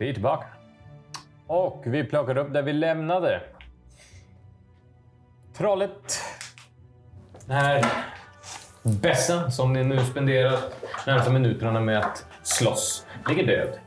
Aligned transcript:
Vi 0.00 0.08
är 0.08 0.12
tillbaka. 0.12 0.46
Och 1.46 1.82
vi 1.86 2.04
plockar 2.04 2.36
upp 2.38 2.52
där 2.52 2.62
vi 2.62 2.72
lämnade. 2.72 3.42
Trollet. 5.56 6.20
Den 7.46 7.56
här 7.56 7.84
bässen 8.82 9.52
som 9.52 9.72
ni 9.72 9.84
nu 9.84 9.98
spenderar 9.98 10.58
närmaste 11.06 11.32
minuterna 11.32 11.80
med 11.80 11.98
att 11.98 12.26
slåss 12.42 13.06
ligger 13.28 13.46
död. 13.46 13.78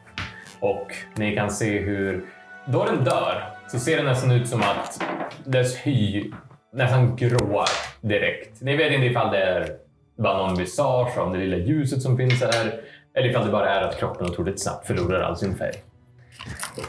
Och 0.59 0.88
ni 1.15 1.35
kan 1.35 1.52
se 1.52 1.79
hur, 1.79 2.25
då 2.66 2.85
den 2.85 3.03
dör, 3.03 3.43
så 3.67 3.80
ser 3.80 3.98
det 3.98 4.03
nästan 4.03 4.31
ut 4.31 4.48
som 4.48 4.61
att 4.61 5.03
dess 5.45 5.77
hy 5.77 6.31
nästan 6.73 7.16
gråar 7.16 7.70
direkt. 8.02 8.61
Ni 8.61 8.77
vet 8.77 8.91
inte 8.91 9.05
ifall 9.05 9.31
det 9.31 9.43
är 9.43 9.77
bara 10.17 10.38
någon 10.38 10.57
visage 10.57 11.17
av 11.17 11.34
det 11.34 11.39
lilla 11.39 11.57
ljuset 11.57 12.02
som 12.02 12.17
finns 12.17 12.41
här, 12.41 12.81
eller 13.13 13.30
ifall 13.30 13.45
det 13.45 13.52
bara 13.52 13.70
är 13.70 13.81
att 13.81 13.99
kroppen 13.99 14.30
otroligt 14.30 14.61
snabbt 14.61 14.88
förlorar 14.88 15.21
all 15.21 15.38
sin 15.38 15.55
färg. 15.55 15.75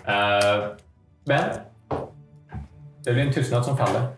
Uh, 0.08 0.72
men 1.24 1.50
det 3.04 3.12
blir 3.12 3.22
en 3.22 3.32
tystnad 3.32 3.64
som 3.64 3.76
faller. 3.76 4.08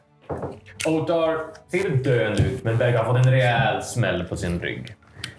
Otar 0.86 1.38
ser 1.70 1.90
döende 1.90 2.42
ut, 2.42 2.64
men 2.64 2.76
verkar 2.76 2.98
ha 2.98 3.12
fått 3.12 3.26
en 3.26 3.32
rejäl 3.32 3.82
smäll 3.82 4.24
på 4.24 4.36
sin 4.36 4.60
rygg. 4.60 4.94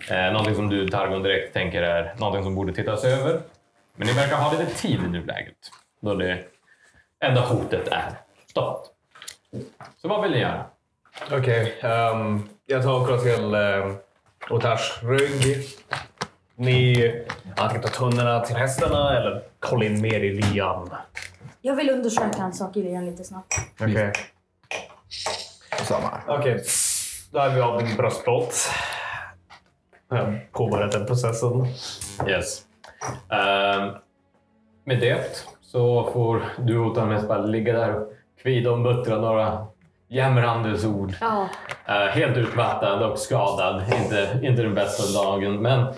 Eh, 0.10 0.32
någonting 0.32 0.56
som 0.56 0.70
du, 0.70 0.90
Targon, 0.90 1.24
direkt 1.24 1.54
tänker 1.54 1.82
är 1.82 2.16
någonting 2.18 2.44
som 2.44 2.56
borde 2.56 2.74
tittas 2.74 3.04
över. 3.04 3.42
Men 3.96 4.08
ni 4.08 4.14
verkar 4.14 4.38
ha 4.38 4.52
lite 4.52 4.74
tid 4.74 5.00
i 5.06 5.08
nuläget, 5.08 5.58
då 6.02 6.14
det 6.14 6.44
enda 7.20 7.42
hotet 7.42 7.88
är 7.88 8.12
stoppat. 8.50 8.84
Så 10.02 10.08
vad 10.08 10.22
vill 10.22 10.32
ni 10.32 10.40
göra? 10.40 10.66
Okej, 11.32 11.80
ehm, 11.82 12.50
jag 12.66 12.84
tar 12.84 13.00
och 13.00 13.06
kollar 13.08 13.20
till 13.20 13.56
um, 13.56 13.98
Otars 14.50 15.04
rygg. 15.04 15.66
Ni 16.56 17.26
antingen 17.56 17.84
tar 17.84 17.90
tunnorna 17.90 18.40
till 18.40 18.56
hästarna 18.56 19.18
eller 19.18 19.44
kolla 19.70 19.86
in 19.86 20.02
mer 20.02 20.20
i 20.20 20.34
lyan. 20.42 20.90
Jag 21.62 21.76
vill 21.76 21.90
undersöka 21.90 22.44
en 22.44 22.54
sak 22.54 22.78
i 22.78 22.84
Lian 22.84 23.06
lite 23.06 23.24
snabbt. 23.24 23.54
Okej. 23.82 24.14
Samma. 25.84 26.22
Okej, 26.28 26.64
då 27.32 27.40
är 27.40 27.50
vi 27.50 27.62
av 27.62 27.84
din 27.84 27.96
bröstplåt. 27.98 28.56
Jag 30.10 30.18
har 30.18 30.48
påbörjat 30.52 30.92
den 30.92 31.06
processen. 31.06 31.68
Yes. 32.28 32.62
Ehm, 33.30 33.94
med 34.86 35.00
det 35.00 35.46
så 35.62 36.12
får 36.14 36.44
du 36.58 36.78
Otar 36.78 37.06
mest 37.06 37.28
bara 37.28 37.42
ligga 37.42 37.74
där 37.74 37.96
och 37.96 38.14
kvida 38.42 38.72
och 38.72 38.80
muttra 38.80 39.18
några 39.18 39.68
jämrandes 40.08 40.86
ord. 40.86 41.14
Ja. 41.22 41.48
Eh, 41.86 42.08
helt 42.08 42.38
utmattad 42.38 43.04
och 43.04 43.20
skadad. 43.20 43.84
Inte, 44.04 44.40
inte 44.44 44.62
den 44.62 44.76
bästa 44.76 45.24
dagen. 45.24 45.62
Men 45.62 45.94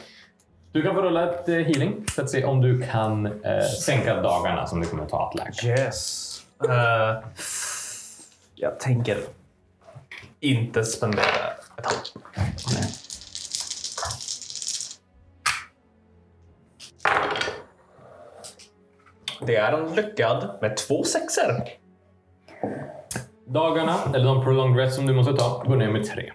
du 0.71 0.83
kan 0.83 0.95
få 0.95 1.01
rulla 1.01 1.29
ett 1.29 1.49
eh, 1.49 1.55
healing 1.55 2.05
för 2.07 2.23
att 2.23 2.29
se 2.29 2.45
om 2.45 2.61
du 2.61 2.81
kan 2.81 3.25
eh, 3.25 3.61
sänka 3.61 4.21
dagarna 4.21 4.67
som 4.67 4.81
det 4.81 4.87
kommer 4.87 5.03
att 5.03 5.09
ta 5.09 5.27
att 5.27 5.35
läka. 5.35 5.67
Yes. 5.67 6.41
Eh, 6.69 7.23
jag 8.55 8.79
tänker 8.79 9.17
inte 10.39 10.83
spendera 10.83 11.23
ett 11.77 11.85
halvt. 11.85 12.13
Det 19.41 19.55
är 19.55 19.73
en 19.73 19.95
lyckad 19.95 20.57
med 20.61 20.77
två 20.77 21.03
sexer. 21.03 21.63
Dagarna, 23.45 23.99
eller 24.15 24.25
de 24.25 24.43
prolonged 24.43 24.77
rest 24.77 24.95
som 24.95 25.05
du 25.07 25.13
måste 25.13 25.33
ta, 25.33 25.63
går 25.67 25.75
ner 25.75 25.89
med 25.89 26.05
tre. 26.05 26.31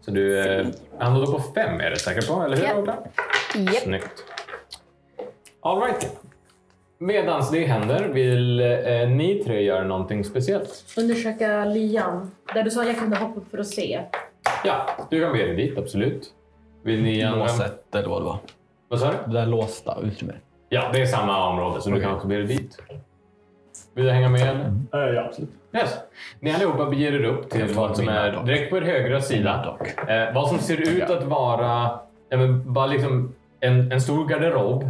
Så 0.00 0.10
du 0.10 0.38
eh, 0.38 0.66
hamnar 0.98 1.20
då 1.20 1.32
på 1.32 1.42
fem 1.54 1.80
är 1.80 1.90
du 1.90 1.96
säker 1.96 2.22
på, 2.22 2.42
eller 2.42 2.56
hur? 2.56 2.82
Otar? 2.82 2.98
Japp. 3.54 3.82
Snyggt. 3.82 4.24
All 5.60 5.80
right. 5.80 6.16
Medans 6.98 7.50
det 7.50 7.66
händer 7.66 8.08
vill 8.08 8.60
eh, 8.60 9.08
ni 9.08 9.42
tre 9.44 9.62
göra 9.62 9.84
någonting 9.84 10.24
speciellt. 10.24 10.84
Undersöka 10.98 11.64
Lian. 11.64 12.30
Där 12.54 12.62
du 12.62 12.70
sa 12.70 12.80
att 12.80 12.86
jag 12.86 12.98
kunde 12.98 13.16
hoppa 13.16 13.40
upp 13.40 13.50
för 13.50 13.58
att 13.58 13.66
se. 13.66 14.00
Ja, 14.64 14.86
du 15.10 15.20
kan 15.20 15.32
bege 15.32 15.46
dig 15.46 15.56
dit, 15.56 15.78
absolut. 15.78 16.34
Vill 16.82 17.02
ni 17.02 17.22
andra... 17.22 17.42
Låset 17.42 17.94
eller 17.94 18.08
vad 18.08 18.20
det 18.20 18.24
var. 18.24 18.38
Vad 18.88 19.00
sa 19.00 19.10
du? 19.10 19.32
Det 19.32 19.38
där 19.38 19.46
låsta 19.46 19.98
utrymmet. 20.02 20.36
Ja, 20.68 20.90
det 20.92 21.00
är 21.00 21.06
samma 21.06 21.48
område, 21.48 21.80
så 21.80 21.90
du 21.90 22.00
kan 22.00 22.14
också 22.14 22.26
bege 22.26 22.42
dig 22.42 22.56
dit. 22.56 22.78
Vill 23.94 24.04
du 24.04 24.10
hänga 24.10 24.28
med? 24.28 24.42
Eller? 24.42 25.08
Eh, 25.08 25.14
ja, 25.14 25.24
absolut. 25.24 25.50
Yes. 25.74 25.98
Ni 26.40 26.52
allihopa 26.52 26.90
beger 26.90 27.12
er 27.12 27.24
upp 27.24 27.50
till 27.50 27.74
vad 27.74 27.96
som 27.96 28.08
är 28.08 28.44
direkt 28.44 28.70
på 28.70 28.76
er 28.76 28.82
högra 28.82 29.20
sida. 29.20 29.78
Eh, 30.08 30.34
vad 30.34 30.48
som 30.48 30.58
ser 30.58 30.76
ut 30.96 31.10
att 31.10 31.24
vara 31.24 32.00
ja, 32.28 32.36
men 32.36 32.72
bara 32.72 32.86
liksom 32.86 33.34
en, 33.60 33.92
en 33.92 34.00
stor 34.00 34.28
garderob. 34.28 34.88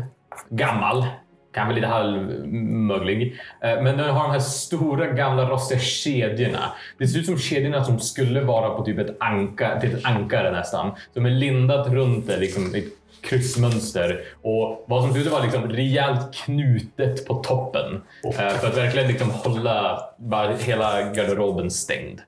Gammal. 0.50 1.06
Kanske 1.52 1.74
lite 1.74 1.86
halvmöglig. 1.86 3.40
Eh, 3.62 3.82
men 3.82 3.96
den 3.96 4.10
har 4.10 4.22
de 4.22 4.32
här 4.32 4.38
stora 4.38 5.06
gamla 5.06 5.50
rostiga 5.50 5.80
kedjorna. 5.80 6.72
Det 6.98 7.08
ser 7.08 7.18
ut 7.18 7.26
som 7.26 7.38
kedjorna 7.38 7.84
som 7.84 8.00
skulle 8.00 8.40
vara 8.40 8.70
på 8.70 8.84
typ 8.84 8.98
ett, 8.98 9.16
anka, 9.20 9.72
ett 9.72 10.04
ankare 10.04 10.50
nästan. 10.50 10.90
Som 11.14 11.26
är 11.26 11.30
lindat 11.30 11.88
runt 11.88 12.26
det, 12.26 12.36
liksom 12.36 12.74
ett 12.74 12.84
kryssmönster. 13.20 14.20
Och 14.42 14.84
vad 14.88 15.02
som 15.02 15.12
ser 15.12 15.20
ut 15.20 15.26
att 15.26 15.32
vara 15.32 15.42
liksom 15.42 15.68
rejält 15.68 16.34
knutet 16.34 17.26
på 17.26 17.34
toppen. 17.34 18.02
Eh, 18.24 18.32
för 18.32 18.68
att 18.68 18.76
verkligen 18.76 19.08
liksom 19.08 19.30
hålla 19.30 20.00
bara 20.18 20.52
hela 20.56 21.02
garderoben 21.02 21.70
stängd. 21.70 22.20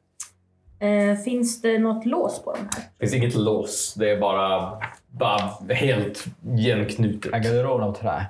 Eh, 0.82 1.16
finns 1.16 1.62
det 1.62 1.78
något 1.78 2.06
lås 2.06 2.42
på 2.44 2.52
de 2.52 2.58
här? 2.58 2.68
Det 2.98 3.06
finns 3.06 3.14
inget 3.14 3.34
lås. 3.34 3.94
Det 3.98 4.10
är 4.10 4.20
bara, 4.20 4.78
bara 5.10 5.38
helt 5.74 6.24
igenknutet. 6.56 7.32
Är 7.34 7.38
garderoben 7.38 7.88
av 7.88 7.92
trä? 7.94 8.26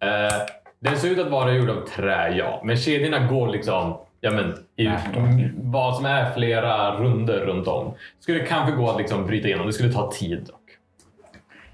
Eh, 0.00 0.34
den 0.80 0.96
ser 0.98 1.08
ut 1.10 1.18
att 1.18 1.30
vara 1.30 1.52
gjord 1.54 1.70
av 1.70 1.86
trä, 1.96 2.28
ja. 2.36 2.60
Men 2.64 2.76
kedjorna 2.76 3.26
går 3.26 3.48
liksom 3.48 3.96
ja, 4.20 4.30
men, 4.30 4.54
i 4.76 4.86
m- 4.86 5.50
vad 5.58 5.96
som 5.96 6.04
är 6.06 6.32
flera 6.34 6.96
runder 7.00 7.40
runt 7.40 7.68
om. 7.68 7.94
Skulle 8.20 8.46
kanske 8.46 8.76
gå 8.76 8.90
att 8.90 8.98
liksom 8.98 9.26
bryta 9.26 9.48
igenom. 9.48 9.66
Det 9.66 9.72
skulle 9.72 9.92
ta 9.92 10.12
tid 10.12 10.44
dock. 10.46 10.56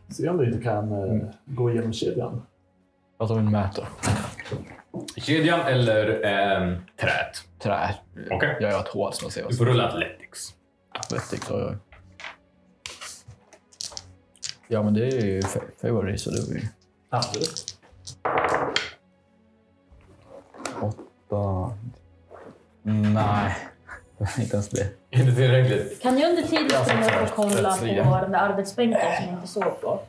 Se 0.08 0.28
om 0.28 0.36
du 0.36 0.46
inte 0.46 0.62
kan 0.64 0.92
eh, 0.92 1.22
gå 1.44 1.70
igenom 1.70 1.92
kedjan. 1.92 2.42
Vad 3.16 3.28
tar 3.28 3.34
vi 3.34 3.40
en 3.40 3.50
mätare? 3.50 3.86
Kedjan 5.16 5.60
eller 5.60 6.06
eh, 6.24 6.78
träet. 7.00 7.44
Trä. 7.62 7.94
Okej. 8.30 8.56
Jag 8.60 8.70
gör 8.72 8.80
ett 8.80 8.88
hål 8.88 9.12
som 9.12 9.24
jag 9.24 9.32
ser 9.32 9.42
vad 9.42 9.52
Du 9.52 9.56
får 9.56 9.66
rulla 9.66 9.88
Athletics. 9.88 10.54
vettigt. 11.10 11.50
Oj, 11.50 11.62
oj. 11.64 11.76
Ja, 14.68 14.82
men 14.82 14.94
det 14.94 15.06
är 15.06 15.24
ju 15.26 15.40
fa- 15.40 15.80
favorit 15.80 16.20
så 16.20 16.30
det 16.30 16.48
blir 16.48 16.68
Absolut. 17.10 17.78
åtta. 20.80 21.72
Nej, 22.82 23.56
inte 24.38 24.56
ens 24.56 24.68
det. 24.68 24.88
Inte 25.20 25.32
tillräckligt. 25.34 26.02
Kan 26.02 26.18
jag 26.18 26.30
under 26.30 26.42
tiden 26.42 26.70
springa 26.84 27.06
upp 27.06 27.30
och 27.30 27.36
kolla 27.36 27.76
på 28.04 28.18
den 28.22 28.32
där 28.32 28.38
arbetsbänken 28.38 29.00
som 29.00 29.24
jag 29.26 29.34
inte 29.34 29.46
såg 29.48 29.80
på? 29.80 30.00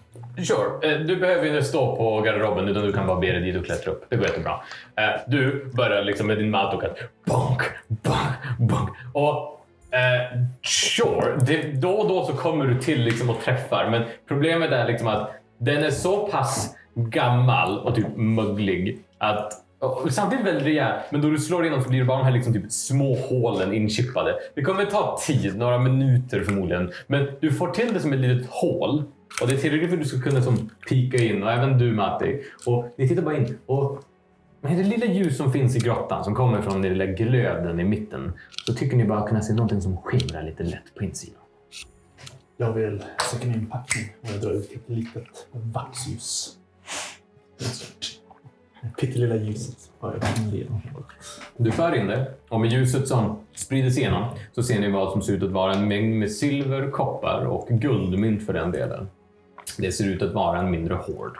Sure. 0.47 0.91
Eh, 0.93 0.99
Du 0.99 1.15
behöver 1.15 1.45
inte 1.47 1.63
stå 1.63 1.95
på 1.95 2.21
garderoben 2.21 2.67
utan 2.67 2.83
du 2.83 2.93
kan 2.93 3.07
bara 3.07 3.19
be 3.19 3.31
dig 3.31 3.41
dit 3.41 3.57
och 3.57 3.65
klättra 3.65 3.91
upp. 3.91 4.05
Det 4.09 4.15
går 4.15 4.25
jättebra. 4.25 4.51
Eh, 4.95 5.19
Du 5.27 5.65
börjar 5.73 6.03
liksom 6.03 6.27
med 6.27 6.37
din 6.37 6.49
mattok 6.49 6.83
att 6.83 6.97
bonk, 7.25 7.61
bonk, 7.87 8.59
bonk. 8.59 8.89
Och 9.13 9.61
eh, 9.97 10.39
sure, 10.63 11.37
det, 11.41 11.61
då 11.81 11.89
och 11.91 12.07
då 12.09 12.25
så 12.25 12.33
kommer 12.33 12.65
du 12.65 12.79
till 12.79 13.01
liksom 13.01 13.29
och 13.29 13.41
träffar. 13.41 13.89
Men 13.89 14.03
problemet 14.27 14.71
är 14.71 14.85
liksom 14.87 15.07
att 15.07 15.31
den 15.57 15.83
är 15.83 15.91
så 15.91 16.27
pass 16.27 16.75
gammal 16.95 17.79
och 17.79 17.95
typ 17.95 18.07
möglig 18.15 18.99
att 19.17 19.53
och 19.79 20.13
samtidigt 20.13 20.45
väldigt 20.45 20.63
rejält, 20.63 21.03
men 21.11 21.21
då 21.21 21.29
du 21.29 21.37
slår 21.37 21.63
igenom 21.65 21.83
så 21.83 21.89
blir 21.89 21.99
det 21.99 22.05
bara 22.05 22.17
de 22.17 22.25
här 22.25 22.31
liksom 22.31 22.53
typ 22.53 22.71
små 22.71 23.15
hålen 23.15 23.73
inchippade. 23.73 24.35
Det 24.55 24.61
kommer 24.61 24.85
ta 24.85 25.19
tid, 25.25 25.57
några 25.57 25.77
minuter 25.77 26.43
förmodligen. 26.43 26.91
Men 27.07 27.27
du 27.39 27.51
får 27.51 27.69
till 27.71 27.93
det 27.93 27.99
som 27.99 28.13
ett 28.13 28.19
litet 28.19 28.49
hål. 28.49 29.03
Och 29.41 29.47
det 29.47 29.53
är 29.53 29.57
tillräckligt 29.57 29.89
för 29.89 29.97
att 29.97 30.03
du 30.03 30.09
ska 30.09 30.21
kunna 30.21 30.41
som 30.41 30.69
pika 30.89 31.17
in, 31.17 31.43
och 31.43 31.51
även 31.51 31.77
du 31.77 31.91
Matti. 31.91 32.41
Och 32.65 32.93
ni 32.97 33.07
tittar 33.07 33.21
bara 33.21 33.37
in. 33.37 33.57
Och 33.65 34.03
med 34.61 34.77
det 34.77 34.83
lilla 34.83 35.05
ljus 35.05 35.37
som 35.37 35.53
finns 35.53 35.75
i 35.75 35.79
grottan, 35.79 36.23
som 36.23 36.35
kommer 36.35 36.61
från 36.61 36.81
den 36.81 36.91
lilla 36.93 37.05
glöden 37.05 37.79
i 37.79 37.83
mitten, 37.83 38.33
så 38.65 38.73
tycker 38.73 38.97
ni 38.97 39.05
bara 39.05 39.27
kunna 39.27 39.41
se 39.41 39.53
någonting 39.53 39.81
som 39.81 39.97
skimrar 39.97 40.43
lite 40.43 40.63
lätt 40.63 40.95
på 40.95 41.03
insidan. 41.03 41.41
Jag 42.57 42.73
vill 42.73 43.03
söka 43.31 43.47
min 43.47 43.65
packning 43.65 44.05
och 44.21 44.29
jag 44.33 44.41
drar 44.41 44.51
ut 44.51 44.71
ett 44.71 44.89
litet 44.89 45.47
vaxljus. 45.51 46.57
Pyttelilla 48.99 49.35
ljuset 49.35 49.77
har 49.99 50.13
jag 50.13 50.35
kommit 50.35 50.53
igenom. 50.53 50.81
Du 51.57 51.71
för 51.71 51.95
in 51.95 52.07
det 52.07 52.31
och 52.49 52.59
med 52.59 52.71
ljuset 52.71 53.07
som 53.07 53.39
sprider 53.55 53.89
sig 53.89 54.01
igenom 54.01 54.25
så 54.55 54.63
ser 54.63 54.79
ni 54.79 54.91
vad 54.91 55.11
som 55.11 55.21
ser 55.21 55.33
ut 55.33 55.43
att 55.43 55.51
vara 55.51 55.73
en 55.73 55.87
mängd 55.87 56.15
med 56.15 56.31
silver, 56.31 56.91
koppar 56.91 57.45
och 57.45 57.67
guldmynt 57.69 58.45
för 58.45 58.53
den 58.53 58.71
delen. 58.71 59.09
Det 59.77 59.91
ser 59.91 60.07
ut 60.07 60.21
att 60.21 60.33
vara 60.33 60.59
en 60.59 60.71
mindre 60.71 60.93
hård. 60.93 61.37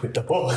Skynda 0.00 0.22
på! 0.22 0.50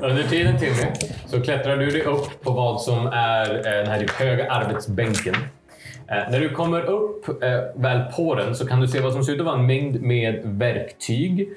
Under 0.02 0.22
tiden 0.22 0.58
Timmy 0.58 0.92
så 1.26 1.40
klättrar 1.40 1.76
du 1.76 1.86
dig 1.86 2.02
upp 2.02 2.42
på 2.42 2.52
vad 2.52 2.80
som 2.80 3.06
är 3.06 3.56
eh, 3.56 3.62
den 3.62 3.86
här 3.86 4.00
typ 4.00 4.10
höga 4.10 4.50
arbetsbänken. 4.50 5.34
Eh, 6.10 6.30
när 6.30 6.40
du 6.40 6.48
kommer 6.48 6.82
upp 6.82 7.42
eh, 7.42 7.60
väl 7.74 8.12
på 8.16 8.34
den 8.34 8.54
så 8.54 8.66
kan 8.66 8.80
du 8.80 8.88
se 8.88 9.00
vad 9.00 9.12
som 9.12 9.24
ser 9.24 9.32
ut 9.32 9.40
att 9.40 9.46
vara 9.46 9.58
en 9.58 9.66
mängd 9.66 10.02
med 10.02 10.40
verktyg 10.44 11.48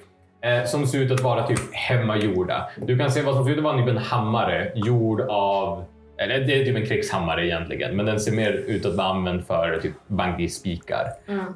eh, 0.41 0.65
som 0.65 0.87
ser 0.87 0.99
ut 0.99 1.11
att 1.11 1.21
vara 1.21 1.47
typ 1.47 1.59
hemmagjorda. 1.71 2.69
Du 2.77 2.97
kan 2.97 3.11
se 3.11 3.21
vad 3.21 3.35
som 3.35 3.43
ser 3.43 3.51
ut 3.51 3.57
att 3.57 3.63
vara 3.63 3.77
typ 3.77 3.87
en 3.87 3.97
hammare 3.97 4.71
gjord 4.75 5.21
av 5.21 5.83
eller 6.17 6.39
det 6.39 6.61
är 6.61 6.65
typ 6.65 6.75
en 6.75 6.85
krigshammare 6.85 7.45
egentligen, 7.45 7.95
men 7.95 8.05
den 8.05 8.19
ser 8.19 8.31
mer 8.31 8.51
ut 8.51 8.85
att 8.85 8.95
vara 8.95 9.07
använd 9.07 9.47
för 9.47 9.79
typ 9.81 9.93
bungee-spikar. 10.07 11.07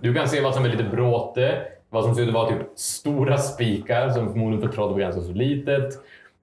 Du 0.01 0.13
kan 0.13 0.27
se 0.27 0.42
vad 0.42 0.56
som 0.56 0.65
är 0.65 0.69
lite 0.69 0.83
bråte, 0.83 1.62
vad 1.89 2.03
som 2.03 2.15
ser 2.15 2.21
ut 2.21 2.27
att 2.27 2.33
vara 2.33 2.50
typ 2.50 2.62
stora 2.75 3.38
spikar 3.38 4.09
som 4.09 4.31
förmodligen 4.31 4.68
för 4.68 4.75
troll 4.75 4.92
var 4.92 5.00
ganska 5.00 5.21
så 5.21 5.31
litet. 5.31 5.94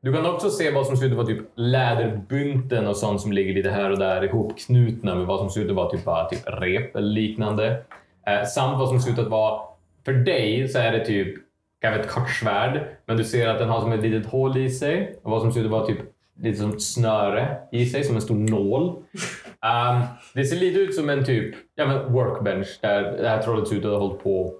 Du 0.04 0.12
kan 0.12 0.26
också 0.26 0.50
se 0.50 0.70
vad 0.70 0.86
som 0.86 0.96
ser 0.96 1.06
ut 1.06 1.12
att 1.12 1.16
vara 1.16 1.26
typ 1.26 1.42
läderbynten 1.54 2.86
och 2.86 2.96
sånt 2.96 3.20
som 3.20 3.32
ligger 3.32 3.54
lite 3.54 3.70
här 3.70 3.90
och 3.90 3.98
där 3.98 4.24
ihopknutna 4.24 5.14
med 5.14 5.26
vad 5.26 5.38
som 5.38 5.50
ser 5.50 5.60
ut 5.60 5.70
att 5.70 5.76
vara 5.76 5.90
typ, 5.90 6.04
bara 6.04 6.28
typ 6.28 6.40
rep 6.46 6.96
eller 6.96 7.08
liknande. 7.08 7.84
Eh, 8.26 8.44
samt 8.46 8.78
vad 8.78 8.88
som 8.88 9.00
ser 9.00 9.12
ut 9.12 9.18
att 9.18 9.28
vara, 9.28 9.60
för 10.04 10.12
dig 10.12 10.68
så 10.68 10.78
är 10.78 10.92
det 10.92 11.04
typ 11.04 11.34
kanske 11.80 12.00
ett 12.00 12.10
kort 12.10 12.30
svärd, 12.30 12.86
men 13.06 13.16
du 13.16 13.24
ser 13.24 13.48
att 13.48 13.58
den 13.58 13.68
har 13.68 13.80
som 13.80 13.92
ett 13.92 14.02
litet 14.02 14.26
hål 14.26 14.56
i 14.56 14.70
sig 14.70 15.18
och 15.22 15.30
vad 15.30 15.40
som 15.40 15.52
ser 15.52 15.60
ut 15.60 15.66
att 15.66 15.72
vara 15.72 15.86
typ 15.86 15.98
lite 16.40 16.58
som 16.58 16.70
ett 16.70 16.82
snöre 16.82 17.56
i 17.72 17.86
sig, 17.86 18.04
som 18.04 18.16
en 18.16 18.22
stor 18.22 18.34
nål. 18.34 18.88
Um, 18.88 20.02
det 20.34 20.44
ser 20.44 20.56
lite 20.56 20.80
ut 20.80 20.94
som 20.94 21.10
en 21.10 21.24
typ 21.24 21.54
ja, 21.74 21.86
men 21.86 22.12
workbench 22.12 22.78
där 22.80 23.02
det 23.02 23.28
här 23.28 23.42
trollet 23.42 23.68
ser 23.68 23.76
ut 23.76 23.84
att 23.84 23.90
ha 23.90 23.98
hållit 23.98 24.22
på 24.22 24.54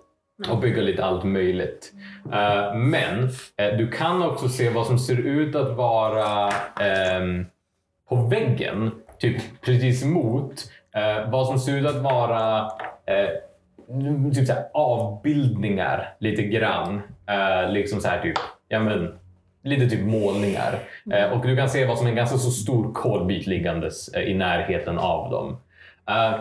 och 0.49 0.59
bygga 0.59 0.83
lite 0.83 1.05
allt 1.05 1.25
möjligt. 1.25 1.93
Uh, 2.27 2.75
men 2.75 3.23
eh, 3.57 3.77
du 3.79 3.91
kan 3.91 4.23
också 4.23 4.49
se 4.49 4.71
vad 4.71 4.87
som 4.87 4.99
ser 4.99 5.19
ut 5.19 5.55
att 5.55 5.77
vara 5.77 6.51
ehm, 6.81 7.47
på 8.09 8.17
väggen, 8.17 8.91
typ 9.19 9.43
precis 9.61 10.05
mot, 10.05 10.53
eh, 10.95 11.31
vad 11.31 11.47
som 11.47 11.59
ser 11.59 11.77
ut 11.77 11.87
att 11.87 12.03
vara 12.03 12.59
eh, 13.07 13.29
typ 14.35 14.47
så 14.47 14.55
avbildningar 14.75 16.15
lite 16.19 16.43
grann. 16.43 17.03
Eh, 17.27 17.73
liksom 17.73 18.01
så 18.01 18.09
här 18.09 18.23
typ, 18.23 18.39
ja 18.69 18.81
men 18.81 19.19
lite 19.63 19.89
typ 19.89 20.07
målningar. 20.07 20.79
Eh, 21.13 21.33
och 21.33 21.47
du 21.47 21.57
kan 21.57 21.69
se 21.69 21.85
vad 21.85 21.99
som 21.99 22.07
är 22.07 22.11
en 22.11 22.17
ganska 22.17 22.39
så 22.39 22.51
stor 22.51 22.93
kolbit 22.93 23.47
liggandes 23.47 24.09
eh, 24.09 24.23
i 24.23 24.35
närheten 24.35 24.99
av 24.99 25.31
dem. 25.31 25.57
Eh, 26.09 26.41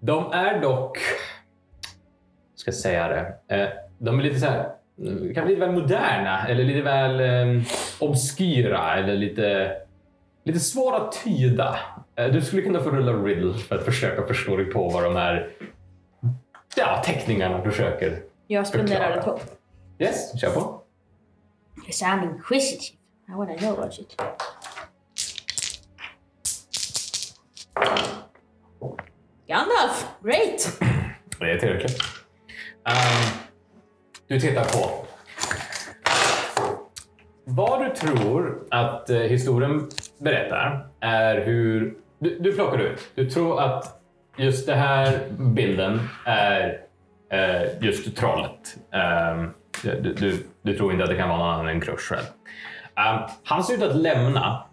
de 0.00 0.32
är 0.32 0.60
dock, 0.60 0.98
ska 2.56 2.72
säga 2.72 3.08
det, 3.08 3.56
eh, 3.56 3.68
de 3.98 4.18
är 4.18 4.22
lite 4.22 4.40
så 4.40 4.46
här, 4.46 4.68
mm, 4.98 5.34
kanske 5.34 5.54
lite 5.54 5.66
väl 5.66 5.72
moderna 5.72 6.48
eller 6.48 6.64
lite 6.64 6.82
väl 6.82 7.20
eh, 7.20 7.62
obskyra 8.00 8.94
eller 8.94 9.14
lite, 9.14 9.76
lite 10.44 10.60
svåra 10.60 10.96
att 10.96 11.24
tyda. 11.24 11.78
Eh, 12.16 12.26
du 12.26 12.40
skulle 12.42 12.62
kunna 12.62 12.80
få 12.80 12.90
rulla 12.90 13.12
riddle 13.12 13.54
för 13.54 13.78
att 13.78 13.84
försöka 13.84 14.26
förstå 14.26 14.56
dig 14.56 14.66
på 14.66 14.88
vad 14.88 15.04
de 15.04 15.16
här 15.16 15.50
ja, 16.76 17.02
teckningarna 17.04 17.62
försöker. 17.62 18.22
Jag 18.46 18.66
spenderar 18.66 19.22
hopp. 19.22 19.40
Yes, 19.98 20.40
kör 20.40 20.50
på. 20.50 20.82
Because 21.74 22.04
I'm 22.04 22.24
inquisitive. 22.24 22.98
I 23.28 23.32
wanna 23.32 23.56
know 23.56 23.78
about 23.78 23.98
it. 23.98 24.16
Gandalf! 29.46 30.06
Great! 30.22 30.78
Det 31.38 31.50
är 31.50 31.58
tillräckligt. 31.58 32.15
Um, 32.86 33.40
du 34.28 34.40
tittar 34.40 34.64
på. 34.64 35.06
Vad 37.44 37.84
du 37.84 37.90
tror 37.90 38.66
att 38.70 39.10
eh, 39.10 39.18
historien 39.18 39.88
berättar 40.18 40.88
är 41.00 41.40
hur... 41.40 41.94
Du, 42.18 42.38
du 42.38 42.52
plockar 42.52 42.78
ut. 42.78 43.10
Du 43.14 43.30
tror 43.30 43.60
att 43.60 44.00
just 44.36 44.66
den 44.66 44.78
här 44.78 45.18
bilden 45.38 46.00
är 46.26 46.80
eh, 47.32 47.84
just 47.84 48.16
trollet. 48.16 48.76
Um, 49.32 49.54
du, 49.82 50.14
du, 50.14 50.46
du 50.62 50.76
tror 50.76 50.92
inte 50.92 51.04
att 51.04 51.10
det 51.10 51.16
kan 51.16 51.28
vara 51.28 51.38
någon 51.38 51.54
annan 51.54 51.68
än 51.68 51.80
Crush 51.80 52.02
själv. 52.02 52.26
Ehm, 52.96 53.20
han 53.44 53.64
ser 53.64 53.74
ut 53.74 53.82
att 53.82 53.96
lämna 53.96 54.64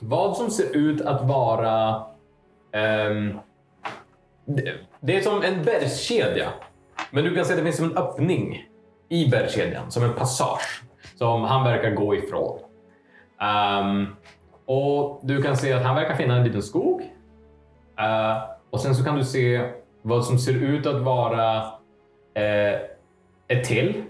vad 0.00 0.36
som 0.36 0.50
ser 0.50 0.76
ut 0.76 1.00
att 1.00 1.22
vara 1.22 2.06
Um, 2.76 3.40
det, 4.44 4.74
det 5.00 5.16
är 5.16 5.20
som 5.20 5.42
en 5.42 5.64
bergskedja. 5.64 6.52
Men 7.16 7.24
du 7.24 7.34
kan 7.34 7.44
se 7.44 7.52
att 7.52 7.58
det 7.58 7.64
finns 7.64 7.76
som 7.76 7.90
en 7.90 7.96
öppning 7.96 8.68
i 9.08 9.28
bergskedjan, 9.28 9.90
som 9.90 10.02
en 10.02 10.12
passage 10.12 10.82
som 11.14 11.42
han 11.42 11.64
verkar 11.64 11.90
gå 11.90 12.14
ifrån. 12.14 12.58
Um, 13.80 14.16
och 14.64 15.20
du 15.22 15.42
kan 15.42 15.56
se 15.56 15.72
att 15.72 15.82
han 15.82 15.96
verkar 15.96 16.14
finna 16.14 16.36
en 16.36 16.44
liten 16.44 16.62
skog. 16.62 17.00
Uh, 18.00 18.42
och 18.70 18.80
sen 18.80 18.94
så 18.94 19.04
kan 19.04 19.16
du 19.16 19.24
se 19.24 19.70
vad 20.02 20.24
som 20.24 20.38
ser 20.38 20.54
ut 20.54 20.86
att 20.86 21.02
vara 21.02 21.58
uh, 21.58 22.80
ett 23.48 23.64
till 23.64 24.04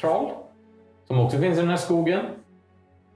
troll 0.00 0.30
som 1.06 1.20
också 1.20 1.38
finns 1.38 1.58
i 1.58 1.60
den 1.60 1.70
här 1.70 1.76
skogen. 1.76 2.24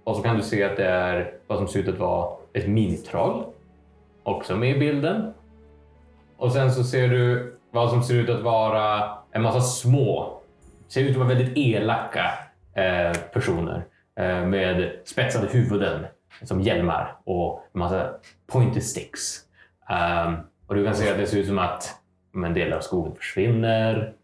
Och 0.05 0.17
så 0.17 0.23
kan 0.23 0.37
du 0.37 0.43
se 0.43 0.65
att 0.65 0.77
det 0.77 0.87
är 0.87 1.35
vad 1.47 1.59
som 1.59 1.69
ser 1.69 1.81
ut 1.81 1.89
att 1.89 1.99
vara 1.99 2.37
ett 2.53 2.69
minitroll 2.69 3.45
också 4.23 4.57
med 4.57 4.77
i 4.77 4.79
bilden. 4.79 5.35
Och 6.37 6.53
sen 6.53 6.73
så 6.73 6.85
ser 6.85 7.09
du 7.09 7.57
vad 7.71 7.91
som 7.91 8.03
ser 8.03 8.15
ut 8.15 8.31
att 8.31 8.43
vara 8.43 9.17
en 9.37 9.43
massa 9.43 9.61
små, 9.61 10.41
ser 10.89 11.01
ut 11.01 11.11
att 11.11 11.17
vara 11.17 11.29
väldigt 11.29 11.57
elaka 11.57 12.31
eh, 12.75 13.17
personer 13.33 13.85
eh, 14.19 14.47
med 14.47 14.93
spetsade 15.05 15.47
huvuden 15.47 16.07
som 16.43 16.61
hjälmar 16.61 17.17
och 17.25 17.65
en 17.73 17.79
massa 17.79 18.11
pointy 18.47 18.81
sticks. 18.81 19.41
Um, 20.27 20.37
och 20.67 20.75
du 20.75 20.85
kan 20.85 20.95
se 20.95 21.11
att 21.11 21.19
det 21.19 21.27
ser 21.27 21.39
ut 21.39 21.47
som 21.47 21.59
att 21.59 22.01
men, 22.33 22.55
delar 22.55 22.77
av 22.77 22.81
skogen 22.81 23.17
försvinner. 23.17 24.15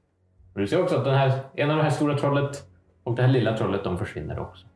Och 0.55 0.61
du 0.61 0.67
ser 0.67 0.83
också 0.83 0.97
att 0.97 1.05
den 1.05 1.15
här, 1.15 1.41
en 1.55 1.71
av 1.71 1.77
de 1.77 1.83
här 1.83 1.91
stora 1.91 2.19
trollet 2.19 2.63
och 3.05 3.17
det 3.17 3.23
här 3.23 3.29
lilla 3.29 3.57
trollet, 3.57 3.85
de 3.85 3.99
försvinner 3.99 4.39
också. 4.39 4.67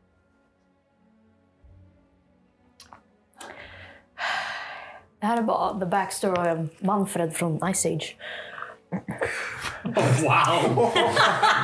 Det 5.19 5.25
här 5.25 5.37
är 5.37 5.41
bara 5.41 5.79
the 5.79 5.85
backstory 5.85 6.49
av 6.49 6.67
Manfred 6.79 7.33
från 7.33 7.73
Ice 7.73 7.85
Age. 7.85 8.17
Wow! 9.83 10.91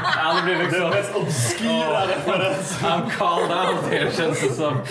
Han 0.04 0.46
blev 0.46 0.60
liksom... 0.60 0.80
Den 0.80 0.90
mest 0.90 1.16
obskyra 1.16 2.08
referensen. 2.08 2.90
I'm 2.90 3.10
called 3.10 3.52
out 3.52 3.92
here 3.92 4.12
känns 4.12 4.42
det 4.42 4.54
som. 4.54 4.82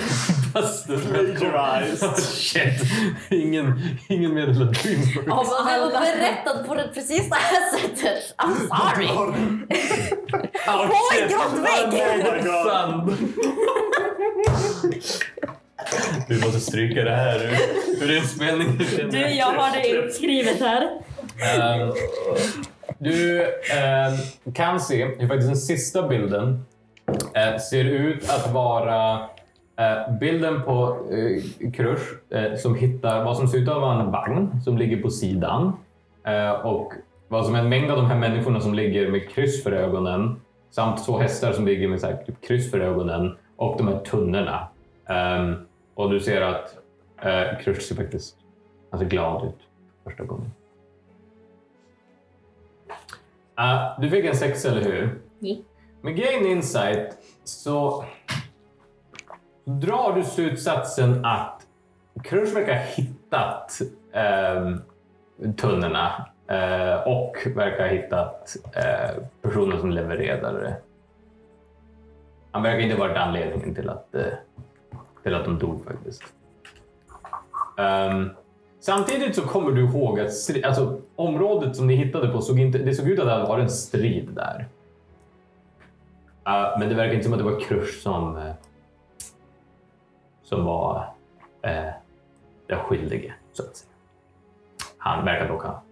Plagiarized. 0.53 2.25
Shit. 2.35 2.83
Ingen, 3.31 3.99
ingen. 4.09 4.37
Ja, 4.37 4.47
men 4.47 4.67
han 5.27 5.81
har 5.81 5.91
berättat 5.91 6.67
på 6.67 6.75
det 6.75 6.91
precis 6.95 7.31
det 7.31 7.37
här 7.37 7.79
sättet. 7.79 8.35
I'm 8.39 8.57
sorry. 8.69 9.09
På 10.67 10.95
en 11.21 11.29
grottvägg! 11.29 11.89
Oh 11.89 12.35
my 12.35 12.43
god. 12.43 12.67
Sand. 12.67 13.17
Vi 16.29 16.41
måste 16.41 16.61
stryka 16.61 17.05
det 17.05 17.17
här 17.17 17.45
ur, 17.45 18.05
ur 18.05 18.17
inspelningen. 18.17 18.79
Du, 19.11 19.19
jag 19.19 19.47
har 19.47 19.83
det 19.83 19.99
uppskrivet 19.99 20.61
här. 20.61 20.91
Ehm, 21.43 21.93
du 22.99 23.43
ehm, 23.73 24.53
kan 24.55 24.81
se 24.81 25.05
hur 25.05 25.29
faktiskt 25.29 25.49
den 25.49 25.57
sista 25.57 26.09
bilden 26.09 26.65
eh, 27.35 27.59
ser 27.59 27.85
ut 27.85 28.31
att 28.31 28.53
vara 28.53 29.15
eh, 29.77 30.19
bilden 30.21 30.63
på 30.63 30.99
eh, 31.11 31.17
uh, 31.17 31.73
Krush 31.73 32.03
eh, 32.31 32.57
som 32.57 32.75
hittar 32.75 33.25
vad 33.25 33.37
som 33.37 33.49
ser 33.49 33.59
ut 33.59 33.69
att 33.69 33.81
vara 33.81 34.01
en 34.01 34.11
vagn 34.11 34.61
som 34.65 34.79
ligger 34.79 35.03
på 35.03 35.11
sidan. 35.11 35.73
Eh, 36.27 36.51
och 36.51 36.93
vad 37.29 37.47
som 37.47 37.55
är 37.55 37.59
en 37.59 37.69
mängd 37.69 37.91
av 37.91 37.97
de 37.97 38.07
här 38.07 38.19
människorna 38.19 38.61
som 38.61 38.75
ligger 38.75 39.11
med 39.11 39.31
kryss 39.31 39.63
för 39.63 39.73
ögonen 39.73 40.41
samt 40.71 41.07
två 41.07 41.19
hästar 41.19 41.53
som 41.53 41.67
ligger 41.67 41.89
med 41.89 42.01
så 42.01 42.07
här, 42.07 42.17
typ 42.27 42.47
kryss 42.47 42.71
för 42.71 42.81
ögonen 42.81 43.37
och 43.57 43.79
de 43.79 43.89
här 43.89 43.99
tunnorna. 43.99 44.69
Ehm, 45.09 45.55
och 45.95 46.11
du 46.11 46.21
ser 46.21 46.43
att 46.43 46.77
eh, 47.23 47.29
uh, 47.29 47.59
Krush 47.61 47.81
ser 47.81 47.95
faktiskt 47.95 48.37
alltså, 48.91 49.09
glad 49.09 49.47
ut 49.47 49.59
första 50.05 50.25
gången. 50.25 50.51
Uh, 53.61 54.01
du 54.01 54.11
fick 54.11 54.25
en 54.25 54.37
sex, 54.37 54.65
eller 54.65 54.83
hur? 54.83 55.21
Ja. 55.39 55.57
Med 56.01 56.17
Gain 56.17 56.47
Insight 56.47 57.19
så 57.45 58.05
drar 59.65 60.13
du 60.17 60.25
slutsatsen 60.25 61.25
att 61.25 61.67
Krush 62.25 62.55
verkar 62.55 62.75
ha 62.75 62.83
hittat 62.83 63.81
um, 64.13 64.83
tunnorna 65.57 66.27
eh, 66.47 66.95
och 67.09 67.37
verkar 67.55 67.89
ha 67.89 67.95
hittat 67.95 68.57
uh, 68.67 69.25
personen 69.43 69.81
som 69.81 69.91
levererade. 69.91 70.77
Han 72.51 72.63
verkar 72.63 72.79
inte 72.79 72.97
ha 72.97 73.07
varit 73.07 73.17
anledningen 73.17 73.75
till 73.75 73.89
att, 73.89 74.09
uh, 74.15 74.23
till 75.23 75.35
att 75.35 75.45
de 75.45 75.59
dog 75.59 75.85
faktiskt. 75.85 76.23
Um, 77.79 78.31
Samtidigt 78.83 79.35
så 79.37 79.43
kommer 79.43 79.71
du 79.73 79.85
ihåg 79.85 80.21
att 80.21 80.31
stri- 80.31 80.67
alltså, 80.67 81.01
området 81.17 81.77
som 81.77 81.87
ni 81.87 81.95
hittade 81.95 82.29
på 82.29 82.41
såg 82.41 82.59
inte, 82.59 82.79
det 82.79 82.95
såg 82.95 83.09
ut 83.09 83.19
att 83.19 83.27
det 83.27 83.33
hade 83.33 83.49
varit 83.49 83.63
en 83.63 83.71
strid 83.71 84.29
där. 84.35 84.69
Uh, 86.49 86.79
men 86.79 86.89
det 86.89 86.95
verkar 86.95 87.15
inte 87.15 87.25
som 87.25 87.33
att 87.33 87.39
det 87.39 87.45
var 87.45 87.61
Krush 87.61 88.01
som, 88.01 88.37
eh, 88.37 88.55
som 90.43 90.65
var 90.65 91.15
uh, 91.67 91.93
den 92.67 92.79
skyldige, 92.79 93.35
så 93.53 93.63
att 93.63 93.77
säga. 93.77 93.93
han 94.99 95.25
verkar 95.25 95.49
dock 95.49 95.63
ha 95.63 95.83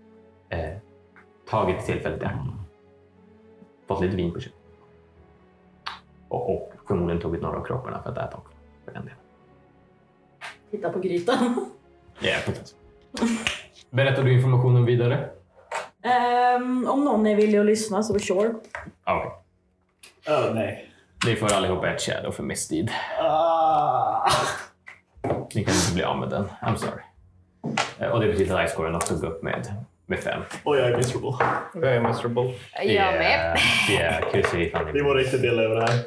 eh, 0.48 0.76
tagit 1.50 1.86
tillfället 1.86 2.22
i 2.22 2.24
akt. 2.24 2.36
Fått 3.86 4.02
lite 4.02 4.16
vin 4.16 4.32
på 4.32 4.40
köpet. 4.40 4.58
Och, 6.28 6.54
och 6.54 6.72
förmodligen 6.86 7.22
tagit 7.22 7.42
några 7.42 7.58
av 7.58 7.64
kropparna 7.64 8.02
för 8.02 8.10
att 8.10 8.18
äta 8.18 8.36
också. 8.36 8.56
För 8.84 8.92
den 8.92 9.02
delen. 9.02 9.18
Titta 10.70 10.92
på 10.92 10.98
grytan. 11.00 11.70
Ja, 12.20 12.36
precis. 12.46 12.79
Berättar 13.90 14.22
du 14.22 14.32
informationen 14.32 14.84
vidare? 14.84 15.28
Ehm, 16.04 16.86
om 16.88 17.04
någon 17.04 17.26
är 17.26 17.36
villig 17.36 17.58
att 17.58 17.66
lyssna 17.66 18.02
så 18.02 18.18
sure. 18.18 18.54
Okej. 19.04 19.30
Öh, 20.28 20.54
nej. 20.54 20.86
Ni 21.26 21.36
får 21.36 21.52
allihopa 21.52 21.88
ett 21.90 22.00
shadow 22.02 22.30
för 22.32 22.42
misstid. 22.42 22.90
Ah. 23.22 24.30
Ni 25.54 25.64
kan 25.64 25.74
inte 25.74 25.94
bli 25.94 26.02
av 26.02 26.18
med 26.18 26.28
den. 26.30 26.44
I'm 26.62 26.76
sorry. 26.76 27.02
Eh, 27.98 28.08
Och 28.10 28.20
det 28.20 28.26
betyder 28.26 28.54
att 28.60 28.70
ice-scoren 28.70 28.94
också 28.94 29.14
går 29.14 29.26
upp 29.28 29.42
med, 29.42 29.74
med 30.06 30.18
fem. 30.18 30.42
Och 30.64 30.76
jag 30.76 30.88
är 30.90 30.96
miserable. 30.96 31.32
Jag 31.74 31.96
är 31.96 32.00
miserable. 32.00 32.54
Jag 32.82 33.14
med. 33.18 33.58
I 34.62 34.70
fan 34.70 34.92
Vi 34.92 35.02
borde 35.02 35.24
inte 35.24 35.38
dela 35.38 35.62
över 35.62 35.74
det 35.76 35.82
här. 35.92 36.00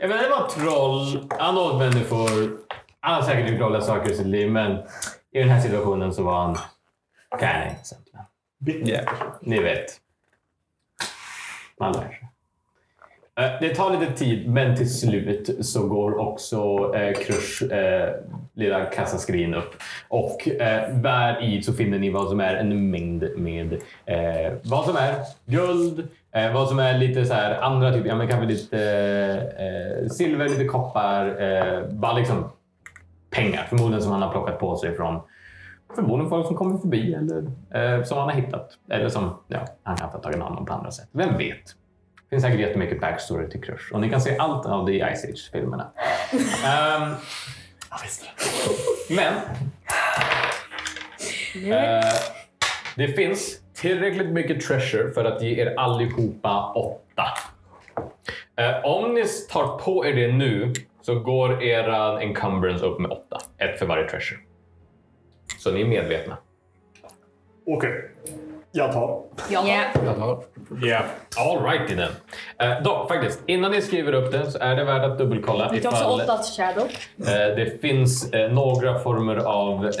Jag 0.00 0.08
vet, 0.08 0.20
det 0.22 0.28
var 0.28 0.48
troll. 0.48 1.28
Han 1.38 1.58
åt 1.58 1.78
människor. 1.78 2.58
Han 3.00 3.14
har 3.14 3.22
säkert 3.22 3.50
gjort 3.50 3.60
dåliga 3.60 3.80
saker 3.80 4.10
i 4.10 4.14
sitt 4.14 4.26
liv, 4.26 4.50
men 4.50 4.78
i 5.32 5.38
den 5.38 5.48
här 5.48 5.60
situationen 5.60 6.14
så 6.14 6.22
var 6.22 6.40
han 6.40 6.50
of 7.30 7.42
innocent. 7.42 8.08
Bitter. 8.58 9.08
Ni 9.40 9.60
vet. 9.62 10.00
Man 11.80 11.92
lär 11.92 12.00
sig. 12.00 12.20
Eh, 13.36 13.50
Det 13.60 13.74
tar 13.74 13.98
lite 13.98 14.12
tid, 14.12 14.48
men 14.50 14.76
till 14.76 14.98
slut 14.98 15.66
så 15.66 15.88
går 15.88 16.18
också 16.18 16.56
eh, 16.94 17.14
Krush 17.14 17.72
eh, 17.72 18.14
lilla 18.54 18.84
kassaskrin 18.84 19.54
upp. 19.54 19.74
Och 20.08 20.48
eh, 20.48 20.94
där 20.94 21.42
i 21.44 21.62
så 21.62 21.72
finner 21.72 21.98
ni 21.98 22.10
vad 22.10 22.28
som 22.28 22.40
är 22.40 22.54
en 22.54 22.90
mängd 22.90 23.24
med 23.36 23.72
eh, 24.06 24.52
vad 24.64 24.84
som 24.84 24.96
är 24.96 25.14
guld, 25.46 26.08
eh, 26.32 26.52
vad 26.54 26.68
som 26.68 26.78
är 26.78 26.98
lite 26.98 27.26
så 27.26 27.34
här 27.34 27.60
andra 27.60 27.92
typer, 27.92 28.08
ja 28.08 28.14
men 28.14 28.28
kanske 28.28 28.46
lite 28.46 28.78
eh, 29.58 30.08
silver, 30.08 30.48
lite 30.48 30.64
koppar, 30.64 31.42
eh, 31.42 31.82
bara 31.88 32.12
liksom 32.12 32.50
pengar. 33.30 33.66
Förmodligen 33.68 34.02
som 34.02 34.12
han 34.12 34.22
har 34.22 34.32
plockat 34.32 34.58
på 34.58 34.76
sig 34.76 34.96
från 34.96 35.20
förmodligen 35.94 36.30
folk 36.30 36.46
som 36.46 36.56
kommer 36.56 36.78
förbi 36.78 37.14
eller 37.14 37.38
eh, 37.74 38.04
som 38.04 38.18
han 38.18 38.28
har 38.28 38.34
hittat. 38.34 38.70
Eller 38.90 39.08
som 39.08 39.38
ja, 39.48 39.66
han 39.82 39.96
kan 39.96 40.08
ha 40.10 40.18
tagit 40.18 40.42
hand 40.42 40.58
om 40.58 40.66
på 40.66 40.72
andra 40.72 40.90
sätt. 40.90 41.08
Vem 41.12 41.38
vet? 41.38 41.64
Det 42.30 42.30
finns 42.30 42.42
säkert 42.42 42.60
jättemycket 42.60 43.00
backstory 43.00 43.50
till 43.50 43.62
Crush 43.62 43.92
och 43.92 44.00
ni 44.00 44.10
kan 44.10 44.20
se 44.20 44.36
allt 44.38 44.66
av 44.66 44.86
det 44.86 44.92
i 44.92 45.14
Ice 45.16 45.24
Age-filmerna. 45.24 45.90
Det. 49.08 49.14
men 49.14 49.34
eh, 51.72 52.04
det 52.96 53.08
finns 53.08 53.60
tillräckligt 53.74 54.30
mycket 54.30 54.60
treasure 54.60 55.10
för 55.12 55.24
att 55.24 55.42
ge 55.42 55.60
er 55.62 55.74
allihopa 55.78 56.72
åtta. 56.72 57.24
Eh, 58.56 58.84
om 58.84 59.14
ni 59.14 59.24
tar 59.50 59.78
på 59.78 60.06
er 60.06 60.12
det 60.12 60.32
nu 60.32 60.72
så 61.08 61.14
går 61.14 61.62
era 61.62 62.20
encumbrance 62.22 62.84
upp 62.84 62.98
med 62.98 63.10
åtta. 63.10 63.38
Ett 63.58 63.78
för 63.78 63.86
varje 63.86 64.08
treasure. 64.08 64.40
Så 65.58 65.70
ni 65.70 65.80
är 65.80 65.84
medvetna. 65.84 66.36
Okej. 67.66 68.10
Jag 68.72 68.92
tar. 68.92 69.22
Ja. 69.50 69.84
Jag 70.04 70.16
tar. 70.16 70.44
Yeah. 70.84 71.04
All 71.36 71.64
righty 71.64 71.96
then. 71.96 72.10
Uh, 72.62 72.82
dock, 72.82 73.08
faktiskt, 73.08 73.40
innan 73.46 73.70
ni 73.70 73.82
skriver 73.82 74.12
upp 74.12 74.32
den 74.32 74.52
så 74.52 74.58
är 74.58 74.76
det 74.76 74.84
värt 74.84 75.04
att 75.04 75.18
dubbelkolla 75.18 75.70
Vi 75.72 75.80
tar 75.80 75.90
också 75.90 76.02
ifall 76.02 76.20
åtta 76.20 76.42
shadow. 76.42 76.88
eh, 77.18 77.56
det 77.56 77.80
finns 77.80 78.32
eh, 78.32 78.52
några 78.52 78.98
former 78.98 79.36
av 79.36 79.84
eh, 79.86 79.92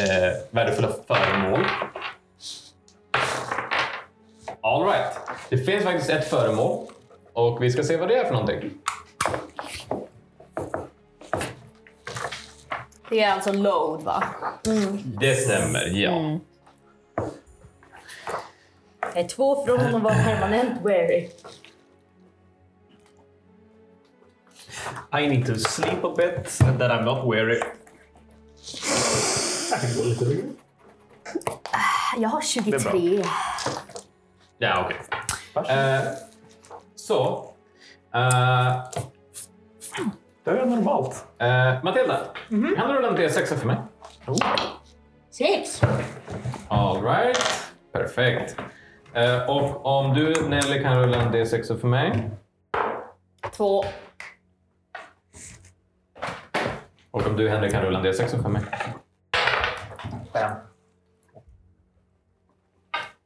värdefulla 0.50 0.88
föremål. 1.06 1.60
All 4.60 4.84
right. 4.84 5.12
Det 5.48 5.58
finns 5.58 5.84
faktiskt 5.84 6.10
ett 6.10 6.28
föremål 6.28 6.86
och 7.32 7.62
vi 7.62 7.70
ska 7.70 7.82
se 7.82 7.96
vad 7.96 8.08
det 8.08 8.16
är 8.16 8.24
för 8.24 8.32
någonting. 8.32 8.70
Det 13.10 13.22
är 13.22 13.32
alltså 13.32 13.52
load 13.52 14.02
va? 14.02 14.24
Det 15.04 15.34
stämmer, 15.34 15.86
ja. 15.86 16.10
Mm. 16.10 16.40
Jag 19.00 19.16
är 19.24 19.28
två 19.28 19.64
från 19.66 19.80
att 19.94 20.02
vara 20.02 20.14
permanent 20.14 20.80
weary. 20.84 21.30
I 25.12 25.26
need 25.28 25.46
to 25.46 25.54
sleep 25.54 26.04
a 26.04 26.14
bit 26.16 26.60
and 26.60 26.78
then 26.78 26.90
I'm 26.90 27.02
not 27.04 27.34
weary. 27.34 27.60
Jag 29.70 29.78
högre. 29.78 30.42
Jag 32.16 32.28
har 32.28 32.40
23. 32.40 33.24
Ja, 34.58 34.84
okej. 34.84 35.76
Eh, 35.76 36.00
så. 36.94 37.50
eh, 38.14 38.84
Det 40.48 40.60
är 40.60 40.66
normalt. 40.66 41.26
eh, 41.38 41.84
Matilda, 41.84 42.20
kan 42.48 42.88
du 42.88 42.94
rulla 42.94 43.08
en 43.08 43.16
D6 43.16 43.54
för 43.56 43.66
mig? 43.66 43.76
Sex! 45.30 45.80
All 46.68 47.02
right. 47.04 47.38
Perfekt. 47.92 48.56
Eh, 49.14 49.50
och 49.50 49.86
om 49.86 50.14
du, 50.14 50.48
Nelly, 50.48 50.82
kan 50.82 50.98
rulla 51.02 51.22
en 51.22 51.32
D6 51.34 51.80
för 51.80 51.88
mig. 51.88 52.30
Två. 53.56 53.84
Och 57.10 57.26
om 57.26 57.36
du, 57.36 57.48
Henrik, 57.48 57.72
kan 57.72 57.82
rulla 57.82 57.98
en 57.98 58.06
D6 58.06 58.42
för 58.42 58.48
mig. 58.48 58.62
Fem. 60.32 60.52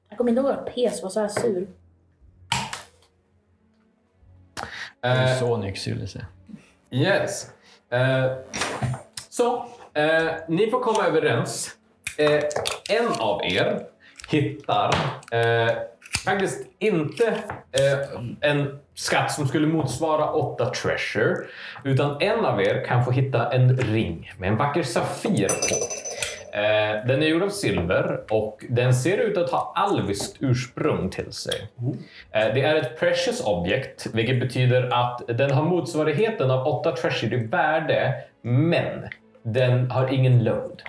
Jag 0.09 0.19
kommer 0.19 0.31
inte 0.31 0.41
ihåg 0.43 0.51
att 0.51 0.67
PS 0.67 1.03
var 1.03 1.11
så 1.11 1.21
här 1.21 1.29
sur. 1.29 1.69
Eh, 5.03 5.39
Sonic 5.39 5.81
skulle 5.83 6.07
säga. 6.07 6.27
Yes. 6.93 7.51
Eh, 7.91 8.33
så, 9.29 9.67
eh, 9.95 10.33
ni 10.49 10.71
får 10.71 10.81
komma 10.81 11.07
överens. 11.07 11.71
Eh, 12.19 12.43
en 12.91 13.09
av 13.19 13.41
er 13.45 13.87
hittar 14.29 14.95
eh, 15.33 15.73
faktiskt 16.25 16.67
inte 16.79 17.27
eh, 17.73 18.21
en 18.41 18.79
skatt 18.95 19.33
som 19.33 19.49
skulle 19.49 19.67
motsvara 19.67 20.33
åtta 20.33 20.71
treasure, 20.71 21.37
utan 21.85 22.21
en 22.21 22.45
av 22.45 22.61
er 22.61 22.85
kan 22.85 23.05
få 23.05 23.11
hitta 23.11 23.51
en 23.53 23.77
ring 23.77 24.33
med 24.39 24.49
en 24.49 24.57
vacker 24.57 24.83
safir 24.83 25.49
på. 25.49 25.77
Eh, 26.55 27.07
den 27.07 27.23
är 27.23 27.27
gjord 27.27 27.43
av 27.43 27.49
silver 27.49 28.21
och 28.31 28.65
den 28.69 28.95
ser 28.95 29.19
ut 29.19 29.37
att 29.39 29.51
ha 29.51 29.73
alviskt 29.77 30.37
ursprung 30.41 31.11
till 31.11 31.33
sig. 31.33 31.55
Eh, 32.33 32.55
Det 32.55 32.63
är 32.63 32.75
ett 32.77 32.99
precious 33.01 33.47
object, 33.47 34.07
vilket 34.15 34.41
betyder 34.41 34.89
att 34.93 35.23
den 35.39 35.51
har 35.51 35.63
motsvarigheten 35.63 36.51
av 36.51 36.67
8 36.67 36.93
treasure 36.97 37.35
i 37.37 37.47
värde, 37.47 38.15
men 38.43 39.09
den 39.43 39.91
har 39.91 40.09
ingen 40.15 40.45
load. 40.45 40.83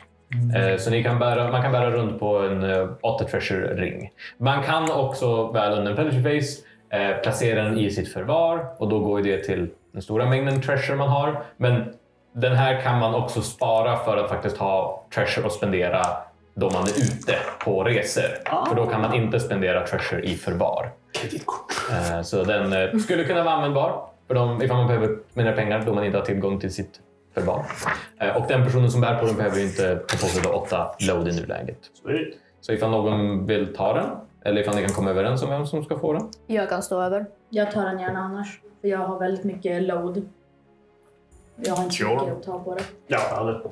Eh, 0.55 0.77
Så 0.77 1.03
kan 1.03 1.20
bära, 1.20 1.51
man 1.51 1.62
kan 1.62 1.72
bära 1.72 1.91
runt 1.91 2.20
på 2.20 2.38
en 2.39 2.63
eh, 2.63 2.89
8 3.01 3.25
treasure 3.25 3.75
ring. 3.75 4.10
Man 4.38 4.63
kan 4.63 4.91
också, 4.91 5.51
väl 5.51 5.77
under 5.77 5.91
en 5.91 5.98
penalty 5.98 6.24
phase, 6.24 6.62
eh, 6.89 7.17
placera 7.22 7.63
den 7.63 7.77
i 7.77 7.89
sitt 7.91 8.13
förvar 8.13 8.65
och 8.77 8.89
då 8.89 9.00
går 9.00 9.22
det 9.22 9.38
till 9.43 9.70
den 9.91 10.01
stora 10.01 10.25
mängden 10.25 10.62
treasure 10.62 10.96
man 10.98 11.10
har. 11.10 11.43
Men 11.58 11.93
den 12.33 12.55
här 12.55 12.81
kan 12.81 12.99
man 12.99 13.15
också 13.15 13.41
spara 13.41 13.97
för 13.97 14.17
att 14.17 14.29
faktiskt 14.29 14.57
ha 14.57 15.03
treasure 15.15 15.45
och 15.45 15.51
spendera 15.51 16.01
då 16.55 16.69
man 16.69 16.83
är 16.83 16.89
ute 16.89 17.35
på 17.65 17.83
resor. 17.83 18.65
För 18.67 18.75
då 18.75 18.85
kan 18.85 19.01
man 19.01 19.13
inte 19.13 19.39
spendera 19.39 19.87
treasure 19.87 20.21
i 20.23 20.35
förvar. 20.35 20.91
Eh, 21.91 22.21
Så 22.21 22.43
den 22.43 22.73
eh, 22.73 22.97
skulle 22.99 23.23
kunna 23.23 23.43
vara 23.43 23.53
användbar 23.55 24.05
för 24.27 24.33
dem 24.35 24.61
ifall 24.61 24.77
man 24.77 24.87
behöver 24.87 25.17
spendera 25.31 25.55
pengar 25.55 25.83
då 25.85 25.93
man 25.93 26.03
inte 26.05 26.17
har 26.17 26.25
tillgång 26.25 26.59
till 26.59 26.73
sitt 26.73 26.99
förvar. 27.33 27.65
Eh, 28.19 28.37
Och 28.37 28.47
den 28.47 28.63
personen 28.63 28.91
som 28.91 29.01
bär 29.01 29.19
på 29.19 29.25
den 29.25 29.35
behöver 29.35 29.57
ju 29.57 29.63
inte 29.63 29.95
ta 29.95 30.17
på 30.17 30.25
sig 30.25 30.41
då 30.43 30.49
åtta 30.49 30.95
load 30.99 31.27
i 31.27 31.31
nuläget. 31.41 31.79
Så 32.61 32.71
ifall 32.73 32.91
någon 32.91 33.45
vill 33.45 33.75
ta 33.75 33.93
den 33.93 34.05
eller 34.45 34.61
ifall 34.61 34.75
ni 34.75 34.81
kan 34.81 34.93
komma 34.95 35.09
överens 35.09 35.43
om 35.43 35.49
vem 35.49 35.65
som 35.65 35.83
ska 35.83 35.99
få 35.99 36.13
den. 36.13 36.29
Jag 36.47 36.69
kan 36.69 36.83
stå 36.83 37.01
över. 37.01 37.25
Jag 37.49 37.71
tar 37.71 37.85
den 37.85 37.99
gärna 37.99 38.19
annars. 38.19 38.59
För 38.81 38.87
jag 38.87 38.97
har 38.99 39.19
väldigt 39.19 39.43
mycket 39.43 39.83
load. 39.83 40.21
Jag 41.55 41.75
har 41.75 41.83
inte 41.83 41.95
så 41.95 42.03
Sure. 42.03 42.15
mycket 42.15 42.33
att 42.38 42.43
ta 42.43 42.60
på 42.63 42.75
det. 42.75 42.83
Ja, 43.07 43.39
eller? 43.41 43.72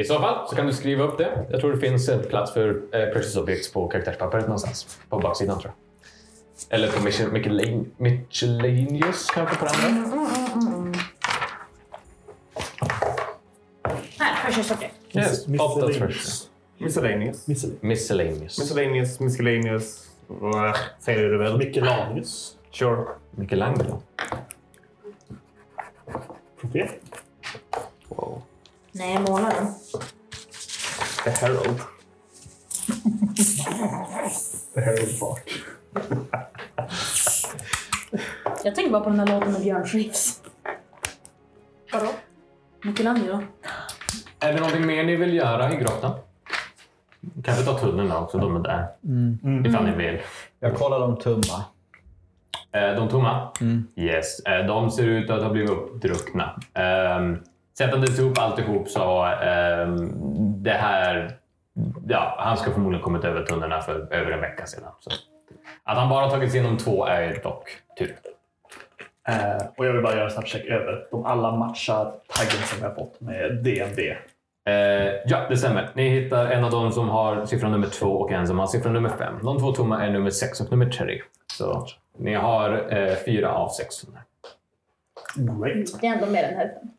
I 0.00 0.04
så 0.04 0.18
fall 0.20 0.48
så 0.48 0.56
kan 0.56 0.66
du 0.66 0.72
skriva 0.72 1.04
upp 1.04 1.18
det. 1.18 1.46
Jag 1.50 1.60
tror 1.60 1.72
det 1.72 1.78
finns 1.80 2.08
en 2.08 2.22
plats 2.22 2.52
för 2.52 2.68
eh, 2.68 3.12
Precious 3.12 3.36
Objects 3.36 3.72
på 3.72 3.88
karaktärspappret 3.88 4.44
någonstans. 4.44 4.98
På 5.08 5.18
baksidan 5.18 5.60
tror 5.60 5.72
jag. 6.68 6.74
Eller 6.78 6.88
på 6.92 6.98
Mich- 6.98 7.30
Michelin- 7.32 7.84
Miscellaneous 7.96 9.26
kanske 9.34 9.56
på 9.56 9.64
den 9.64 9.74
andra. 10.04 10.28
Här, 14.18 14.50
första 14.52 14.62
sorten. 14.74 14.90
Yes, 15.12 15.46
åtta 15.60 15.86
treasure. 15.86 16.12
Miscellaneous. 16.78 17.46
Miscellaneous. 17.46 17.82
Miscellaneous. 17.82 17.82
Miscellaneous. 17.82 18.58
Miscellaneous, 18.58 19.20
miscellaneous. 19.20 20.06
Äh, 20.30 20.76
Säger 21.00 21.28
du 21.28 21.38
väl? 21.38 21.58
Michelanius. 21.58 22.56
Sure. 22.70 23.04
Michelangelo. 23.30 24.02
Profet. 26.72 27.00
Wow. 28.08 28.42
Nej, 28.92 29.18
målaren. 29.28 29.66
The 31.24 31.30
Herald. 31.30 31.80
Här 34.74 34.92
är 34.92 35.06
fart. 35.06 35.50
Jag 38.64 38.74
tänker 38.74 38.90
bara 38.90 39.02
på 39.02 39.10
den 39.10 39.18
här 39.18 39.26
låten 39.26 39.52
med 39.52 39.62
Björn 39.62 39.86
Skifs. 39.86 40.42
Vadå? 41.92 42.08
Michelangelo. 42.82 43.42
Är 44.40 44.52
det 44.52 44.60
någonting 44.60 44.86
mer 44.86 45.04
ni 45.04 45.16
vill 45.16 45.34
göra 45.34 45.72
i 45.72 45.76
grottan? 45.76 46.18
Kanske 47.44 47.64
ta 47.64 47.78
tunneln 47.78 48.12
också, 48.12 48.38
de 48.38 48.56
är 48.56 48.60
där. 48.60 48.88
Ifall 49.68 49.84
ni 49.84 49.96
vill. 49.96 50.20
Jag 50.60 50.74
kollar 50.76 51.00
de 51.00 51.16
tumma. 51.16 51.64
Eh, 52.76 52.94
De 52.96 53.08
tomma? 53.08 53.48
Yes. 53.96 54.40
Eh, 54.46 54.66
De 54.66 54.90
ser 54.90 55.04
ut 55.04 55.30
att 55.30 55.42
ha 55.42 55.50
blivit 55.50 55.70
uppdruckna. 55.70 56.60
Um, 57.18 57.42
sättandes 57.78 58.18
ihop 58.18 58.38
alltihop 58.38 58.88
så 58.88 59.24
ehm, 59.24 60.12
det 60.62 60.70
här... 60.72 61.30
Ja, 62.08 62.36
han 62.38 62.56
ska 62.56 62.70
förmodligen 62.70 63.04
kommit 63.04 63.24
över 63.24 63.42
tunnlarna 63.42 63.80
för 63.80 64.12
över 64.14 64.30
en 64.30 64.40
vecka 64.40 64.66
sedan. 64.66 64.90
Så. 65.00 65.10
Att 65.84 65.98
han 65.98 66.08
bara 66.08 66.30
tagit 66.30 66.50
sig 66.50 66.60
igenom 66.60 66.78
två 66.78 67.06
är 67.06 67.40
dock 67.42 67.68
tur. 67.98 68.14
Eh, 69.28 69.66
och 69.76 69.86
jag 69.86 69.92
vill 69.92 70.02
bara 70.02 70.14
göra 70.14 70.24
en 70.24 70.30
snabb 70.30 70.46
check 70.46 70.64
över. 70.66 71.04
De 71.10 71.24
alla 71.24 71.56
matchar 71.56 72.04
taggen 72.04 72.62
som 72.66 72.78
jag 72.82 72.88
har 72.88 72.94
fått 72.94 73.20
med 73.20 73.54
DND. 73.64 73.98
Eh, 74.68 75.14
ja, 75.26 75.46
det 75.48 75.56
stämmer. 75.56 75.88
Ni 75.94 76.08
hittar 76.08 76.46
en 76.46 76.64
av 76.64 76.70
dem 76.70 76.92
som 76.92 77.08
har 77.08 77.44
siffran 77.44 77.72
nummer 77.72 77.86
två 77.86 78.06
och 78.06 78.30
en 78.32 78.46
som 78.46 78.58
har 78.58 78.66
siffran 78.66 78.92
nummer 78.92 79.08
fem. 79.18 79.34
De 79.42 79.58
två 79.58 79.72
tomma 79.72 80.04
är 80.06 80.10
nummer 80.10 80.30
sex 80.30 80.60
och 80.60 80.70
nummer 80.70 80.86
tre. 80.90 81.20
Så 81.52 81.86
ni 82.18 82.34
har 82.34 82.92
eh, 82.94 83.14
fyra 83.14 83.52
av 83.54 83.68
sex. 83.68 84.02
Great. 85.36 86.00
Det 86.00 86.06
är 86.06 86.12
ändå 86.14 86.26
mer 86.26 86.44
än 86.44 86.54
hälften. 86.56 86.90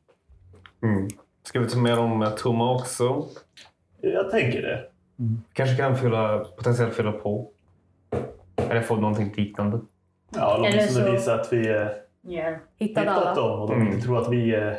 Mm. 0.83 1.07
Ska 1.43 1.59
vi 1.59 1.69
ta 1.69 1.77
med 1.79 1.97
de 1.97 2.21
eh, 2.21 2.29
tomma 2.29 2.75
också? 2.75 3.25
Jag 4.01 4.31
tänker 4.31 4.61
det. 4.61 4.85
Kanske 5.53 5.75
kan 5.77 5.97
fylla, 5.97 6.39
potentiellt 6.39 6.93
fylla 6.93 7.11
på. 7.11 7.49
Eller 8.55 8.81
få 8.81 8.95
någonting 8.95 9.33
liknande. 9.37 9.79
Ja, 10.29 10.55
Eller 10.65 10.77
låt 10.77 10.89
oss 10.89 10.95
så- 10.95 11.11
visa 11.11 11.35
att 11.35 11.53
vi 11.53 11.69
eh, 11.69 11.87
Yeah. 12.29 12.57
Hittade 12.77 13.09
hittat 13.09 13.23
alla. 13.27 13.35
dem 13.35 13.61
och 13.61 13.67
de 13.69 13.73
Mm. 13.81 13.87
inte 13.93 14.01
tror 14.05 14.21
att 14.21 14.31
vi 14.31 14.55
eh, 14.55 14.73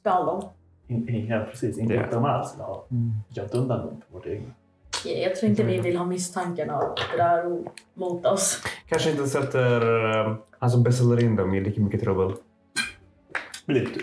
Stal 0.00 0.26
dem. 0.26 0.48
in, 0.88 1.08
in, 1.08 1.26
ja, 1.26 1.44
precis, 1.50 1.78
inte 1.78 1.94
Ja. 1.94 2.00
hittar 2.02 2.14
dem 2.16 2.24
alls. 2.24 2.54
eller 2.54 2.64
har 2.64 2.82
gömt 3.28 3.54
undan 3.54 3.78
dem 3.86 4.00
på 4.08 4.14
vårt 4.18 4.26
egna. 4.26 4.46
Jag 5.04 5.36
tror 5.36 5.50
inte 5.50 5.62
vi 5.62 5.80
vill 5.80 5.96
ha 5.96 6.04
misstanken 6.04 6.70
av 6.70 6.94
det 7.10 7.16
där 7.16 7.62
mot 7.94 8.26
oss. 8.26 8.62
Kanske 8.88 9.10
inte 9.10 9.26
sätter 9.26 10.10
eh, 10.10 10.36
han 10.58 10.70
som 10.70 10.82
beställer 10.82 11.24
in 11.24 11.36
dem 11.36 11.54
i 11.54 11.60
lika 11.60 11.80
mycket 11.80 12.00
trubbel. 12.00 12.34
Lite. 13.66 14.00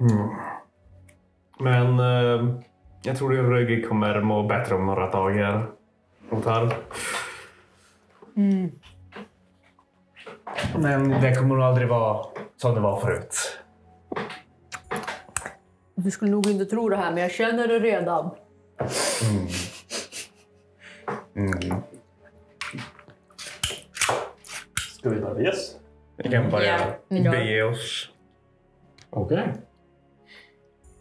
Mm. 0.00 0.28
Men 1.60 1.98
eh, 1.98 2.56
jag 3.02 3.18
tror 3.18 3.38
att 3.38 3.46
Rögi 3.46 3.82
kommer 3.82 4.20
må 4.20 4.42
bättre 4.42 4.74
om 4.74 4.86
några 4.86 5.10
dagar. 5.10 5.66
Otar. 6.30 6.76
Men 10.78 11.08
det 11.08 11.34
kommer 11.34 11.54
nog 11.54 11.64
aldrig 11.64 11.88
vara 11.88 12.26
som 12.56 12.74
det 12.74 12.80
var 12.80 13.00
förut. 13.00 13.51
Du 16.04 16.10
skulle 16.10 16.30
nog 16.30 16.46
inte 16.46 16.64
tro 16.64 16.88
det 16.88 16.96
här, 16.96 17.10
men 17.12 17.22
jag 17.22 17.30
känner 17.30 17.68
det 17.68 17.78
redan. 17.78 18.30
Mm. 21.36 21.82
Ska 24.98 25.10
vi 25.10 25.20
bara 25.20 25.34
bege 25.34 25.48
oss? 25.50 25.76
Vi 26.16 26.30
kan 26.30 26.50
börja 26.50 26.78
Ja. 27.08 27.30
bege 27.30 27.62
oss. 27.62 28.08
Okej. 29.10 29.48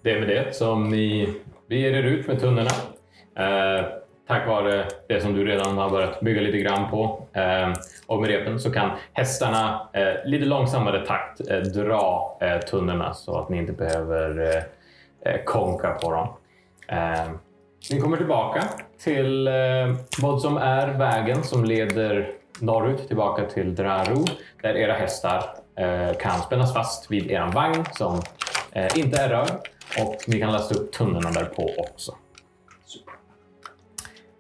Det 0.02 0.12
är 0.12 0.20
med 0.20 0.30
det 0.30 0.56
som 0.56 0.90
ni 0.90 1.34
beger 1.70 1.92
er 1.94 2.04
ut 2.04 2.28
med 2.28 2.40
tunnorna. 2.40 2.70
Eh, 3.36 3.86
tack 4.28 4.48
vare 4.48 4.86
det 5.08 5.22
som 5.22 5.34
du 5.34 5.46
redan 5.46 5.78
har 5.78 5.90
börjat 5.90 6.20
bygga 6.20 6.42
lite 6.42 6.58
grann 6.58 6.90
på 6.92 7.28
eh, 7.34 7.74
och 8.08 8.22
med 8.22 8.30
repen 8.30 8.60
så 8.60 8.72
kan 8.72 8.92
hästarna 9.14 9.90
eh, 9.94 10.14
lite 10.30 10.46
långsammare 10.46 11.06
takt 11.06 11.50
eh, 11.50 11.60
dra 11.60 12.38
eh, 12.42 12.60
tunnorna 12.60 13.14
så 13.14 13.38
att 13.40 13.50
ni 13.50 13.58
inte 13.58 13.74
behöver 13.74 14.40
eh, 14.40 14.56
eh, 14.58 14.64
Eh, 15.26 15.44
konka 15.44 15.92
på 15.92 16.12
dem. 16.12 16.28
Eh, 16.88 17.32
ni 17.92 18.02
kommer 18.02 18.18
tillbaka 18.18 18.64
till 19.04 19.48
eh, 19.48 19.54
vad 20.22 20.42
som 20.42 20.58
är 20.58 20.88
vägen 20.88 21.44
som 21.44 21.66
leder 21.66 22.32
norrut 22.60 23.08
tillbaka 23.08 23.46
till 23.46 23.76
Draru 23.76 24.26
där 24.62 24.78
era 24.78 24.94
hästar 24.94 25.44
eh, 25.76 26.18
kan 26.18 26.42
spännas 26.42 26.74
fast 26.74 27.12
vid 27.12 27.32
er 27.32 27.52
vagn 27.54 27.86
som 27.92 28.22
eh, 28.72 28.98
inte 28.98 29.22
är 29.22 29.30
rörd 29.30 29.70
och 30.00 30.16
ni 30.28 30.40
kan 30.40 30.52
lasta 30.52 30.76
upp 30.76 30.92
tunnorna 30.92 31.32
därpå 31.32 31.70
också. 31.78 32.16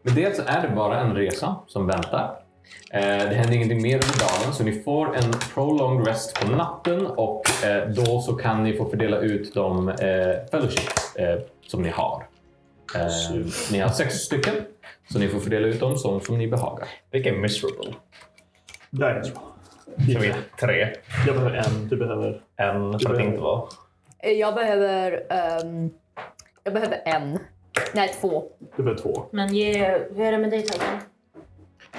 Med 0.02 0.14
det 0.14 0.36
så 0.36 0.42
är 0.46 0.62
det 0.62 0.76
bara 0.76 1.00
en 1.00 1.16
resa 1.16 1.56
som 1.68 1.88
väntar. 1.88 2.36
Eh, 2.92 3.30
det 3.30 3.36
händer 3.36 3.54
ingenting 3.54 3.82
mer 3.82 3.96
under 3.96 4.20
dagen 4.20 4.54
så 4.54 4.64
ni 4.64 4.82
får 4.82 5.16
en 5.16 5.34
prolonged 5.54 6.08
rest 6.08 6.40
på 6.40 6.52
natten 6.52 7.06
och 7.06 7.66
eh, 7.66 7.88
då 7.90 8.22
så 8.22 8.34
kan 8.36 8.64
ni 8.64 8.78
få 8.78 8.90
fördela 8.90 9.18
ut 9.18 9.54
de 9.54 9.90
eh, 9.90 9.96
fellowship 10.52 10.92
eh, 11.16 11.36
som 11.68 11.82
ni 11.82 11.90
har. 11.90 12.28
Eh, 12.96 13.46
ni 13.72 13.80
har 13.80 13.90
sex 13.90 14.16
stycken 14.16 14.56
så 15.12 15.20
ni 15.20 15.28
får 15.28 15.40
fördela 15.40 15.68
ut 15.68 15.80
dem 15.80 15.98
som, 15.98 16.22
som 16.22 16.38
ni 16.38 16.48
behagar. 16.48 16.88
Vilken 17.12 17.42
miserable. 17.42 17.94
Där 18.90 19.10
är 19.16 19.24
det 19.96 20.20
vi 20.20 20.28
är 20.28 20.36
tre. 20.60 20.94
Jag 21.28 21.36
behöver 21.36 21.58
en, 21.58 21.88
du 21.88 21.98
behöver... 21.98 22.42
En 22.56 23.00
för 23.00 23.14
att 23.14 23.22
inte 23.22 23.40
vara. 23.40 23.64
Jag 24.22 24.56
behöver... 24.56 25.26
ehm, 25.30 25.90
jag 26.64 26.74
behöver 26.74 27.02
en. 27.06 27.40
Nej, 27.94 28.16
två. 28.22 28.44
Du 28.76 28.84
behöver 28.84 29.02
två. 29.02 29.26
Men 29.32 29.56
ge, 29.56 29.98
hur 30.16 30.22
är 30.22 30.32
det 30.32 30.38
med 30.38 30.50
dig 30.50 30.62
Taggen? 30.62 31.00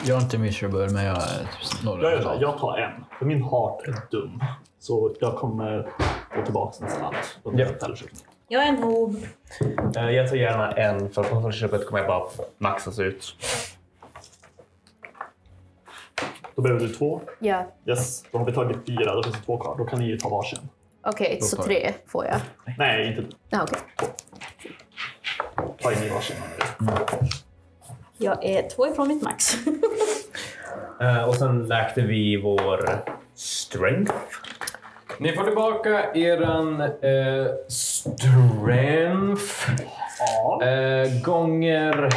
Jag 0.04 0.16
är 0.18 0.22
inte 0.22 0.38
miserable, 0.38 0.88
men 0.90 1.04
jag 1.04 1.16
är 1.16 1.38
typ 1.38 1.84
Jag, 1.84 2.02
gör 2.02 2.22
så 2.22 2.36
jag 2.40 2.58
tar 2.58 2.78
en, 2.78 3.04
för 3.18 3.26
min 3.26 3.42
heart 3.42 3.88
är 3.88 3.94
dum. 4.10 4.42
Så 4.78 5.14
jag 5.20 5.36
kommer 5.36 5.92
gå 6.36 6.44
tillbaka 6.44 6.84
nästan 6.84 7.04
allt. 7.04 7.38
Ja. 7.44 7.66
fellowship. 7.80 8.10
Jag 8.48 8.62
är 8.62 8.68
en 8.68 8.82
hob. 8.82 9.16
Eh, 9.96 10.10
Jag 10.10 10.28
tar 10.28 10.36
gärna 10.36 10.72
en 10.72 11.10
för 11.10 11.24
på 11.24 11.52
köpet 11.52 11.86
kommer 11.86 11.98
jag 11.98 12.08
bara 12.08 12.28
maxas 12.58 12.98
ut. 12.98 13.36
Då 16.54 16.62
behöver 16.62 16.80
du 16.86 16.88
två. 16.94 17.20
Ja. 17.38 17.64
Yes, 17.86 18.24
då 18.32 18.38
har 18.38 18.44
vi 18.44 18.52
tagit 18.52 18.76
fyra. 18.86 19.14
Då 19.14 19.22
finns 19.22 19.36
det 19.36 19.42
två 19.42 19.56
kvar. 19.56 19.74
Då 19.78 19.84
kan 19.84 19.98
ni 19.98 20.06
ju 20.06 20.18
ta 20.18 20.28
varsin. 20.28 20.58
Okej, 21.02 21.38
så 21.42 21.56
tar 21.56 21.64
tre 21.64 21.92
får 22.06 22.26
jag. 22.26 22.36
Nej, 22.78 23.08
inte 23.08 23.20
du. 23.20 23.28
Ja, 23.48 23.62
okej. 23.62 23.78
Ta 25.82 25.92
in 25.92 25.98
i 26.02 26.08
varsin. 26.08 26.36
Jag 28.16 28.44
är 28.44 28.68
två 28.68 28.86
ifrån 28.88 29.08
mitt 29.08 29.22
max. 29.22 29.54
Eh, 31.00 31.24
Och 31.28 31.36
sen 31.36 31.66
läkte 31.66 32.00
vi 32.00 32.40
vår 32.42 33.04
strength. 33.34 34.12
Ni 35.18 35.32
får 35.32 35.44
tillbaka 35.44 36.12
eran 36.14 36.80
eh, 36.80 37.46
strength 37.68 39.70
Ja. 40.18 40.64
eh, 40.66 41.22
gånger 41.22 42.08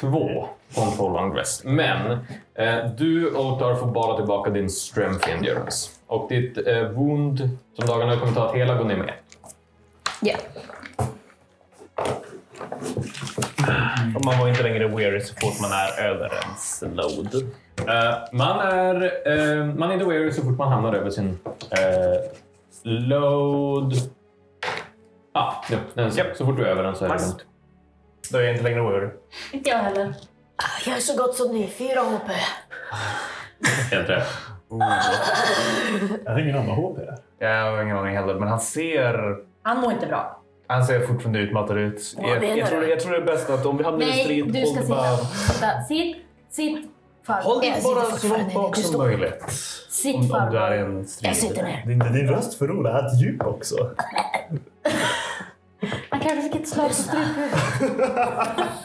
två 0.00 0.48
på 0.74 0.80
en 0.80 0.96
prolonged 0.96 1.36
rest. 1.36 1.64
Men 1.64 2.10
eh, 2.54 2.86
du, 2.96 3.34
Otar, 3.36 3.74
får 3.74 3.86
bara 3.86 4.16
tillbaka 4.16 4.50
din 4.50 4.70
strength 4.70 5.30
endurance. 5.30 5.90
Och 6.06 6.28
ditt 6.28 6.66
eh, 6.66 6.82
wound 6.82 7.50
som 7.76 7.86
dagarna 7.86 8.16
kommer 8.20 8.32
ta 8.32 8.48
att 8.48 8.56
hela 8.56 8.74
går 8.74 8.84
ner 8.84 8.96
med. 8.96 9.12
Ja. 10.20 10.36
Och 14.16 14.24
man 14.24 14.38
var 14.38 14.48
inte 14.48 14.62
längre 14.62 14.88
weary 14.88 15.20
så 15.20 15.34
fort 15.34 15.60
man 15.60 15.70
är 15.72 16.02
över 16.04 16.30
ens 16.42 16.82
load. 16.92 17.34
Eh, 17.88 18.18
man, 18.32 18.60
är, 18.60 19.02
eh, 19.28 19.64
man 19.64 19.90
är 19.90 19.94
inte 19.94 20.06
weary 20.06 20.32
så 20.32 20.42
fort 20.42 20.58
man 20.58 20.72
hamnar 20.72 20.94
över 20.94 21.10
sin 21.10 21.38
eh, 21.70 22.30
load. 22.82 23.92
Ah, 25.32 25.52
ja, 25.70 25.78
den, 25.94 26.10
Japp. 26.10 26.36
Så 26.36 26.46
fort 26.46 26.56
du 26.56 26.64
är 26.64 26.68
över 26.68 26.82
den 26.82 26.96
så 26.96 27.04
är 27.04 27.08
det 27.08 27.14
Nice. 27.14 27.26
lugnt. 27.26 27.44
Då 28.30 28.38
är 28.38 28.42
jag 28.42 28.52
inte 28.52 28.62
längre 28.64 28.80
weary. 28.82 29.08
inte 29.52 29.70
jag 29.70 29.78
heller. 29.78 30.14
Jag 30.86 30.96
är 30.96 31.00
så 31.00 31.16
gott 31.16 31.34
som 31.36 31.52
ny. 31.52 31.66
Fyra 31.66 32.00
HP. 32.00 32.30
Helt 33.90 34.08
rätt. 34.08 34.26
Jag 36.24 36.32
har 36.32 36.38
ingen 36.38 36.56
annan 36.56 36.70
HP. 36.76 36.98
Jag 37.38 37.70
har 37.72 37.82
ingen 37.82 37.96
aning 37.96 38.16
heller, 38.16 38.34
men 38.34 38.48
han 38.48 38.60
ser, 38.60 39.36
Han 39.62 39.80
mår 39.80 39.92
inte 39.92 40.06
bra. 40.06 40.37
Han 40.68 40.84
ser 40.86 41.06
fortfarande 41.06 41.38
utmattad 41.38 41.78
ut. 41.78 42.14
Vad 42.16 42.30
Jag, 42.30 42.40
menar 42.40 42.56
jag, 42.56 42.68
tror, 42.68 42.80
du? 42.80 42.90
jag 42.90 43.00
tror 43.00 43.12
det 43.12 43.18
är 43.18 43.24
bäst 43.24 43.50
att 43.50 43.66
om 43.66 43.76
vi 43.76 43.84
hamnar 43.84 44.02
i 44.02 44.08
Nej, 44.10 44.24
strid, 44.24 44.52
du 44.52 44.66
ska 44.66 44.78
håll 44.80 44.88
bara, 44.88 45.16
sitta. 45.16 45.52
sitta. 45.54 45.82
Sitt. 45.88 46.16
Sitt. 46.50 46.90
Far. 47.26 47.42
håll 47.42 47.60
dig 47.60 47.80
bara 47.84 48.04
så 48.04 48.28
långt 48.28 48.54
bak 48.54 48.76
som 48.76 48.98
möjligt. 48.98 49.42
Sitt 49.90 50.16
Om, 50.16 50.30
om 50.32 50.50
du 50.50 50.58
är 50.58 50.74
i 50.74 50.78
en 50.78 51.06
strid. 51.06 51.30
Jag 51.30 51.36
sitter 51.36 51.62
ner. 51.62 51.82
Din, 51.86 51.98
din 51.98 52.28
röst 52.28 52.54
för 52.58 52.70
Ola 52.70 52.90
är 52.98 53.06
ett 53.06 53.20
djup 53.20 53.46
också. 53.46 53.76
Han 56.10 56.20
kanske 56.20 56.42
fick 56.42 56.54
ett 56.62 56.68
slag 56.68 56.88
på 56.88 56.94
struphuvudet. 56.94 57.58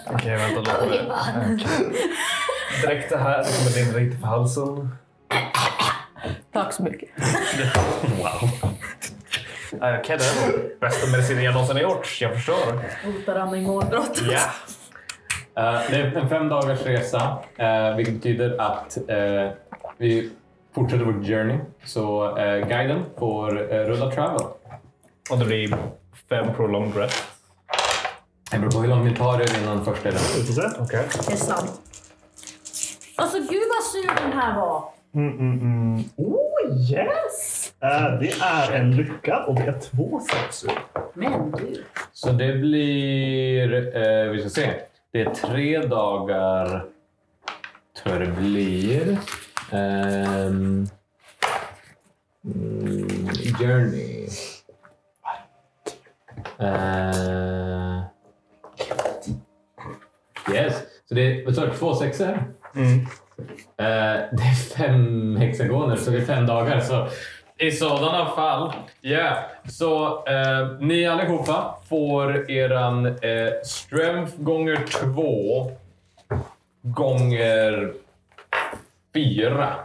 Okej, 0.13 0.37
vänta 0.37 0.61
lite. 0.85 1.15
Direkt 2.81 3.09
det 3.09 3.17
här, 3.17 3.37
det 3.37 3.43
kommer 3.57 3.85
rinna 3.85 3.97
lite 3.97 4.17
för 4.17 4.27
halsen. 4.27 4.89
Tack 6.53 6.73
så 6.73 6.83
mycket. 6.83 7.09
Wow. 8.17 8.49
Okej, 9.75 9.99
okay, 9.99 10.17
det 10.17 10.23
är 10.23 10.51
den 10.51 10.79
bästa 10.79 11.11
medicinen 11.11 11.43
jag 11.43 11.53
någonsin 11.53 11.75
har 11.75 11.83
gjort. 11.83 12.21
Jag 12.21 12.33
förstår. 12.33 12.81
Hotar 13.05 13.39
han 13.39 13.51
med 13.51 13.63
målbrott? 13.63 14.21
Ja. 14.29 14.39
Eh, 15.55 15.81
det 15.89 15.95
är 15.95 16.15
en 16.17 16.29
fem 16.29 16.49
dagars 16.49 16.81
resa, 16.81 17.37
eh, 17.57 17.95
vilket 17.95 18.13
betyder 18.13 18.61
att 18.61 18.97
eh, 19.07 19.49
vi 19.97 20.31
fortsätter 20.75 21.05
vår 21.05 21.23
journey. 21.23 21.57
Så 21.85 22.37
eh, 22.37 22.67
guiden 22.67 23.05
får 23.19 23.51
rulla 23.85 24.11
travel. 24.11 24.41
Och 25.29 25.37
det 25.39 25.45
blir 25.45 25.75
fem 26.29 26.53
prolonged 26.55 26.97
rest. 26.97 27.23
Det 28.51 28.59
beror 28.59 28.71
på 28.71 28.79
hur 28.79 28.87
lång 28.87 29.05
det 29.05 29.15
tar 29.15 29.41
er 29.41 29.61
innan 29.61 29.85
första 29.85 30.03
delen. 30.03 30.21
Vi 30.35 30.43
får 30.43 30.53
se. 30.53 30.67
Okej. 30.79 31.05
Det 31.27 31.33
är 31.33 31.37
sant. 31.37 31.81
Alltså 33.15 33.37
gud 33.37 33.63
vad 33.75 33.83
sur 33.83 34.29
den 34.29 34.39
här 34.39 34.55
var. 34.55 34.83
Mm, 35.15 35.39
mm, 35.39 35.59
mm. 35.59 36.03
Oh 36.17 36.91
yes! 36.91 37.62
Eh, 37.83 38.19
det 38.19 38.31
är 38.41 38.71
en 38.71 38.95
lycka 38.95 39.43
och 39.43 39.55
det 39.55 39.61
är 39.61 39.79
två 39.79 40.19
sexor. 40.19 40.71
Men 41.13 41.51
du. 41.51 41.83
Så 42.11 42.31
det 42.31 42.53
blir, 42.53 43.97
eh, 43.97 44.31
vi 44.31 44.39
ska 44.39 44.49
se, 44.49 44.73
det 45.11 45.21
är 45.21 45.29
tre 45.29 45.79
dagar 45.79 46.85
tror 48.03 48.15
jag 48.15 48.27
det 48.27 48.31
blir. 48.31 49.17
Mm, 49.71 50.87
journey. 53.59 54.27
Eh, 56.59 58.01
yes, 60.53 60.81
så 61.09 61.15
det 61.15 61.21
är 61.21 61.45
vad 61.45 61.55
sa 61.55 61.65
du, 61.65 61.73
två 61.73 61.95
sexor. 61.95 62.43
Mm. 62.75 62.99
Eh, 63.77 64.21
det 64.31 64.43
är 64.43 64.75
fem 64.77 65.35
hexagoner, 65.35 65.95
så 65.95 66.11
det 66.11 66.17
är 66.17 66.25
fem 66.25 66.45
dagar. 66.45 66.79
Så 66.79 67.07
i 67.57 67.71
sådana 67.71 68.25
fall, 68.25 68.73
ja. 69.01 69.35
Så 69.69 70.23
eh, 70.27 70.67
ni 70.79 71.05
allihopa 71.05 71.75
får 71.89 72.51
eran 72.51 73.05
eh, 73.05 73.53
strength 73.63 74.33
gånger 74.37 74.85
två 74.87 75.71
gånger 76.81 77.93
fyra 79.13 79.75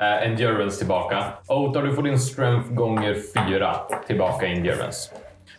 eh, 0.00 0.26
endurance 0.26 0.78
tillbaka. 0.78 1.32
Otar, 1.46 1.82
du 1.82 1.94
får 1.94 2.02
din 2.02 2.20
strength 2.20 2.70
gånger 2.72 3.16
fyra 3.34 3.76
tillbaka 4.06 4.46
endurance. 4.46 5.10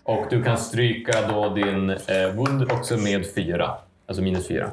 Och 0.03 0.25
du 0.29 0.43
kan 0.43 0.57
stryka 0.57 1.27
då 1.27 1.49
din 1.49 1.89
eh, 1.89 2.35
wound 2.35 2.71
också 2.71 2.97
med 2.97 3.33
fyra. 3.35 3.75
Alltså 4.07 4.23
minus 4.23 4.47
fyra. 4.47 4.71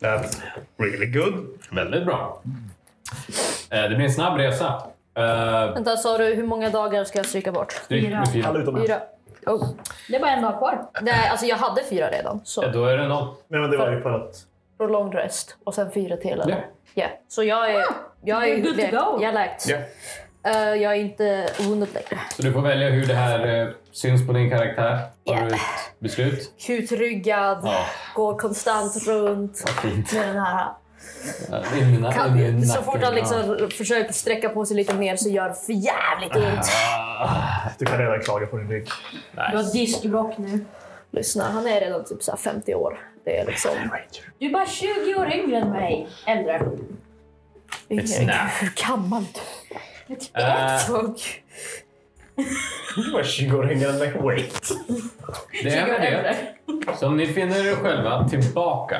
That's 0.00 0.42
really 0.76 1.06
good. 1.06 1.48
Väldigt 1.70 2.04
bra. 2.04 2.42
Eh, 3.70 3.82
det 3.82 3.88
blir 3.96 4.04
en 4.04 4.12
snabb 4.12 4.38
resa. 4.38 4.82
Eh, 5.16 5.74
Vänta, 5.74 5.96
sa 5.96 6.18
du 6.18 6.24
hur 6.24 6.46
många 6.46 6.70
dagar 6.70 7.04
ska 7.04 7.18
jag 7.18 7.26
stryka 7.26 7.52
bort? 7.52 7.74
med 7.88 8.14
Alla 8.16 8.26
fyra. 8.26 8.52
utom 8.62 8.76
en. 8.76 8.82
Fyra. 8.82 9.00
Oh. 9.46 9.68
Det 10.08 10.16
är 10.16 10.20
bara 10.20 10.30
en 10.30 10.42
dag 10.42 10.58
kvar. 10.58 10.86
Nej, 11.02 11.28
alltså 11.30 11.46
jag 11.46 11.56
hade 11.56 11.82
fyra 11.84 12.10
redan. 12.10 12.36
Ja, 12.36 12.40
Så 12.44 12.66
då 12.66 12.84
är 12.84 12.96
det 12.96 13.08
noll. 13.08 13.34
Nej, 13.48 13.60
men 13.60 13.70
det 13.70 13.76
var 13.76 13.90
ju 13.90 14.00
för 14.02 14.10
att... 14.10 14.36
prolonged 14.78 15.14
rest 15.14 15.56
och 15.64 15.74
sen 15.74 15.90
fyra 15.90 16.16
till. 16.16 16.30
eller? 16.40 16.50
Ja. 16.50 16.56
Ja. 16.94 17.06
Så 17.28 17.44
jag 17.44 17.70
är... 17.74 17.84
Jag 18.24 18.48
är 18.48 18.56
good 18.56 18.64
to 18.74 18.76
läkt. 18.76 18.90
go. 18.92 19.18
Jag 19.20 19.22
är 19.22 19.32
läkt. 19.32 19.66
Ja. 19.68 19.76
Eh, 20.50 20.74
jag 20.82 20.92
är 20.92 20.96
inte 20.96 21.48
wounded 21.58 21.88
längre. 21.94 22.20
Så 22.36 22.42
du 22.42 22.52
får 22.52 22.60
välja 22.60 22.88
hur 22.90 23.06
det 23.06 23.14
här 23.14 23.60
eh, 23.62 23.68
syns 23.92 24.26
på 24.26 24.32
din 24.32 24.50
karaktär. 24.50 24.98
Har 25.26 25.34
du 25.34 25.40
Ja. 25.40 25.46
ett 25.46 25.60
beslut? 25.98 26.52
Kutryggad, 26.66 27.60
Ja, 27.64 27.86
går 28.14 28.38
konstant 28.38 29.06
runt 29.06 29.62
vad 29.66 29.74
fint. 29.92 30.12
med 30.12 30.28
den 30.28 30.36
här. 30.44 30.66
Ja, 31.50 31.56
i 31.76 31.80
na- 31.80 32.48
in 32.48 32.58
i 32.58 32.60
Kan, 32.60 32.66
så 32.66 32.82
fort 32.82 32.94
han 33.02 33.02
ja. 33.02 33.10
liksom 33.10 33.68
försöker 33.70 34.12
sträcka 34.12 34.48
på 34.48 34.66
sig 34.66 34.76
lite 34.76 34.94
mer 34.94 35.16
så 35.16 35.28
gör 35.28 35.48
det 35.48 35.54
för 35.54 35.72
jävligt 35.72 36.36
ont. 36.36 36.66
Ah, 37.20 37.68
Du 37.78 37.84
kan 37.84 37.98
redan 37.98 38.20
klaga 38.20 38.46
på 38.46 38.56
din 38.56 38.68
rygg. 38.70 38.88
Du 39.50 39.56
har 39.56 39.72
diskbråck 39.72 40.38
nu. 40.38 40.64
Lyssna, 41.10 41.44
han 41.44 41.66
är 41.66 41.80
redan 41.80 42.04
typ 42.04 42.22
så 42.22 42.30
här 42.30 42.38
50 42.38 42.74
år. 42.74 42.98
Det 43.24 43.38
är 43.38 43.46
liksom... 43.46 43.70
Du 44.38 44.46
är 44.46 44.52
bara 44.52 44.66
20 44.66 45.14
år 45.14 45.32
yngre 45.34 45.56
än 45.58 45.70
mig. 45.70 46.08
Äldre. 46.26 46.58
Now. 47.88 48.34
Hur 48.60 48.86
gammal 48.88 49.24
du 50.06 50.14
Eh, 50.14 50.44
är? 50.74 50.86
Tvång. 50.86 51.16
Du 52.96 53.12
var 53.12 53.22
20 53.22 53.56
år 53.56 53.72
yngre 53.72 53.90
än 53.90 53.98
mig. 53.98 54.12
Wait. 54.22 54.68
Det 55.62 55.70
20 55.70 55.70
är 55.78 56.22
det. 56.22 56.36
Som 56.96 57.16
ni 57.16 57.26
finner 57.26 57.66
er 57.72 57.74
själva 57.76 58.28
tillbaka. 58.28 58.96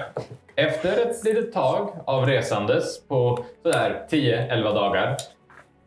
Efter 0.56 1.06
ett 1.06 1.24
litet 1.24 1.52
tag 1.52 1.90
av 2.04 2.26
resandes 2.26 3.06
på 3.08 3.44
sådär 3.62 4.06
10-11 4.10 4.62
dagar. 4.62 5.16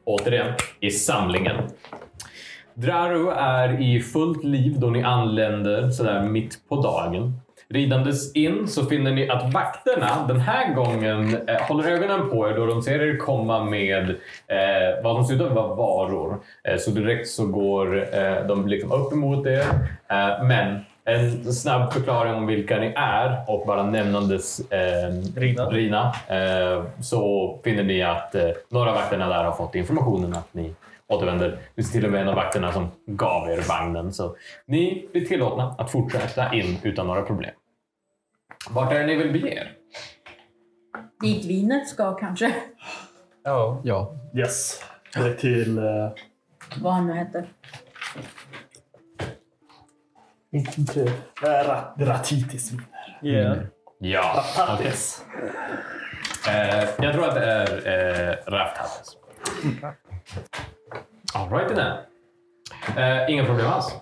Återigen 0.05 0.53
i 0.79 0.91
samlingen. 0.91 1.55
Draru 2.73 3.29
är 3.29 3.81
i 3.81 4.01
fullt 4.01 4.43
liv 4.43 4.79
då 4.79 4.87
ni 4.87 5.03
anländer 5.03 5.89
sådär 5.89 6.21
mitt 6.23 6.69
på 6.69 6.75
dagen. 6.81 7.41
Ridandes 7.69 8.35
in 8.35 8.67
så 8.67 8.85
finner 8.85 9.11
ni 9.11 9.29
att 9.29 9.53
vakterna 9.53 10.27
den 10.27 10.39
här 10.39 10.73
gången 10.73 11.47
eh, 11.47 11.61
håller 11.61 11.89
ögonen 11.89 12.29
på 12.29 12.49
er 12.49 12.55
då 12.55 12.65
de 12.65 12.81
ser 12.81 13.01
er 13.01 13.17
komma 13.17 13.63
med 13.63 14.09
eh, 14.47 15.03
vad 15.03 15.15
som 15.15 15.25
ser 15.25 15.35
ut 15.35 15.41
att 15.41 15.55
vara 15.55 15.75
varor. 15.75 16.39
Eh, 16.63 16.77
så 16.77 16.91
direkt 16.91 17.27
så 17.27 17.47
går 17.47 18.15
eh, 18.15 18.47
de 18.47 18.67
liksom 18.67 18.91
upp 18.91 19.13
emot 19.13 19.47
er. 19.47 19.65
Eh, 20.09 20.43
men 20.43 20.79
en 21.07 21.53
snabb 21.53 21.93
förklaring 21.93 22.33
om 22.33 22.47
vilka 22.47 22.79
ni 22.79 22.93
är 22.97 23.43
och 23.47 23.67
bara 23.67 23.83
nämnandes 23.83 24.71
eh, 24.71 25.09
Rina. 25.35 25.69
Rina 25.69 26.13
eh, 26.27 26.83
så 27.01 27.59
finner 27.63 27.83
ni 27.83 28.01
att 28.03 28.35
eh, 28.35 28.49
några 28.69 28.89
av 28.89 28.95
vakterna 28.95 29.27
där 29.29 29.43
har 29.43 29.51
fått 29.51 29.75
informationen 29.75 30.33
att 30.33 30.53
ni 30.53 30.73
återvänder. 31.07 31.59
Det 31.75 31.81
är 31.81 31.85
till 31.85 32.05
och 32.05 32.11
med 32.11 32.21
en 32.21 32.27
av 32.29 32.35
vakterna 32.35 32.71
som 32.71 32.87
gav 33.05 33.49
er 33.49 33.61
vagnen. 33.69 34.13
Så 34.13 34.35
ni 34.65 35.07
blir 35.11 35.25
tillåtna 35.25 35.75
att 35.77 35.91
fortsätta 35.91 36.53
in 36.53 36.77
utan 36.83 37.07
några 37.07 37.21
problem. 37.21 37.51
Vart 38.69 38.93
är 38.93 38.99
det 38.99 39.05
ni 39.05 39.15
vill 39.15 39.31
bege 39.33 39.47
er? 39.53 39.71
Dit 41.21 41.45
vinet 41.45 41.87
ska 41.87 42.13
kanske. 42.15 42.53
Ja. 43.43 43.81
Ja. 43.83 44.15
Yes. 44.35 44.83
Det 45.13 45.19
är 45.19 45.33
till... 45.33 45.77
eh, 45.77 45.83
Vad 46.81 46.93
han 46.93 47.07
nu 47.07 47.13
heter. 47.13 47.45
Inte... 50.77 50.99
Uh, 50.99 51.09
rat, 51.43 51.93
ratitis 51.99 52.71
viner. 52.71 52.85
Yeah. 53.21 53.57
Ja. 53.99 54.43
Ratatis. 54.57 55.25
Eh, 56.47 56.89
jag 56.99 57.13
tror 57.13 57.27
att 57.27 57.35
det 57.35 57.45
är 57.45 57.69
eh, 57.69 58.51
Rafthattes. 58.51 59.17
All 61.33 61.49
right 61.49 61.75
then. 61.75 61.93
Eh, 62.97 63.31
inga 63.33 63.45
problem 63.45 63.67
alls. 63.67 63.95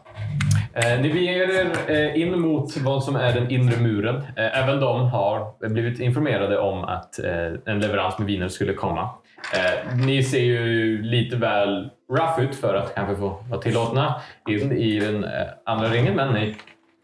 Eh, 0.74 1.00
ni 1.00 1.13
beger 1.13 1.50
er 1.50 1.72
eh, 1.88 2.22
in 2.22 2.39
mot 2.39 2.78
vad 2.78 3.04
som 3.04 3.15
är 3.15 3.34
den 3.34 3.52
inre 3.52 3.78
muren. 3.82 4.15
Eh, 4.15 4.60
även 4.63 4.80
de 4.80 5.10
har 5.10 5.68
blivit 5.70 6.00
informerade 6.00 6.60
om 6.60 6.84
att 6.84 7.20
eh, 7.20 7.54
en 7.65 7.80
leverans 7.80 8.18
med 8.18 8.28
viner 8.28 8.48
skulle 8.48 8.74
komma. 8.74 9.10
Eh, 9.53 9.97
ni 10.05 10.23
ser 10.23 10.39
ju 10.39 11.01
lite 11.01 11.36
väl 11.36 11.89
rough 12.12 12.41
ut 12.41 12.55
för 12.55 12.75
att 12.75 12.95
kanske 12.95 13.15
få 13.15 13.43
vara 13.49 13.62
tillåtna 13.62 14.21
in 14.49 14.71
i 14.71 14.99
den 14.99 15.23
eh, 15.23 15.47
andra 15.63 15.89
ringen, 15.89 16.15
men 16.15 16.34
ni, 16.34 16.55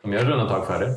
de 0.01 0.13
gör 0.13 0.19
ett 0.19 0.32
undantag 0.32 0.67
för 0.67 0.80
det. 0.80 0.88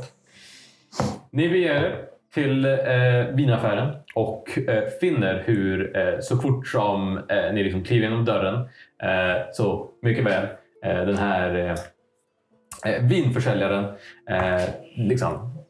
Ni 1.30 1.48
beger 1.48 1.74
er 1.74 2.04
till 2.34 2.64
eh, 2.64 3.34
vinaffären 3.34 3.96
och 4.14 4.58
eh, 4.68 4.88
finner 5.00 5.42
hur 5.46 5.96
eh, 5.96 6.20
så 6.20 6.36
fort 6.36 6.68
som 6.68 7.18
eh, 7.28 7.52
ni 7.52 7.64
liksom 7.64 7.84
kliver 7.84 8.08
genom 8.08 8.24
dörren 8.24 8.68
eh, 9.02 9.42
så 9.52 9.90
mycket 10.02 10.24
väl 10.24 10.46
eh, 10.84 11.06
den 11.06 11.16
här 11.16 11.54
eh, 11.54 12.92
eh 12.92 13.02
vinförsäljaren 13.02 13.84
eh, 14.30 14.62
liksom, 14.96 15.64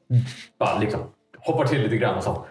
bara 0.59 0.79
liksom 0.79 1.01
hoppar 1.39 1.65
till 1.65 1.83
lite 1.83 1.97
grann 1.97 2.17
och 2.17 2.23
så. 2.23 2.47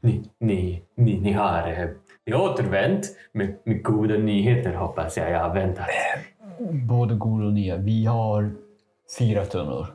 Ni, 0.00 0.30
ni, 0.38 0.82
ni, 0.96 1.20
ni 1.20 1.32
har 1.32 1.68
eh, 1.68 1.88
ni 2.26 2.32
har 2.32 2.50
återvänt 2.50 3.06
med, 3.32 3.56
med 3.64 3.82
goda 3.82 4.14
nyheter 4.14 4.72
hoppas 4.74 5.16
jag. 5.16 5.30
Jag 5.30 5.38
har 5.40 5.54
väntat. 5.54 5.86
Både 6.88 7.14
goda 7.14 7.46
och 7.46 7.52
nya. 7.52 7.76
Vi 7.76 8.04
har 8.06 8.50
fyra 9.18 9.44
tunnor. 9.46 9.86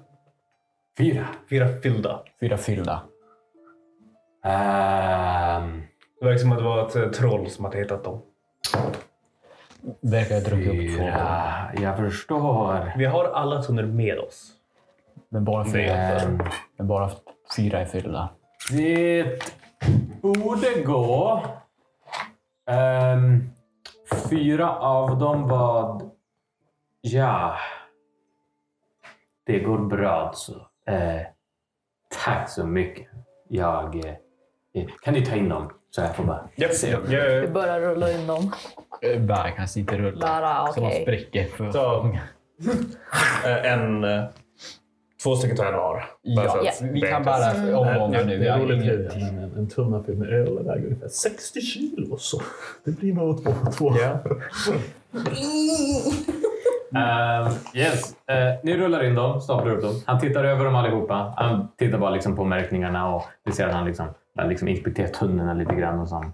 Fyra. 0.97 1.25
Fyra 1.49 1.67
fyllda. 1.83 2.19
Fyra 2.39 2.57
fyllda. 2.57 3.01
Ehm, 4.43 5.83
Det 6.19 6.25
verkar 6.25 6.38
som 6.39 6.51
att 6.51 6.57
det 6.57 6.63
var 6.63 6.88
ett 6.88 6.95
eh, 6.95 7.09
troll 7.09 7.49
som 7.49 7.65
hade 7.65 7.77
hittat 7.77 8.03
dem. 8.03 8.21
Verkar 10.01 10.35
ha 10.35 10.41
druckit 10.41 10.67
upp 10.91 10.97
två. 10.97 11.03
fyra. 11.03 11.71
Jag 11.81 11.97
förstår. 11.97 12.93
Vi 12.97 13.05
har 13.05 13.25
alla 13.25 13.61
tunnor 13.63 13.83
med 13.83 14.19
oss. 14.19 14.51
Men 15.29 15.45
bara 15.45 15.65
fyra, 15.65 15.93
Ehm, 15.93 16.39
men 16.77 16.88
bara 16.88 17.09
fyra 17.57 17.79
är 17.79 17.85
fyllda. 17.85 18.29
Det 18.71 19.25
borde 20.21 20.81
gå. 20.85 21.41
Ehm, 22.67 23.49
fyra 24.30 24.75
av 24.75 25.19
dem 25.19 25.47
var... 25.47 26.01
Ja. 27.01 27.56
Det 29.45 29.60
går 29.60 29.78
bra 29.78 30.10
alltså. 30.12 30.51
Eh, 30.88 31.21
tack 32.25 32.49
så 32.49 32.65
mycket. 32.67 33.08
Jag, 33.49 33.95
Eh, 34.73 34.86
Kan 35.01 35.13
ni 35.13 35.25
ta 35.25 35.36
in 35.36 35.49
dem? 35.49 35.73
Så 35.89 36.01
jag 36.01 36.15
får 36.15 36.23
bara 36.23 36.49
Japp, 36.56 36.73
se. 36.73 36.97
Vi 37.08 37.13
jag- 37.15 37.54
börjar 37.54 37.80
rulla 37.82 38.12
in 38.12 38.28
dem. 38.28 38.51
Eh, 39.01 39.21
Bär 39.21 39.51
kanske 39.56 39.80
inte 39.80 39.97
rulla. 39.97 40.28
Bara, 40.28 40.67
Så 40.67 40.80
man 40.82 40.89
okej. 40.89 41.01
spricker 41.01 41.45
för 41.47 41.71
Så, 41.71 42.06
eh, 43.47 43.71
en... 43.73 44.04
Två 45.25 45.35
stycken 45.35 45.57
tar 45.57 45.65
jag 45.65 45.71
var. 45.71 46.05
Ja, 46.21 46.43
att 46.69 46.81
vi 46.81 46.99
det 47.01 47.07
kan 47.07 47.21
inte- 47.21 47.25
bara 47.31 47.77
omgångar 47.79 48.25
nu. 48.25 48.38
Vi 48.38 48.43
Det 48.43 48.49
är 48.49 48.51
har 48.51 48.59
roligt 48.59 48.85
nu. 48.85 49.09
En, 49.15 49.38
en, 49.38 49.57
en 49.57 49.69
tunna 49.69 50.03
fylld 50.03 50.19
med 50.19 50.29
öl 50.29 50.63
väger 50.63 50.85
ungefär 50.85 51.07
60 51.07 51.61
kilo. 51.61 52.17
Så 52.17 52.41
det 52.83 52.91
blir 52.91 53.13
nog 53.13 53.43
två 53.43 53.51
och 53.65 53.73
två. 53.73 53.93
Ja. 54.01 54.19
Ehm, 56.99 57.53
yes. 57.73 58.15
Eh, 58.27 58.53
ni 58.63 58.77
rullar 58.77 59.03
in 59.03 59.15
dem, 59.15 59.41
staplar 59.41 59.71
upp 59.73 59.81
dem. 59.81 60.01
Han 60.05 60.19
tittar 60.19 60.43
över 60.43 60.65
dem 60.65 60.75
allihopa. 60.75 61.33
Han 61.38 61.67
tittar 61.77 61.97
bara 61.97 62.09
liksom 62.09 62.35
på 62.35 62.43
märkningarna 62.43 63.15
och 63.15 63.23
vi 63.45 63.51
ser 63.51 63.67
att 63.67 63.73
han 63.73 63.85
liksom, 63.85 64.07
liksom 64.45 64.67
inspekterar 64.67 65.07
tunnorna 65.07 65.53
lite 65.53 65.75
grann 65.75 65.99
och 65.99 66.09
så. 66.09 66.25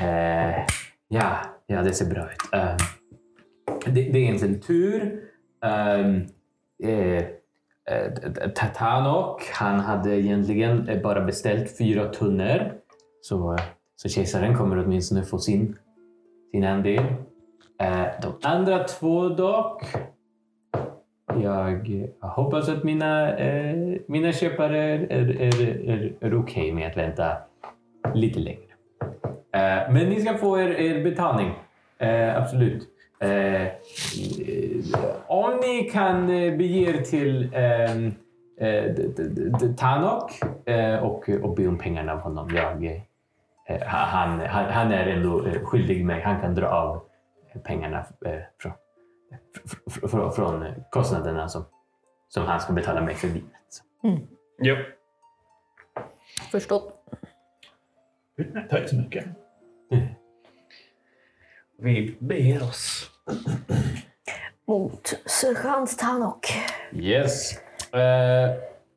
Eh, 0.00 0.56
ja, 1.08 1.36
ja, 1.66 1.82
det 1.82 1.92
ser 1.92 2.06
bra 2.06 2.22
ut. 2.22 2.52
Ehm, 2.52 2.76
det, 3.86 4.02
det 4.02 4.18
är 4.18 4.22
egentligen 4.22 4.60
tur. 4.60 5.20
Eh, 5.64 7.24
Eh, 7.90 8.12
Tatanok, 8.54 9.42
han 9.52 9.80
hade 9.80 10.20
egentligen 10.20 10.88
eh, 10.88 11.02
bara 11.02 11.20
beställt 11.20 11.78
fyra 11.78 12.08
tunnor. 12.08 12.72
Så, 13.22 13.52
eh, 13.52 13.60
så 13.96 14.08
kejsaren 14.08 14.54
kommer 14.54 14.78
åtminstone 14.78 15.22
få 15.22 15.38
sin, 15.38 15.76
sin 16.50 16.64
andel. 16.64 17.04
De 18.22 18.38
andra 18.42 18.84
två 18.84 19.28
dock. 19.28 19.84
Jag 21.42 22.00
hoppas 22.20 22.68
att 22.68 22.84
mina, 22.84 23.36
mina 24.06 24.32
köpare 24.32 24.78
är, 24.78 25.10
är, 25.10 25.62
är, 25.90 26.12
är 26.20 26.34
okej 26.34 26.72
med 26.72 26.90
att 26.90 26.96
vänta 26.96 27.36
lite 28.14 28.40
längre. 28.40 28.72
Men 29.92 30.08
ni 30.08 30.20
ska 30.20 30.38
få 30.38 30.58
er, 30.58 30.68
er 30.68 31.04
betalning. 31.04 31.50
Absolut. 32.36 32.91
Eh, 33.22 33.62
eh, 33.62 33.72
om 35.26 35.60
ni 35.60 35.90
kan 35.90 36.30
eh, 36.30 36.56
bege 36.56 36.88
er 36.90 37.02
till 37.02 37.50
ehm, 37.54 38.14
eh, 38.60 39.74
Tanok 39.76 40.30
eh, 40.68 40.98
och, 40.98 41.28
och 41.28 41.54
be 41.56 41.66
om 41.66 41.78
pengarna 41.78 42.12
av 42.12 42.18
honom. 42.18 42.48
Jag, 42.54 42.84
eh, 43.68 43.82
han, 43.86 44.40
han, 44.40 44.64
han 44.64 44.92
är 44.92 45.06
ändå 45.06 45.44
skyldig 45.64 46.04
mig. 46.04 46.20
Han 46.22 46.40
kan 46.40 46.54
dra 46.54 46.66
av 46.68 47.02
pengarna 47.64 47.98
eh, 48.26 48.40
från, 48.58 48.72
fr- 49.90 50.08
fr- 50.08 50.30
från 50.30 50.62
eh, 50.62 50.72
kostnaderna 50.90 51.48
som, 51.48 51.64
som 52.28 52.46
han 52.46 52.60
ska 52.60 52.72
betala 52.72 53.00
mig 53.00 53.14
för 53.14 53.28
vinet. 53.28 53.82
Japp. 54.62 54.78
Förstått. 56.50 57.04
Tack 58.70 58.88
så 58.88 58.96
mycket. 58.96 59.24
Vi 61.78 62.16
beger 62.18 62.62
oss. 62.62 63.08
Mot 64.68 65.14
sergeant 65.26 65.98
Tanok. 65.98 66.46
Yes. 66.92 67.58
Eh, 67.92 68.50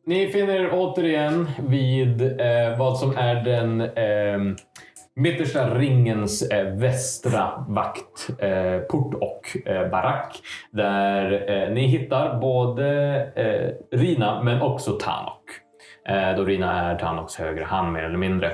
ni 0.06 0.28
finner 0.28 0.54
er 0.54 0.74
återigen 0.74 1.48
vid 1.70 2.22
eh, 2.22 2.78
vad 2.78 2.98
som 2.98 3.18
är 3.18 3.36
den 3.36 3.82
eh, 3.82 4.56
mittersta 5.16 5.76
ringens 5.76 6.42
eh, 6.42 6.66
västra 6.66 7.66
vaktport 7.68 9.14
eh, 9.14 9.20
och 9.22 9.68
eh, 9.68 9.90
barack. 9.90 10.36
Där 10.72 11.52
eh, 11.52 11.74
ni 11.74 11.88
hittar 11.88 12.40
både 12.40 12.88
eh, 13.36 13.98
Rina 13.98 14.44
men 14.44 14.62
också 14.62 14.92
Tanok. 14.92 15.50
Eh, 16.08 16.38
då 16.38 16.44
Rina 16.44 16.92
är 16.92 17.00
Tanoks 17.00 17.36
högra 17.36 17.66
hand 17.66 17.92
mer 17.92 18.04
eller 18.04 18.18
mindre. 18.18 18.48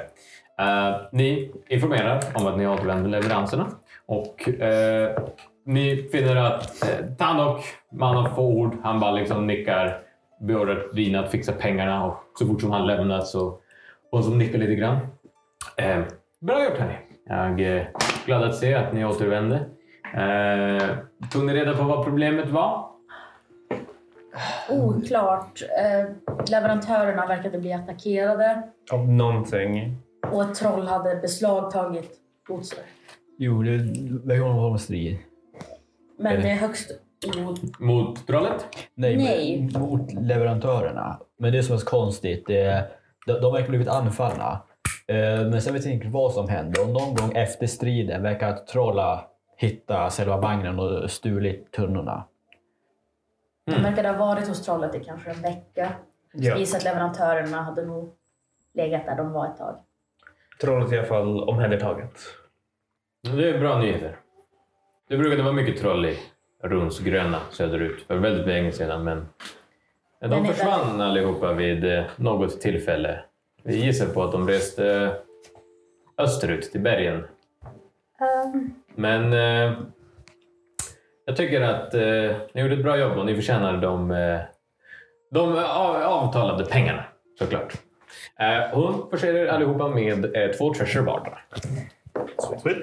Eh, 0.60 0.95
ni 1.12 1.51
informerar 1.69 2.19
om 2.34 2.47
att 2.47 2.57
ni 2.57 2.67
återvänder 2.67 3.10
leveranserna 3.10 3.67
och 4.05 4.49
eh, 4.49 5.17
ni 5.65 6.10
finner 6.12 6.36
att 6.36 6.84
eh, 6.84 7.06
Tanok, 7.17 7.63
man 7.91 8.15
har 8.15 8.30
få 8.30 8.41
ord, 8.41 8.76
han 8.84 9.00
bara 9.00 9.12
liksom 9.12 9.47
nickar, 9.47 10.02
beordrar 10.41 10.93
Rina 10.93 11.19
att 11.19 11.32
fixa 11.32 11.52
pengarna 11.52 12.06
och 12.06 12.15
så 12.39 12.47
fort 12.47 12.62
som 12.62 12.71
han 12.71 12.88
lämnar 12.88 13.21
så 13.21 13.58
hon 14.12 14.24
som 14.24 14.38
nickar 14.38 14.60
lite 14.60 14.76
grann. 14.76 14.97
Eh, 15.78 16.00
bra 16.39 16.63
gjort 16.63 16.78
hörni. 16.78 16.93
Jag 17.26 17.62
är 17.62 17.91
glad 18.26 18.43
att 18.43 18.56
se 18.56 18.74
att 18.76 18.93
ni 18.93 19.06
återvände. 19.06 19.56
Eh, 20.13 20.88
tog 21.32 21.45
ni 21.45 21.54
reda 21.54 21.78
på 21.78 21.84
vad 21.84 22.04
problemet 22.06 22.50
var? 22.50 22.88
Oklart. 24.69 25.62
Eh, 25.84 26.12
leverantörerna 26.52 27.28
verkade 27.28 27.60
bli 27.60 27.74
attackerade 27.74 28.62
Av 28.91 29.10
någonting. 29.10 29.97
och 30.32 30.43
ett 30.43 30.56
troll 30.56 30.88
hade 30.88 31.15
beslagtagit 31.15 32.12
godset. 32.47 32.86
Jo, 33.38 33.63
det 33.63 33.78
var 34.24 34.36
ju 34.36 34.43
av 34.43 34.78
strid. 34.78 35.17
Men 36.21 36.36
Eh. 36.36 36.41
det 36.41 36.49
är 36.49 36.55
högst 36.55 36.91
o... 37.38 37.55
Mot 37.79 38.27
trollet? 38.27 38.65
Nej, 38.95 39.17
Nej. 39.17 39.69
mot 39.79 40.13
leverantörerna. 40.13 41.19
Men 41.38 41.51
det 41.53 41.63
som 41.63 41.75
är 41.75 41.79
så 41.79 41.86
konstigt, 41.86 42.43
det 42.47 42.62
är, 42.62 42.88
de, 43.27 43.34
de 43.34 43.53
verkar 43.53 43.69
blivit 43.69 43.88
anfallna. 43.88 44.62
Eh, 45.07 45.15
Men 45.49 45.62
sen 45.62 45.73
vet 45.73 45.86
jag 45.86 45.93
inte 45.93 46.07
vad 46.07 46.34
som 46.34 46.49
hände. 46.49 46.81
Och 46.81 46.89
någon 46.89 47.15
gång 47.15 47.31
efter 47.36 47.67
striden 47.67 48.23
verkar 48.23 48.53
Trolla 48.53 49.25
hitta 49.57 50.10
själva 50.10 50.38
vagnen 50.38 50.79
och 50.79 51.12
stulit 51.12 51.71
tunnorna. 51.71 52.23
De 53.65 53.84
verkade 53.84 54.10
ha 54.10 54.17
varit 54.17 54.47
hos 54.47 54.65
trollet 54.65 54.95
i 54.95 54.99
kanske 55.03 55.29
en 55.31 55.41
vecka. 55.41 55.93
Ja. 56.34 56.53
Så 56.53 56.60
gissar 56.60 56.77
att 56.77 56.84
leverantörerna 56.84 57.62
hade 57.62 57.86
nog 57.86 58.13
legat 58.73 59.05
där 59.05 59.15
de 59.15 59.31
var 59.31 59.45
ett 59.47 59.57
tag. 59.57 59.75
Trollet 60.62 60.91
är 60.91 60.95
i 60.95 60.99
alla 60.99 61.07
fall 61.07 61.39
omhändertaget. 61.43 62.12
Det 63.21 63.49
är 63.49 63.60
bra 63.60 63.79
nyheter. 63.79 64.17
Det 65.12 65.17
brukade 65.17 65.43
vara 65.43 65.54
mycket 65.54 65.82
troll 65.82 66.06
i 66.06 66.19
Runsgröna 66.63 67.39
söderut 67.50 68.02
för 68.08 68.15
väldigt 68.17 68.47
länge 68.47 68.71
sedan 68.71 69.04
men 69.04 69.28
de 70.19 70.45
försvann 70.45 71.02
allihopa 71.02 71.54
vid 71.54 71.84
eh, 71.86 72.04
något 72.15 72.62
tillfälle. 72.62 73.19
Vi 73.63 73.76
gissar 73.86 74.06
på 74.06 74.24
att 74.24 74.32
de 74.32 74.47
reste 74.47 75.15
österut 76.17 76.71
till 76.71 76.82
bergen. 76.82 77.24
Um, 78.45 78.74
Men 78.95 79.34
eh, 79.34 79.78
jag 81.26 81.36
tycker 81.36 81.62
att 81.62 81.93
eh, 81.93 82.38
ni 82.54 82.62
gjorde 82.62 82.74
ett 82.74 82.84
bra 82.84 82.97
jobb 82.97 83.17
och 83.17 83.26
ni 83.26 83.36
förtjänar 83.36 83.78
de, 83.78 84.12
eh, 84.12 84.39
de 85.32 85.50
av, 85.58 85.95
avtalade 85.95 86.65
pengarna 86.65 87.04
såklart. 87.39 87.74
Eh, 88.39 88.69
hon 88.74 89.10
förser 89.10 89.34
er 89.34 89.47
allihopa 89.47 89.88
med 89.88 90.36
eh, 90.36 90.52
två 90.52 90.74
treasure 90.74 91.04
vardera. 91.04 91.38
Sweet. 92.62 92.78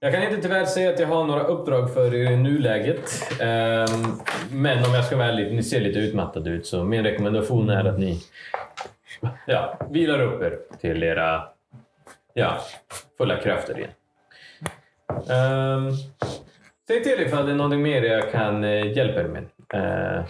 Jag 0.00 0.12
kan 0.12 0.22
inte 0.22 0.42
tyvärr 0.42 0.64
säga 0.64 0.90
att 0.90 1.00
jag 1.00 1.06
har 1.06 1.24
några 1.24 1.42
uppdrag 1.42 1.94
för 1.94 2.14
er 2.14 2.30
i 2.30 2.36
nuläget. 2.36 3.32
Ehm, 3.40 3.88
men 4.52 4.84
om 4.84 4.94
jag 4.94 5.04
ska 5.04 5.16
vara 5.16 5.26
ärlig, 5.26 5.54
ni 5.54 5.62
ser 5.62 5.80
lite 5.80 5.98
utmattade 5.98 6.50
ut 6.50 6.66
så 6.66 6.84
min 6.84 7.04
rekommendation 7.04 7.70
är 7.70 7.84
att 7.84 7.98
ni 7.98 8.20
ja, 9.46 9.78
vilar 9.90 10.20
upp 10.20 10.42
er 10.42 10.58
till 10.80 11.02
era 11.02 11.48
ja, 12.34 12.60
fulla 13.18 13.36
krafter 13.36 13.78
igen. 13.78 13.90
Ehm, 15.30 15.90
säg 16.86 17.02
till 17.02 17.20
ifall 17.20 17.46
det 17.46 17.52
är 17.52 17.56
någonting 17.56 17.82
mer 17.82 18.02
jag 18.02 18.32
kan 18.32 18.64
eh, 18.64 18.96
hjälpa 18.96 19.20
er 19.20 19.28
med. 19.28 19.44
Ehm, 19.74 20.24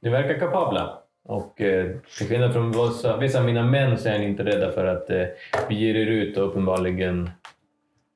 ni 0.00 0.10
verkar 0.10 0.38
kapabla. 0.38 0.98
Och 1.28 1.60
eh, 1.60 1.96
till 2.18 2.28
skillnad 2.28 2.52
från 2.52 2.70
vissa, 2.70 3.16
vissa 3.16 3.38
av 3.38 3.44
mina 3.44 3.62
män 3.62 3.98
så 3.98 4.08
är 4.08 4.18
ni 4.18 4.24
inte 4.24 4.44
rädda 4.44 4.72
för 4.72 4.84
att 4.84 5.10
eh, 5.10 5.26
bege 5.68 5.86
er 5.86 6.06
ut 6.06 6.36
och 6.36 6.48
uppenbarligen 6.48 7.30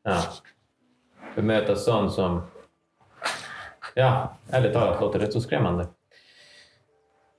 ja, 0.02 0.22
bemöta 1.34 1.76
sånt 1.76 2.12
som, 2.12 2.42
ja, 3.94 4.36
ärligt 4.50 4.72
talat 4.72 5.00
låter 5.00 5.18
rätt 5.18 5.32
så 5.32 5.40
skrämmande. 5.40 5.86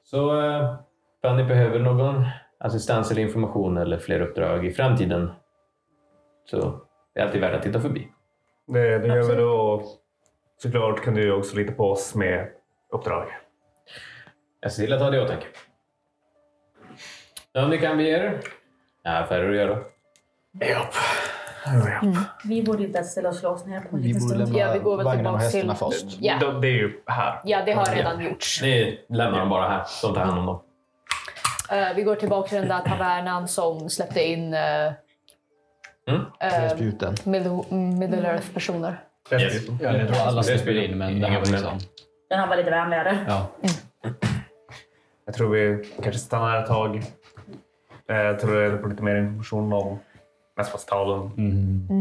Så 0.03 0.41
eh, 0.41 0.75
ifall 1.19 1.35
ni 1.35 1.43
behöver 1.43 1.79
någon 1.79 2.25
assistans 2.59 3.11
eller 3.11 3.21
information 3.21 3.77
eller 3.77 3.97
fler 3.97 4.19
uppdrag 4.19 4.65
i 4.65 4.71
framtiden 4.71 5.31
så 6.45 6.57
är 6.57 6.71
det 7.13 7.21
alltid 7.21 7.41
värt 7.41 7.55
att 7.55 7.63
titta 7.63 7.79
förbi. 7.79 8.07
Det, 8.67 8.99
det 8.99 9.07
gör 9.07 9.23
vi 9.23 9.35
då. 9.35 9.51
Och 9.51 10.03
Såklart 10.57 11.03
kan 11.03 11.13
du 11.13 11.33
också 11.33 11.55
lita 11.55 11.73
på 11.73 11.91
oss 11.91 12.15
med 12.15 12.49
uppdrag. 12.91 13.27
Jag 14.63 14.71
ser 14.71 14.83
till 14.83 14.93
att 14.93 14.99
ha 15.01 15.09
det 15.09 15.17
i 15.17 15.19
åtanke. 15.19 15.45
Om 17.53 17.69
ni 17.69 17.77
kan 17.77 17.97
bege 17.97 18.09
er. 18.09 18.39
Jag 19.03 19.11
har 19.11 19.21
affärer 19.21 19.49
att 19.49 19.55
göra. 19.55 19.69
Japp. 20.61 20.93
Japp. 21.65 22.03
vi 22.45 22.63
borde 22.63 22.83
inte 22.83 22.97
ens 22.97 23.11
ställa 23.11 23.29
oss 23.29 23.39
slåss 23.39 23.65
ner 23.65 23.79
på 23.81 23.95
en 23.95 24.01
Vi 24.01 24.07
liten 24.07 24.21
borde 24.27 24.33
stund. 24.35 24.53
lämna 24.57 24.59
Ja, 24.67 24.73
vi 24.73 24.79
går 24.79 24.97
väl 24.97 25.05
vagnarna 25.05 25.31
och 25.31 25.39
tillbaks 25.51 25.51
till- 25.51 25.69
hästarna 25.69 25.91
först. 25.91 26.17
Ja. 26.21 26.37
De- 26.39 26.61
Det 26.61 26.67
är 26.67 26.71
ju 26.71 27.01
här. 27.07 27.41
Ja, 27.45 27.61
det 27.65 27.71
har 27.73 27.85
redan 27.95 28.23
gjorts. 28.25 28.61
Ni 28.61 28.99
lämnar 29.09 29.39
dem 29.39 29.49
bara 29.49 29.69
här. 29.69 29.83
De 30.01 30.13
tar 30.13 30.21
hand 30.21 30.39
om 30.39 30.45
dem. 30.45 30.61
Eh, 31.71 31.93
vi 31.95 32.03
går 32.03 32.15
tillbaka 32.15 32.47
till 32.49 32.57
den 32.57 32.67
där 32.67 32.79
tavernan 32.81 33.47
som 33.47 33.89
släppte 33.89 34.23
in 34.23 34.53
uh, 34.53 34.59
Mm. 36.07 36.69
Spjuten. 36.75 37.15
Middle, 37.23 37.63
Middle 37.75 38.27
Earth-personer. 38.27 38.99
Yes. 39.31 39.53
Ja, 39.81 39.97
jag 39.97 40.07
tror 40.07 40.27
alla 40.27 40.43
släpper 40.43 40.77
in, 40.83 40.97
men 40.97 41.19
det 41.21 41.27
här 41.27 41.39
var 41.39 41.45
liksom... 41.47 41.79
Den 42.29 42.39
här 42.39 42.47
var 42.47 42.55
lite 42.57 42.69
vänligare. 42.69 43.17
Ja. 43.27 43.47
Jag 45.25 45.35
tror 45.35 45.49
vi 45.49 45.83
kanske 46.01 46.19
stannar 46.21 46.61
ett 46.61 46.67
tag. 46.67 46.95
Eh, 48.09 48.15
Jag 48.15 48.39
tror 48.39 48.55
jag 48.61 48.81
får 48.81 48.89
lite 48.89 49.03
mer 49.03 49.15
information 49.15 49.73
om 49.73 49.99
mest 50.57 50.71
på 50.71 50.77
staden 50.77 51.31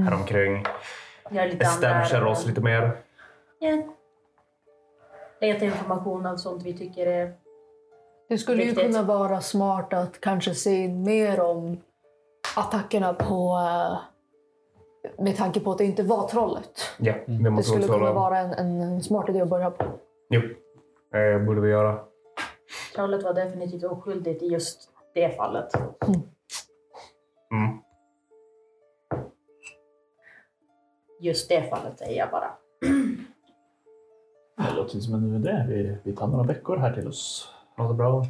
häromkring. 0.07 0.65
Andra- 1.25 2.29
oss 2.31 2.47
lite 2.47 2.61
mer. 2.61 2.91
Ja. 3.59 3.83
Leta 5.41 5.65
information 5.65 6.27
av 6.27 6.37
sånt 6.37 6.63
vi 6.63 6.75
tycker 6.79 7.07
är... 7.07 7.33
Det 8.29 8.39
skulle 8.39 8.63
ju 8.63 8.69
Riktigt. 8.71 8.87
kunna 8.87 9.03
vara 9.03 9.41
smart 9.41 9.93
att 9.93 10.21
kanske 10.21 10.55
se 10.55 10.89
mer 10.89 11.41
om 11.41 11.81
attackerna 12.57 13.15
på... 13.15 13.59
eh, 13.69 13.99
med 15.25 15.37
tanke 15.37 15.61
på 15.61 15.71
att 15.73 15.79
det 15.79 15.85
inte 15.85 16.03
var 16.03 16.29
trollet. 16.29 16.81
Ja, 16.99 17.15
det 17.27 17.51
Det 17.57 17.63
skulle 17.63 17.87
kunna 17.87 18.13
vara... 18.13 18.39
en, 18.39 18.53
en 18.81 19.03
smart 19.03 19.29
idé 19.29 19.41
att 19.41 19.49
börja 19.49 19.71
på. 19.71 19.85
Jo, 20.31 20.41
eh, 21.19 21.39
borde 21.47 21.61
vi 21.61 21.69
göra. 21.71 21.99
Trollet 22.95 23.23
var 23.25 23.35
definitivt 23.35 23.85
oskyldigt 23.85 24.43
i 24.43 24.47
just 24.47 24.91
det 25.15 25.37
fallet. 25.37 25.75
Mm. 27.53 27.79
Just 31.21 31.49
det 31.49 31.63
fallet 31.71 31.99
säger 31.99 32.19
jag 32.19 32.31
bara. 32.31 32.51
Det 34.57 34.77
låter 34.77 35.01
som 35.01 35.15
en 35.15 35.35
idé. 35.35 35.67
Vi, 35.69 35.97
vi 36.05 36.13
tar 36.17 36.27
några 36.27 36.45
veckor 36.45 36.77
här 36.77 36.93
till 36.93 37.09
oss. 37.09 37.49
Låter 37.79 37.95
bra. 37.95 38.25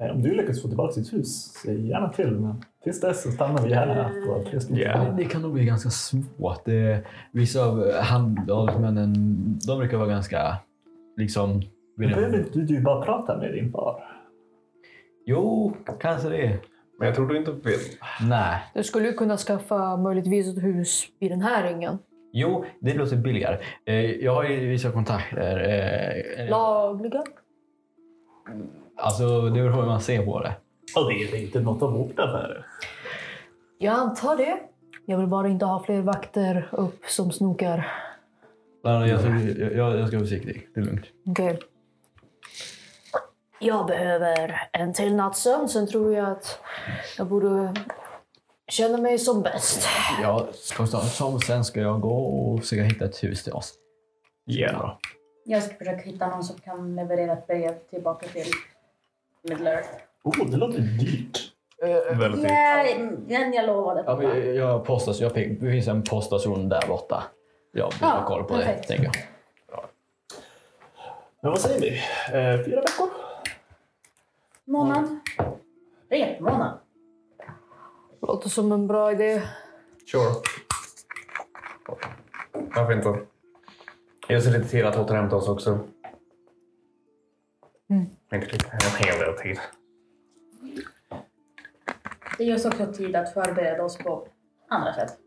Eh, 0.00 0.10
Om 0.10 0.22
du 0.22 0.34
lyckas 0.34 0.62
få 0.62 0.68
tillbaka 0.68 1.00
ditt 1.00 1.12
hus, 1.12 1.52
säg 1.52 1.88
gärna 1.88 2.08
till. 2.08 2.30
Men 2.30 2.64
tills 2.84 3.00
dess 3.00 3.22
så 3.22 3.30
stannar 3.30 3.62
vi 3.62 3.74
här 3.74 4.26
på. 4.26 4.44
Ja. 4.74 5.14
Det 5.16 5.24
kan 5.24 5.42
nog 5.42 5.52
bli 5.52 5.64
ganska 5.64 5.90
svårt. 5.90 6.64
Det, 6.64 7.04
vissa 7.32 7.64
av 7.64 7.92
handelsmännen, 7.92 9.14
de 9.66 9.78
brukar 9.78 9.96
vara 9.98 10.08
ganska 10.08 10.56
liksom... 11.16 11.62
Men 12.00 12.08
Behöver 12.08 12.38
inte 12.38 12.58
du 12.58 12.80
bara 12.80 13.04
prata 13.04 13.36
med 13.38 13.52
din 13.52 13.72
far? 13.72 14.04
Jo, 15.26 15.76
kanske 16.00 16.28
det. 16.28 16.58
Men 16.98 17.06
jag 17.06 17.16
tror 17.16 17.26
du 17.28 17.36
inte 17.36 17.52
vill. 17.52 17.80
Nej. 18.28 18.62
Du 18.74 18.82
skulle 18.82 19.06
ju 19.06 19.12
kunna 19.12 19.36
skaffa 19.36 19.96
möjligtvis 19.96 20.56
ett 20.56 20.62
hus 20.64 21.06
i 21.18 21.28
den 21.28 21.40
här 21.40 21.72
ringen. 21.72 21.98
Jo, 22.32 22.64
det 22.80 22.94
låter 22.94 23.16
billigare. 23.16 23.58
Eh, 23.84 23.94
jag 24.10 24.34
har 24.34 24.44
ju 24.44 24.68
vissa 24.68 24.92
kontakter. 24.92 25.58
Eh, 26.38 26.50
Lagliga. 26.50 27.24
alltså, 28.96 29.40
det 29.40 29.50
beror 29.50 29.72
på 29.72 29.80
hur 29.80 29.86
man 29.86 30.00
ser 30.00 30.24
på 30.24 30.40
det. 30.40 30.52
Och 30.96 31.08
det 31.08 31.14
är 31.14 31.42
inte 31.42 31.60
något 31.60 31.82
av 31.82 31.92
vårt 31.92 32.18
affärer. 32.18 32.66
Jag 33.78 33.94
antar 33.94 34.36
det. 34.36 34.58
Jag 35.06 35.18
vill 35.18 35.26
bara 35.26 35.48
inte 35.48 35.64
ha 35.64 35.82
fler 35.82 36.00
vakter 36.02 36.68
upp 36.72 37.04
som 37.06 37.32
snokar. 37.32 37.88
Nej, 38.84 39.10
Jag, 39.10 39.20
jag, 39.20 39.72
jag, 39.72 39.98
jag 39.98 40.08
ska 40.08 40.16
vara 40.16 40.26
försiktig. 40.26 40.68
Det 40.74 40.80
är 40.80 40.84
lugnt. 40.84 41.04
Okej. 41.26 41.58
Jag 43.60 43.86
behöver 43.86 44.68
en 44.72 44.92
till 44.92 45.14
nattsömn, 45.16 45.68
sen 45.68 45.86
tror 45.86 46.14
jag 46.14 46.28
att 46.30 46.58
jag 47.18 47.26
borde 47.26 47.74
känna 48.68 48.98
mig 48.98 49.18
som 49.18 49.42
bäst. 49.42 49.88
Ja, 50.22 50.46
konstant 50.76 51.04
som 51.12 51.40
sen 51.40 51.64
ska 51.64 51.80
jag 51.80 52.00
gå 52.00 52.16
och 52.24 52.60
försöka 52.60 52.82
hitta 52.82 53.04
ett 53.04 53.22
hus 53.24 53.44
till 53.44 53.52
oss. 53.52 53.74
Ja. 54.44 54.98
Jag 55.44 55.62
ska 55.62 55.74
försöka 55.74 56.02
hitta 56.02 56.26
någon 56.26 56.44
som 56.44 56.56
kan 56.58 56.96
leverera 56.96 57.32
ett 57.32 57.46
brev 57.46 57.74
tillbaka 57.90 58.26
till 58.28 58.46
Middle 59.42 59.70
Earth. 59.70 59.88
Oh, 60.24 60.50
det 60.50 60.56
låter 60.56 60.78
dyrt. 60.80 61.38
Väldigt 62.12 62.40
dyrt. 62.42 62.50
Ja, 63.28 63.38
men 63.38 63.52
jag 63.52 63.66
lovade. 63.66 64.04
Ja, 64.06 64.14
vi- 64.14 64.56
jag 64.56 64.84
postas, 64.84 65.20
jag, 65.20 65.34
det 65.34 65.70
finns 65.70 65.88
en 65.88 66.02
poststation 66.02 66.68
där 66.68 66.86
borta. 66.88 67.22
Jag 67.72 67.86
vill 67.86 67.98
Ja, 68.00 68.06
ha 68.08 68.26
koll 68.26 68.44
på 68.44 68.56
det, 68.56 68.64
perfekt. 68.64 68.88
tänker 68.88 69.04
jag. 69.04 69.14
Men 71.42 71.50
vad 71.52 71.60
säger 71.60 71.80
vi? 71.80 71.88
Eh, 72.58 72.64
fyra? 72.64 72.82
Månad. 74.70 75.20
Repmånad. 76.08 76.78
Låter 78.22 78.48
som 78.48 78.72
en 78.72 78.86
bra 78.86 79.12
idé. 79.12 79.42
Sure. 80.06 80.34
Varför 82.52 82.92
inte? 82.92 83.26
Jag 84.28 84.42
ser 84.42 84.50
lite 84.50 84.68
till 84.68 84.86
att 84.86 84.96
återhämta 84.96 85.36
oss 85.36 85.48
också. 85.48 85.70
Mm. 87.90 88.06
Inte 88.32 88.46
lite, 88.46 88.66
en 88.66 89.06
hel 89.06 89.18
del 89.18 89.38
tid. 89.38 89.58
Det 92.38 92.44
ger 92.44 92.54
oss 92.54 92.64
också 92.64 92.92
tid 92.92 93.16
att 93.16 93.34
förbereda 93.34 93.84
oss 93.84 93.98
på 93.98 94.28
andra 94.68 94.94
sätt. 94.94 95.18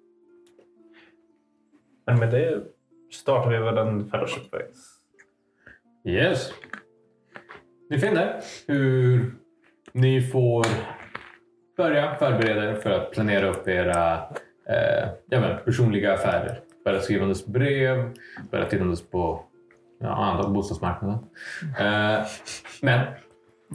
Men 2.05 2.19
med 2.19 2.31
det 2.31 2.63
startar 3.11 3.49
vi 3.49 3.57
väl 3.57 3.77
en 3.77 4.09
fellowship. 4.09 4.55
Yes. 6.05 6.53
Ni 7.93 7.99
finner 7.99 8.39
hur 8.67 9.33
ni 9.91 10.21
får 10.21 10.65
börja 11.77 12.15
förbereda 12.15 12.69
er 12.69 12.75
för 12.75 12.89
att 12.89 13.11
planera 13.11 13.49
upp 13.49 13.67
era 13.67 14.13
eh, 14.69 15.09
ja, 15.29 15.39
men, 15.39 15.57
personliga 15.65 16.13
affärer. 16.13 16.59
Börja 16.85 17.01
skrivandes 17.01 17.45
brev, 17.45 18.13
börja 18.51 18.65
tittandes 18.65 19.09
på 19.09 19.43
ja, 19.99 20.07
andra 20.07 20.49
bostadsmarknaden. 20.49 21.19
Eh, 21.79 22.25
men 22.81 23.07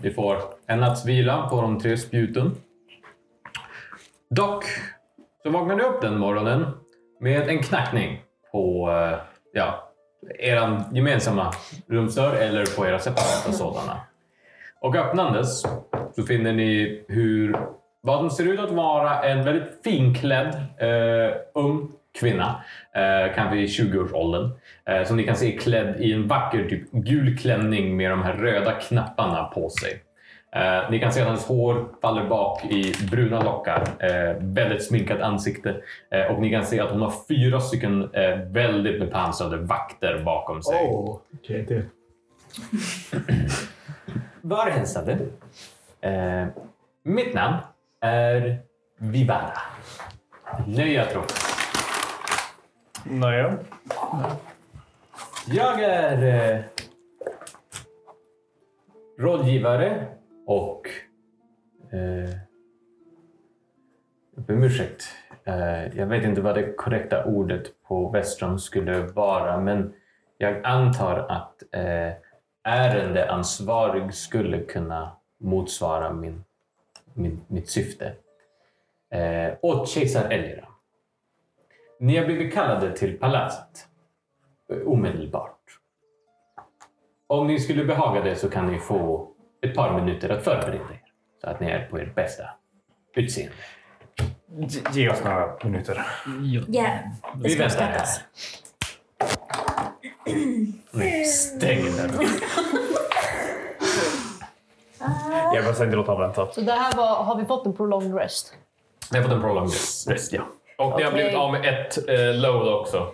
vi 0.02 0.10
får 0.10 0.38
en 0.66 0.80
natts 0.80 1.06
vila 1.06 1.48
på 1.48 1.60
de 1.60 1.80
tre 1.80 1.96
spjuten. 1.96 2.54
Dock 4.30 4.64
så 5.42 5.50
vaknar 5.50 5.76
ni 5.76 5.82
upp 5.82 6.00
den 6.00 6.18
morgonen 6.18 6.66
med 7.20 7.48
en 7.48 7.62
knackning 7.62 8.22
på 8.52 8.90
eh, 8.90 9.18
ja, 9.52 9.92
er 10.38 10.84
gemensamma 10.92 11.52
rumsdörr 11.86 12.34
eller 12.34 12.76
på 12.76 12.86
era 12.86 12.98
separata 12.98 13.52
sådana. 13.52 14.00
Och 14.80 14.96
öppnandes 14.96 15.62
så 16.16 16.22
finner 16.22 16.52
ni 16.52 17.04
hur 17.08 17.56
vad 18.00 18.18
som 18.18 18.30
ser 18.30 18.52
ut 18.52 18.60
att 18.60 18.70
vara 18.70 19.22
en 19.22 19.44
väldigt 19.44 19.80
finklädd 19.84 20.54
eh, 20.78 21.36
ung 21.54 21.92
kvinna, 22.20 22.62
eh, 22.94 23.34
kanske 23.34 23.56
i 23.56 23.66
20-årsåldern, 23.66 24.50
eh, 24.84 25.04
som 25.04 25.16
ni 25.16 25.24
kan 25.24 25.36
se 25.36 25.54
är 25.54 25.58
klädd 25.58 26.00
i 26.00 26.12
en 26.12 26.28
vacker 26.28 26.68
typ 26.68 26.90
gul 26.92 27.38
klänning 27.38 27.96
med 27.96 28.10
de 28.10 28.22
här 28.22 28.32
röda 28.32 28.72
knapparna 28.72 29.44
på 29.44 29.68
sig. 29.70 30.02
Eh, 30.56 30.90
ni 30.90 30.98
kan 30.98 31.12
se 31.12 31.20
att 31.20 31.26
hennes 31.26 31.46
hår 31.46 31.88
faller 32.02 32.28
bak 32.28 32.64
i 32.64 32.92
bruna 33.10 33.42
lockar, 33.42 33.82
eh, 33.98 34.36
väldigt 34.40 34.84
sminkat 34.84 35.20
ansikte 35.20 35.76
eh, 36.10 36.32
och 36.32 36.40
ni 36.40 36.50
kan 36.50 36.64
se 36.64 36.80
att 36.80 36.90
hon 36.90 37.00
har 37.00 37.12
fyra 37.28 37.60
stycken 37.60 38.14
eh, 38.14 38.38
väldigt 38.38 39.00
bepansrade 39.00 39.56
vakter 39.56 40.22
bakom 40.24 40.62
sig. 40.62 40.88
Åh, 40.90 41.18
okej. 41.34 41.88
Var 44.40 44.70
hälsade. 44.70 45.18
Eh, 46.00 46.46
mitt 47.02 47.34
namn 47.34 47.56
är 48.00 48.62
Vivara. 48.98 49.52
Nöja 50.66 51.04
tro. 51.06 51.22
Naja. 53.04 53.58
Jag 55.46 55.82
är 55.82 56.24
eh, 56.54 56.60
rådgivare 59.18 60.06
och... 60.46 60.88
Eh, 61.92 62.30
jag 64.34 64.44
ber 64.46 64.54
om 64.54 64.62
ursäkt. 64.62 65.04
Eh, 65.44 65.98
jag 65.98 66.06
vet 66.06 66.24
inte 66.24 66.40
vad 66.40 66.54
det 66.54 66.72
korrekta 66.72 67.24
ordet 67.24 67.82
på 67.88 68.10
Västrom 68.10 68.58
skulle 68.58 69.00
vara, 69.00 69.60
men 69.60 69.92
jag 70.38 70.64
antar 70.64 71.18
att 71.18 71.62
eh, 71.72 72.12
ärendeansvarig 72.68 74.14
skulle 74.14 74.60
kunna 74.60 75.16
motsvara 75.40 76.12
min, 76.12 76.44
min, 77.14 77.40
mitt 77.46 77.70
syfte. 77.70 78.14
Eh, 79.10 79.54
åt 79.62 79.88
kejsar 79.88 80.30
Elira. 80.30 80.68
Ni 82.00 82.16
har 82.16 82.26
blivit 82.26 82.54
kallade 82.54 82.96
till 82.96 83.18
palatset 83.18 83.88
eh, 84.72 84.78
omedelbart. 84.86 85.54
Om 87.26 87.46
ni 87.46 87.60
skulle 87.60 87.84
behaga 87.84 88.20
det 88.22 88.36
så 88.36 88.50
kan 88.50 88.66
ni 88.66 88.78
få 88.78 89.30
ett 89.62 89.74
par 89.74 90.00
minuter 90.00 90.28
att 90.28 90.44
förbereda 90.44 90.74
er 90.92 91.02
så 91.40 91.46
att 91.46 91.60
ni 91.60 91.66
är 91.70 91.86
på 91.86 91.98
ert 91.98 92.14
bästa 92.14 92.42
utseende. 93.14 93.54
Ge- 94.92 95.08
oss 95.10 95.24
några 95.24 95.56
minuter. 95.64 96.06
Ja, 96.68 96.98
Vi 97.44 97.54
väntar 97.56 97.80
här. 97.82 98.06
Nej, 100.90 101.24
stäng 101.24 101.84
den. 101.96 102.10
Jag 105.54 105.64
behöver 105.64 105.84
inte 105.84 105.96
låta 105.96 106.12
honom 106.12 106.26
vänta. 106.28 106.52
Så 106.52 106.60
det 106.60 106.72
här 106.72 106.96
var, 106.96 107.24
har 107.24 107.36
vi 107.36 107.44
fått 107.44 107.66
en 107.66 107.72
prolonged 107.76 108.14
rest? 108.14 108.54
Ni 109.12 109.18
har 109.18 109.24
fått 109.24 109.32
en 109.32 109.40
prolonged 109.40 109.72
rest, 110.06 110.32
ja. 110.32 110.42
Och 110.78 110.96
ni 110.96 111.02
har 111.02 111.10
Okej. 111.10 111.12
blivit 111.12 111.34
av 111.34 111.52
med 111.52 111.64
ett 111.74 112.08
eh, 112.08 112.34
load 112.34 112.68
också. 112.80 113.12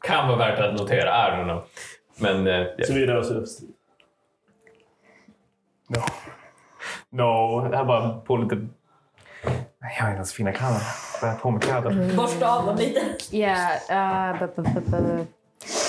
Kan 0.00 0.28
vara 0.28 0.38
värt 0.38 0.58
att 0.58 0.74
notera, 0.80 1.28
I 1.28 1.30
don't 1.30 1.44
know. 1.44 1.62
Men 2.16 2.46
eh, 2.46 2.66
ja. 2.78 2.84
Så 2.86 2.92
vi 2.92 3.06
rör 3.06 3.16
oss. 3.42 3.60
No. 5.88 6.00
No, 7.10 7.68
det 7.70 7.76
här 7.76 7.84
bara 7.84 8.08
på 8.20 8.36
lite... 8.36 8.66
Jag 9.80 9.88
har 10.02 10.08
inte 10.08 10.16
ens 10.16 10.32
fina 10.32 10.52
kläder. 10.52 10.80
Jag 11.22 11.28
har 11.28 11.34
på 11.38 11.50
mig 11.50 11.60
kläder. 11.60 12.16
borsta 12.16 12.56
av 12.58 12.66
dem 12.66 12.76
lite. 12.76 13.00
Ja, 13.30 13.46
bu- 13.88 14.54
bu- 14.54 14.64
bu- 14.64 14.90
bu. 14.90 15.26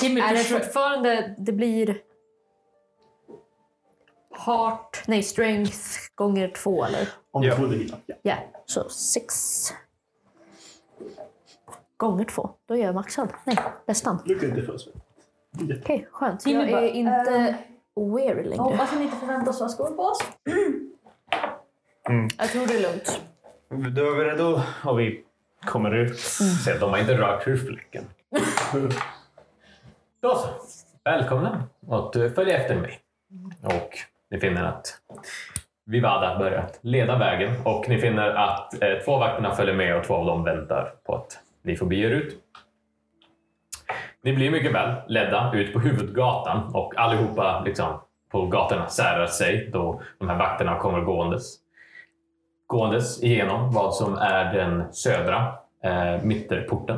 Jimmy 0.01 0.21
är 0.21 0.33
det 0.33 0.43
fortfarande... 0.43 1.35
Det 1.37 1.51
blir... 1.51 1.97
Hart 4.37 5.03
nej, 5.07 5.23
strength 5.23 5.79
gånger 6.15 6.47
två 6.47 6.85
eller? 6.85 7.09
Om 7.31 7.41
du 7.41 7.47
Ja. 7.47 7.55
trodde 7.55 7.83
innan. 7.83 7.99
Ja. 8.21 8.35
Så 8.65 8.89
sex 8.89 9.33
gånger 11.97 12.25
två. 12.25 12.49
Då 12.65 12.75
är 12.77 12.79
jag 12.83 12.95
maxad. 12.95 13.29
Nej, 13.43 13.57
nästan. 13.85 14.19
Lycka 14.25 14.45
inte 14.45 14.61
för 14.61 14.77
sig. 14.77 14.93
Okej, 15.81 16.07
skönt. 16.11 16.39
Timmy 16.39 16.61
Jag 16.61 16.71
bara, 16.71 16.81
är 16.81 16.89
inte 16.91 17.55
weary 17.95 18.37
Jag 18.37 18.45
längre. 18.45 18.61
hoppas 18.61 18.91
att 18.93 18.97
ni 18.99 19.03
inte 19.05 19.17
förväntar 19.17 19.51
oss 19.63 19.73
skor 19.73 19.91
på 19.95 20.01
oss. 20.03 20.19
Jag 22.37 22.49
tror 22.49 22.67
det 22.67 22.73
är 22.77 22.81
lugnt. 22.81 23.21
Då 23.95 24.01
är 24.11 24.15
vi 24.15 24.23
redo 24.23 24.61
och 24.85 24.99
vi 24.99 25.23
kommer 25.65 25.95
ut. 25.95 26.19
Se 26.65 26.71
att 26.73 26.79
de 26.79 26.89
har 26.89 26.97
inte 26.97 27.17
rört 27.17 27.47
ur 27.47 27.57
fläcken. 27.57 28.05
Då 30.25 30.35
så. 30.35 30.47
Välkomna 31.03 31.63
att 31.91 32.15
följa 32.35 32.57
efter 32.57 32.75
mig. 32.75 32.99
Och 33.63 33.89
ni 34.29 34.39
finner 34.39 34.63
att 34.63 34.87
Vivada 35.85 36.39
börjar 36.39 36.69
leda 36.81 37.17
vägen 37.17 37.53
och 37.65 37.89
ni 37.89 37.97
finner 37.97 38.29
att 38.29 38.81
eh, 38.81 38.89
två 39.05 39.13
av 39.13 39.19
vakterna 39.19 39.51
följer 39.51 39.75
med 39.75 39.97
och 39.97 40.03
två 40.03 40.13
av 40.13 40.25
dem 40.25 40.43
väntar 40.43 40.93
på 41.05 41.15
att 41.15 41.39
ni 41.61 41.75
får 41.75 41.85
bege 41.85 42.07
er 42.07 42.09
ut. 42.09 42.33
Ni 44.21 44.33
blir 44.33 44.51
mycket 44.51 44.73
väl 44.73 44.95
ledda 45.07 45.51
ut 45.55 45.73
på 45.73 45.79
huvudgatan 45.79 46.75
och 46.75 46.97
allihopa 46.97 47.61
liksom, 47.65 48.01
på 48.31 48.45
gatorna 48.45 48.87
särar 48.87 49.27
sig 49.27 49.69
då 49.73 50.01
de 50.19 50.29
här 50.29 50.37
vakterna 50.37 50.79
kommer 50.79 51.01
gåendes. 51.01 51.55
Gåendes 52.67 53.23
igenom 53.23 53.71
vad 53.71 53.95
som 53.95 54.17
är 54.17 54.53
den 54.53 54.93
södra 54.93 55.53
eh, 55.83 56.23
mitterporten 56.23 56.97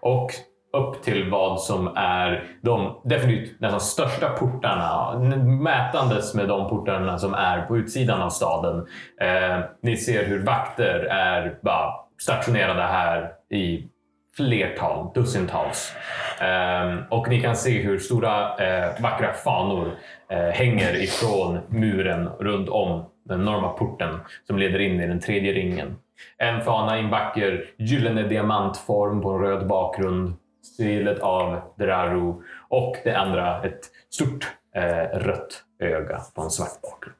och 0.00 0.30
upp 0.74 1.02
till 1.02 1.30
vad 1.30 1.60
som 1.60 1.96
är 1.96 2.44
de 2.60 3.00
definitivt 3.04 3.60
nästan 3.60 3.80
största 3.80 4.28
portarna, 4.28 5.18
mätandes 5.44 6.34
med 6.34 6.48
de 6.48 6.68
portarna 6.68 7.18
som 7.18 7.34
är 7.34 7.62
på 7.62 7.76
utsidan 7.76 8.22
av 8.22 8.30
staden. 8.30 8.86
Eh, 9.20 9.58
ni 9.82 9.96
ser 9.96 10.24
hur 10.24 10.44
vakter 10.44 11.00
är 11.10 11.58
bara 11.62 11.92
stationerade 12.18 12.82
här 12.82 13.32
i 13.50 13.88
flertal, 14.36 15.10
dussintals. 15.14 15.92
Eh, 16.40 16.96
och 17.10 17.28
ni 17.28 17.40
kan 17.40 17.56
se 17.56 17.82
hur 17.82 17.98
stora 17.98 18.56
eh, 18.56 19.02
vackra 19.02 19.32
fanor 19.32 19.90
eh, 20.28 20.38
hänger 20.38 21.02
ifrån 21.02 21.58
muren 21.68 22.28
runt 22.28 22.68
om 22.68 23.04
den 23.24 23.40
enorma 23.40 23.68
porten 23.68 24.20
som 24.46 24.58
leder 24.58 24.78
in 24.78 25.00
i 25.00 25.06
den 25.06 25.20
tredje 25.20 25.52
ringen. 25.52 25.96
En 26.38 26.60
fana 26.60 26.98
i 26.98 27.00
en 27.00 27.10
vacker 27.10 27.64
gyllene 27.78 28.22
diamantform 28.22 29.22
på 29.22 29.30
en 29.30 29.40
röd 29.40 29.66
bakgrund. 29.66 30.34
Stilet 30.64 31.18
av 31.18 31.60
Draru 31.78 32.34
Och 32.68 32.96
det 33.04 33.14
andra 33.14 33.64
ett 33.64 33.90
stort 34.10 34.56
eh, 34.74 35.18
rött 35.18 35.64
öga 35.78 36.22
på 36.34 36.42
en 36.42 36.50
svart 36.50 36.82
bakgrund. 36.82 37.16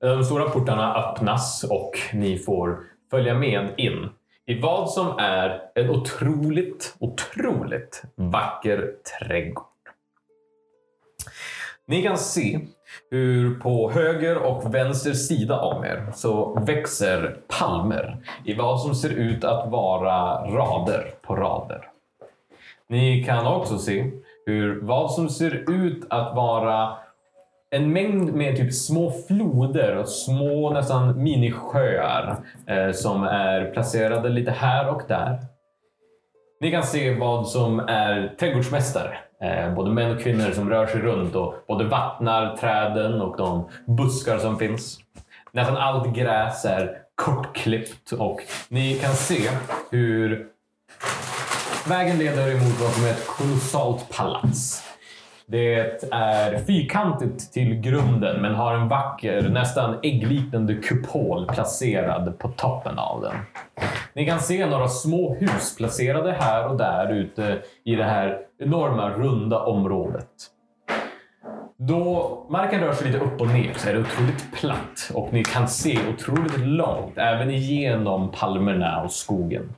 De 0.00 0.24
stora 0.24 0.50
portarna 0.50 0.94
öppnas 0.94 1.64
och 1.64 1.92
ni 2.12 2.38
får 2.38 2.84
följa 3.10 3.34
med 3.34 3.74
in 3.76 4.08
i 4.46 4.60
vad 4.60 4.90
som 4.90 5.18
är 5.18 5.62
en 5.74 5.90
otroligt, 5.90 6.96
otroligt 6.98 8.02
vacker 8.14 8.94
trädgård. 9.20 9.66
Ni 11.86 12.02
kan 12.02 12.18
se 12.18 12.60
hur 13.10 13.60
på 13.60 13.90
höger 13.90 14.36
och 14.36 14.74
vänster 14.74 15.12
sida 15.12 15.60
om 15.60 15.84
er 15.84 16.06
så 16.14 16.60
växer 16.66 17.36
palmer 17.58 18.16
i 18.44 18.54
vad 18.54 18.80
som 18.80 18.94
ser 18.94 19.10
ut 19.10 19.44
att 19.44 19.70
vara 19.70 20.46
rader 20.50 21.14
på 21.22 21.36
rader. 21.36 21.88
Ni 22.88 23.24
kan 23.24 23.46
också 23.46 23.78
se 23.78 24.10
hur 24.46 24.80
vad 24.82 25.12
som 25.12 25.28
ser 25.28 25.70
ut 25.70 26.06
att 26.10 26.36
vara 26.36 26.92
en 27.70 27.92
mängd 27.92 28.34
med 28.34 28.56
typ 28.56 28.74
små 28.74 29.12
floder 29.28 29.96
och 29.96 30.08
små 30.08 30.70
nästan 30.70 31.22
minisjöar 31.22 32.36
eh, 32.66 32.92
som 32.92 33.24
är 33.24 33.70
placerade 33.70 34.28
lite 34.28 34.50
här 34.50 34.88
och 34.88 35.02
där. 35.08 35.38
Ni 36.62 36.70
kan 36.70 36.82
se 36.82 37.14
vad 37.14 37.48
som 37.48 37.80
är 37.80 38.34
trädgårdsmästare. 38.40 39.18
Eh, 39.42 39.74
både 39.74 39.90
män 39.90 40.16
och 40.16 40.22
kvinnor 40.22 40.52
som 40.52 40.70
rör 40.70 40.86
sig 40.86 41.00
runt 41.00 41.34
och 41.34 41.54
både 41.68 41.84
vattnar 41.84 42.56
träden 42.56 43.20
och 43.20 43.36
de 43.36 43.68
buskar 43.86 44.38
som 44.38 44.58
finns. 44.58 44.98
Nästan 45.52 45.76
allt 45.76 46.16
gräs 46.16 46.64
är 46.64 46.98
kortklippt 47.14 48.12
och 48.12 48.40
ni 48.68 48.94
kan 48.94 49.14
se 49.14 49.50
hur 49.90 50.46
vägen 51.88 52.18
leder 52.18 52.50
emot 52.50 52.80
vad 52.80 52.92
som 52.92 53.04
är 53.04 53.10
ett 53.10 53.26
kolossalt 53.26 54.16
palats. 54.16 54.89
Det 55.50 56.04
är 56.10 56.58
fyrkantigt 56.58 57.52
till 57.52 57.74
grunden 57.74 58.42
men 58.42 58.54
har 58.54 58.74
en 58.74 58.88
vacker, 58.88 59.48
nästan 59.48 59.98
äggliknande 60.02 60.74
kupol 60.74 61.46
placerad 61.46 62.38
på 62.38 62.48
toppen 62.48 62.98
av 62.98 63.20
den. 63.22 63.32
Ni 64.14 64.26
kan 64.26 64.40
se 64.40 64.66
några 64.66 64.88
små 64.88 65.34
hus 65.34 65.76
placerade 65.76 66.32
här 66.32 66.68
och 66.68 66.76
där 66.76 67.12
ute 67.12 67.58
i 67.84 67.94
det 67.94 68.04
här 68.04 68.38
enorma 68.58 69.10
runda 69.10 69.60
området. 69.60 70.28
Då 71.76 72.38
marken 72.50 72.80
rör 72.80 72.92
sig 72.92 73.06
lite 73.06 73.24
upp 73.24 73.40
och 73.40 73.48
ner 73.48 73.72
så 73.76 73.88
är 73.88 73.94
det 73.94 74.00
otroligt 74.00 74.52
platt 74.52 75.10
och 75.14 75.32
ni 75.32 75.44
kan 75.44 75.68
se 75.68 75.98
otroligt 76.14 76.58
långt 76.58 77.18
även 77.18 77.50
igenom 77.50 78.30
palmerna 78.30 79.02
och 79.02 79.12
skogen. 79.12 79.72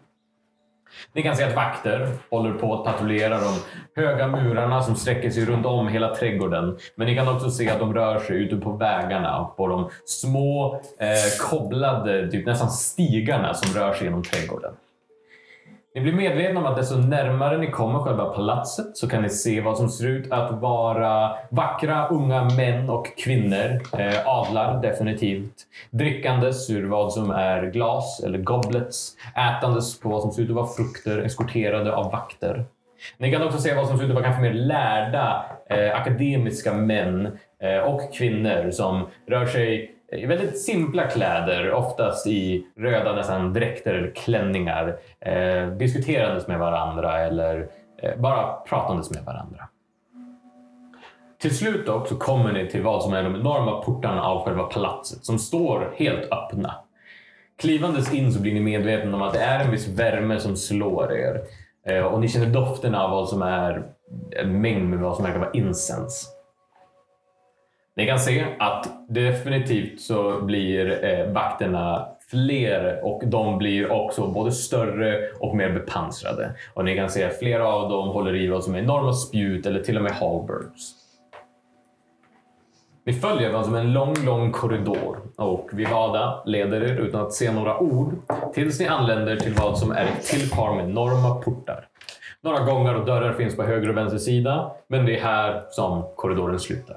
Ni 1.12 1.22
kan 1.22 1.36
se 1.36 1.45
att 1.45 1.57
vakter 1.57 2.09
håller 2.30 2.53
på 2.53 2.74
att 2.74 2.84
patrullera 2.84 3.38
de 3.40 3.55
höga 4.03 4.26
murarna 4.26 4.82
som 4.82 4.97
sträcker 4.97 5.30
sig 5.30 5.45
runt 5.45 5.66
om 5.66 5.88
hela 5.88 6.14
trädgården. 6.14 6.78
Men 6.95 7.07
ni 7.07 7.14
kan 7.14 7.28
också 7.28 7.51
se 7.51 7.70
att 7.70 7.78
de 7.78 7.95
rör 7.95 8.18
sig 8.18 8.36
ute 8.36 8.57
på 8.57 8.72
vägarna 8.72 9.45
på 9.57 9.66
de 9.66 9.90
små 10.05 10.74
eh, 10.99 11.49
koblade, 11.51 12.30
typ 12.30 12.47
nästan 12.47 12.70
stigarna 12.70 13.55
som 13.55 13.80
rör 13.80 13.95
sig 13.95 14.05
genom 14.05 14.22
trädgården. 14.22 14.72
Ni 15.95 16.01
blir 16.01 16.12
medvetna 16.12 16.61
om 16.61 16.66
att 16.66 16.76
desto 16.76 16.97
närmare 16.97 17.59
ni 17.59 17.70
kommer 17.70 17.99
själva 17.99 18.24
palatset 18.24 18.97
så 18.97 19.09
kan 19.09 19.22
ni 19.22 19.30
se 19.30 19.61
vad 19.61 19.76
som 19.76 19.88
ser 19.88 20.09
ut 20.09 20.32
att 20.32 20.61
vara 20.61 21.36
vackra 21.51 22.09
unga 22.09 22.45
män 22.45 22.90
och 22.90 23.07
kvinnor, 23.24 23.80
eh, 23.99 24.26
adlar 24.26 24.82
definitivt, 24.82 25.53
drickandes 25.90 26.70
ur 26.70 26.88
vad 26.88 27.12
som 27.12 27.30
är 27.30 27.70
glas 27.70 28.22
eller 28.24 28.38
goblets, 28.38 29.16
ätandes 29.36 30.01
på 30.01 30.09
vad 30.09 30.22
som 30.22 30.30
ser 30.32 30.43
ut 30.43 30.49
att 30.49 30.57
vara 30.57 30.66
frukter, 30.66 31.18
eskorterade 31.18 31.95
av 31.95 32.12
vakter. 32.12 32.64
Ni 33.18 33.32
kan 33.32 33.43
också 33.43 33.59
se 33.59 33.74
vad 33.74 33.88
som 33.88 33.99
ser 33.99 34.05
ut 34.05 34.11
att 34.11 34.14
vara 34.14 34.24
kanske 34.24 34.43
mer 34.43 34.55
lärda 34.55 35.45
eh, 35.70 36.01
akademiska 36.01 36.72
män 36.72 37.38
eh, 37.62 37.78
och 37.78 38.14
kvinnor 38.14 38.70
som 38.70 39.07
rör 39.26 39.47
sig 39.47 39.95
Eh, 40.12 40.28
väldigt 40.28 40.60
simpla 40.60 41.06
kläder, 41.06 41.72
oftast 41.72 42.26
i 42.26 42.66
röda 42.76 43.12
nästan 43.12 43.52
dräkter 43.52 43.94
eller 43.94 44.14
klänningar, 44.14 44.96
eh, 45.20 45.66
diskuterandes 45.66 46.46
med 46.46 46.58
varandra 46.58 47.20
eller 47.20 47.68
eh, 48.02 48.20
bara 48.20 48.52
pratandes 48.52 49.10
med 49.10 49.24
varandra. 49.24 49.68
Till 51.40 51.56
slut 51.56 51.86
dock 51.86 52.08
så 52.08 52.16
kommer 52.16 52.52
ni 52.52 52.68
till 52.68 52.82
vad 52.82 53.02
som 53.02 53.12
är 53.12 53.22
de 53.22 53.34
enorma 53.34 53.82
portarna 53.82 54.22
av 54.22 54.44
själva 54.44 54.62
palatset 54.62 55.24
som 55.24 55.38
står 55.38 55.94
helt 55.96 56.32
öppna. 56.32 56.74
Klivandes 57.58 58.14
in 58.14 58.32
så 58.32 58.40
blir 58.40 58.54
ni 58.54 58.60
medvetna 58.60 59.16
om 59.16 59.22
att 59.22 59.32
det 59.32 59.40
är 59.40 59.64
en 59.64 59.70
viss 59.70 59.88
värme 59.88 60.40
som 60.40 60.56
slår 60.56 61.12
er. 61.12 61.40
Eh, 61.86 62.04
och 62.04 62.20
ni 62.20 62.28
känner 62.28 62.46
doften 62.46 62.94
av 62.94 63.10
vad 63.10 63.28
som 63.28 63.42
är 63.42 63.82
en 64.30 64.60
mängd 64.60 64.88
med 64.88 64.98
vad 64.98 65.16
som 65.16 65.24
verkar 65.24 65.38
vara 65.38 65.52
incens. 65.52 66.41
Ni 67.97 68.07
kan 68.07 68.18
se 68.18 68.47
att 68.59 68.88
definitivt 69.09 70.01
så 70.01 70.40
blir 70.40 71.05
eh, 71.05 71.32
vakterna 71.32 72.09
fler 72.30 73.01
och 73.05 73.22
de 73.26 73.59
blir 73.59 73.93
också 73.93 74.26
både 74.26 74.53
större 74.53 75.28
och 75.40 75.57
mer 75.57 75.72
bepansrade. 75.72 76.53
Och 76.74 76.84
ni 76.84 76.97
kan 76.97 77.11
se 77.11 77.24
att 77.24 77.38
flera 77.38 77.68
av 77.68 77.90
dem 77.90 78.09
håller 78.09 78.36
i 78.36 78.49
vad 78.49 78.64
som 78.64 78.74
är 78.74 78.78
enorma 78.78 79.12
spjut 79.12 79.66
eller 79.66 79.82
till 79.82 79.97
och 79.97 80.03
med 80.03 80.12
halberds. 80.12 80.93
Vi 83.05 83.12
följer 83.12 83.53
vad 83.53 83.64
som 83.64 83.74
en 83.74 83.93
lång, 83.93 84.14
lång 84.24 84.53
korridor 84.53 85.18
och 85.36 85.70
Vivada 85.72 86.43
leder 86.47 86.80
er 86.80 86.97
utan 86.97 87.20
att 87.20 87.32
se 87.32 87.53
några 87.53 87.78
ord 87.78 88.14
tills 88.55 88.80
ni 88.80 88.86
anländer 88.86 89.36
till 89.36 89.55
vad 89.55 89.78
som 89.78 89.93
är 89.93 90.05
ett 90.05 90.22
till 90.22 90.51
par 90.51 90.74
med 90.74 90.84
enorma 90.84 91.34
portar. 91.34 91.88
Några 92.40 92.64
gångar 92.64 92.95
och 92.95 93.07
dörrar 93.07 93.32
finns 93.32 93.57
på 93.57 93.62
höger 93.62 93.88
och 93.88 93.97
vänster 93.97 94.18
sida, 94.18 94.72
men 94.86 95.07
det 95.07 95.18
är 95.18 95.22
här 95.22 95.64
som 95.70 96.03
korridoren 96.16 96.59
slutar. 96.59 96.97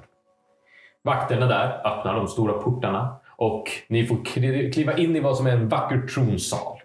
Vakterna 1.05 1.45
där 1.45 1.87
öppnar 1.87 2.15
de 2.15 2.27
stora 2.27 2.53
portarna 2.53 3.15
och 3.29 3.63
ni 3.87 4.05
får 4.05 4.25
kliva 4.71 4.97
in 4.97 5.15
i 5.15 5.19
vad 5.19 5.37
som 5.37 5.47
är 5.47 5.51
en 5.51 5.69
vacker 5.69 6.07
tronsal. 6.07 6.79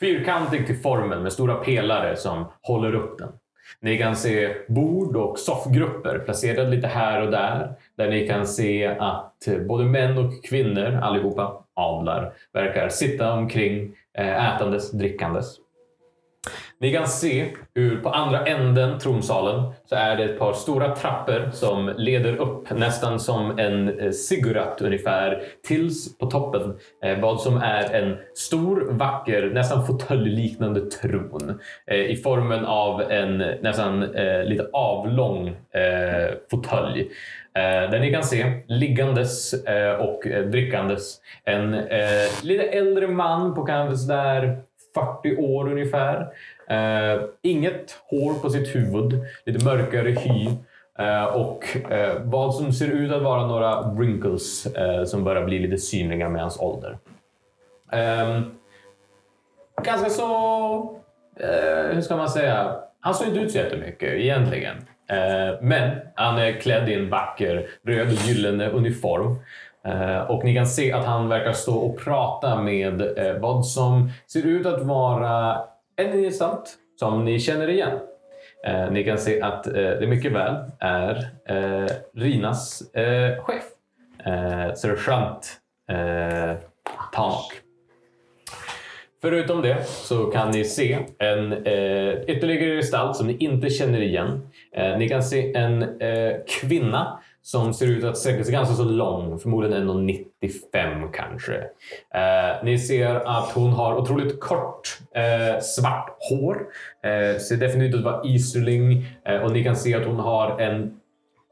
Fyrkantig 0.00 0.66
till 0.66 0.78
formen 0.80 1.22
med 1.22 1.32
stora 1.32 1.54
pelare 1.54 2.16
som 2.16 2.44
håller 2.62 2.94
upp 2.94 3.18
den. 3.18 3.28
Ni 3.80 3.98
kan 3.98 4.16
se 4.16 4.54
bord 4.68 5.16
och 5.16 5.38
soffgrupper 5.38 6.18
placerade 6.18 6.70
lite 6.70 6.86
här 6.86 7.22
och 7.22 7.30
där. 7.30 7.72
Där 7.96 8.10
ni 8.10 8.28
kan 8.28 8.46
se 8.46 8.86
att 8.86 9.48
både 9.68 9.84
män 9.84 10.18
och 10.18 10.44
kvinnor, 10.44 11.00
allihopa 11.02 11.64
adlar, 11.74 12.32
verkar 12.52 12.88
sitta 12.88 13.32
omkring 13.32 13.96
eh, 14.18 14.54
ätandes, 14.54 14.90
drickandes. 14.90 15.56
Ni 16.78 16.92
kan 16.92 17.08
se 17.08 17.46
hur 17.74 17.96
på 17.96 18.08
andra 18.08 18.46
änden 18.46 18.98
tronsalen 18.98 19.72
så 19.84 19.94
är 19.94 20.16
det 20.16 20.24
ett 20.24 20.38
par 20.38 20.52
stora 20.52 20.96
trappor 20.96 21.50
som 21.52 21.92
leder 21.96 22.36
upp 22.36 22.70
nästan 22.70 23.20
som 23.20 23.58
en 23.58 24.00
eh, 24.00 24.10
ziggurat 24.10 24.80
ungefär 24.80 25.42
tills 25.66 26.18
på 26.18 26.26
toppen 26.26 26.78
eh, 27.04 27.20
vad 27.20 27.40
som 27.40 27.56
är 27.56 27.94
en 27.94 28.16
stor 28.34 28.88
vacker 28.90 29.50
nästan 29.54 29.86
fåtöljliknande 29.86 30.80
tron 30.80 31.60
eh, 31.86 31.96
i 31.96 32.16
formen 32.16 32.64
av 32.64 33.02
en 33.02 33.38
nästan 33.38 34.14
eh, 34.14 34.44
lite 34.44 34.68
avlång 34.72 35.48
eh, 35.48 36.34
fåtölj. 36.50 37.00
Eh, 37.54 37.90
där 37.90 38.00
ni 38.00 38.12
kan 38.12 38.24
se 38.24 38.62
liggandes 38.68 39.54
eh, 39.64 39.94
och 39.94 40.26
eh, 40.26 40.46
drickandes 40.46 41.20
en 41.44 41.70
lite 42.42 42.62
äldre 42.62 43.08
man 43.08 43.54
på 43.54 43.62
kanske 43.62 43.96
sådär 43.96 44.62
40 44.94 45.36
år 45.36 45.70
ungefär. 45.72 46.28
Eh, 46.68 47.22
inget 47.42 47.98
hår 48.10 48.34
på 48.34 48.50
sitt 48.50 48.74
huvud, 48.74 49.20
lite 49.44 49.64
mörkare 49.64 50.10
hy. 50.10 50.46
Eh, 50.98 51.24
och 51.24 51.92
eh, 51.92 52.16
vad 52.24 52.54
som 52.54 52.72
ser 52.72 52.88
ut 52.88 53.12
att 53.12 53.22
vara 53.22 53.46
några 53.46 53.82
wrinkles 53.82 54.66
eh, 54.66 55.04
som 55.04 55.24
börjar 55.24 55.44
bli 55.44 55.58
lite 55.58 55.78
synliga 55.78 56.28
med 56.28 56.42
hans 56.42 56.60
ålder. 56.60 56.98
Ehm, 57.92 58.42
ganska 59.84 60.10
så... 60.10 60.26
Eh, 61.40 61.94
hur 61.94 62.00
ska 62.00 62.16
man 62.16 62.28
säga? 62.28 62.76
Han 63.00 63.14
såg 63.14 63.28
inte 63.28 63.40
ut 63.40 63.52
så 63.52 63.58
jättemycket 63.58 64.12
egentligen. 64.12 64.76
Eh, 65.10 65.58
men 65.60 65.98
han 66.14 66.38
är 66.38 66.52
klädd 66.52 66.88
i 66.88 66.94
en 66.94 67.10
vacker 67.10 67.68
röd 67.86 68.12
gyllene 68.12 68.68
uniform. 68.68 69.36
Eh, 69.84 70.20
och 70.30 70.44
ni 70.44 70.54
kan 70.54 70.66
se 70.66 70.92
att 70.92 71.04
han 71.04 71.28
verkar 71.28 71.52
stå 71.52 71.74
och 71.74 71.98
prata 71.98 72.62
med 72.62 73.18
eh, 73.18 73.34
vad 73.40 73.66
som 73.66 74.10
ser 74.26 74.46
ut 74.46 74.66
att 74.66 74.82
vara 74.82 75.60
en 75.96 76.22
gestalt 76.22 76.76
som 76.98 77.24
ni 77.24 77.40
känner 77.40 77.68
igen. 77.68 77.98
Eh, 78.66 78.90
ni 78.90 79.04
kan 79.04 79.18
se 79.18 79.40
att 79.40 79.66
eh, 79.66 79.72
det 79.72 80.06
mycket 80.06 80.32
väl 80.32 80.54
är 80.78 81.28
eh, 81.48 81.86
Rinas 82.14 82.94
eh, 82.94 83.44
chef, 83.44 83.64
eh, 84.24 84.74
sergeant 84.74 85.56
eh, 85.90 86.56
Förutom 89.22 89.62
det 89.62 89.84
så 89.84 90.26
kan 90.26 90.50
ni 90.50 90.64
se 90.64 90.98
en 91.18 91.52
eh, 91.52 92.12
ytterligare 92.26 92.76
gestalt 92.76 93.16
som 93.16 93.26
ni 93.26 93.36
inte 93.36 93.70
känner 93.70 94.00
igen. 94.00 94.50
Eh, 94.72 94.98
ni 94.98 95.08
kan 95.08 95.22
se 95.22 95.54
en 95.54 96.00
eh, 96.00 96.32
kvinna 96.60 97.20
som 97.42 97.74
ser 97.74 97.86
ut 97.86 98.04
att 98.04 98.18
sträcka 98.18 98.44
sig 98.44 98.52
ganska 98.52 98.74
så 98.74 98.84
lång, 98.84 99.38
förmodligen 99.38 99.90
1,95 99.90 101.10
kanske. 101.12 101.56
Eh, 102.14 102.64
ni 102.64 102.78
ser 102.78 103.14
att 103.14 103.50
hon 103.54 103.72
har 103.72 103.96
otroligt 103.96 104.40
kort 104.40 104.98
eh, 105.14 105.60
svart 105.60 106.16
hår. 106.30 106.66
Eh, 107.04 107.38
ser 107.38 107.56
definitivt 107.56 108.00
ut 108.00 108.06
att 108.06 108.12
vara 108.12 108.22
Easterling 108.24 109.04
eh, 109.24 109.36
och 109.42 109.52
ni 109.52 109.64
kan 109.64 109.76
se 109.76 109.94
att 109.94 110.06
hon 110.06 110.18
har 110.18 110.60
en, 110.60 111.00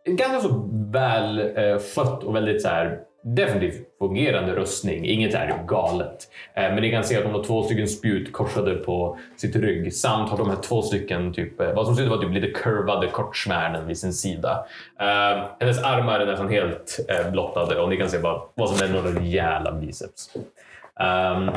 en 0.04 0.16
ganska 0.16 0.48
så 0.48 0.70
väl 0.92 1.38
eh, 1.38 1.78
skött 1.78 2.24
och 2.24 2.36
väldigt 2.36 2.62
så 2.62 2.68
här 2.68 3.00
definitivt 3.22 3.98
fungerande 3.98 4.54
rustning. 4.54 5.06
Inget 5.06 5.34
är 5.34 5.64
galet. 5.66 6.28
Eh, 6.54 6.62
men 6.62 6.76
ni 6.76 6.90
kan 6.90 7.04
se 7.04 7.16
att 7.16 7.24
hon 7.24 7.34
har 7.34 7.44
två 7.44 7.62
stycken 7.62 7.88
spjut 7.88 8.32
korsade 8.32 8.74
på 8.74 9.18
sitt 9.36 9.56
rygg 9.56 9.94
samt 9.94 10.30
har 10.30 10.38
de 10.38 10.50
här 10.50 10.56
två 10.56 10.82
stycken 10.82 11.32
typ, 11.32 11.60
eh, 11.60 11.72
vad 11.74 11.86
som 11.86 11.96
ser 11.96 12.02
ut 12.02 12.06
att 12.06 12.16
vara 12.16 12.28
typ 12.28 12.34
lite 12.34 12.50
kurvade 12.50 13.06
kortsvärden 13.06 13.86
vid 13.86 13.98
sin 13.98 14.12
sida. 14.12 14.66
Eh, 15.00 15.46
hennes 15.60 15.82
armar 15.84 16.20
är 16.20 16.26
nästan 16.26 16.48
helt 16.48 16.98
blottade 17.32 17.80
och 17.80 17.88
ni 17.88 17.96
kan 17.96 18.08
se 18.08 18.18
bara 18.18 18.42
vad 18.54 18.70
som 18.70 18.88
är 18.88 18.92
några 18.92 19.20
rejäla 19.20 19.72
biceps. 19.72 20.34
Ehm, 21.00 21.50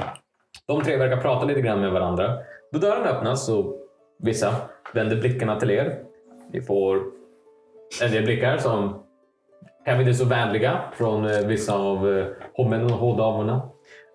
de 0.68 0.84
tre 0.84 0.98
verkar 0.98 1.18
prata 1.18 1.46
lite 1.46 1.62
grann 1.62 1.82
med 1.82 1.92
varandra. 1.92 2.38
Då 2.72 2.80
dörren 2.80 3.08
öppnas 3.08 3.50
och 3.50 3.76
vissa 4.20 4.56
vänder 4.94 5.16
blickarna 5.16 5.60
till 5.60 5.72
er. 5.72 6.00
Ni 6.54 6.62
får 6.62 7.04
en 8.02 8.12
del 8.12 8.24
blickar 8.24 8.58
som 8.58 9.04
kanske 9.86 10.02
inte 10.02 10.14
så 10.14 10.26
vänliga 10.26 10.82
från 10.94 11.26
eh, 11.26 11.48
vissa 11.48 11.76
av 11.76 12.18
eh, 12.18 12.26
hovmännen 12.54 12.92
och 12.92 12.98
hovdamerna. 12.98 13.62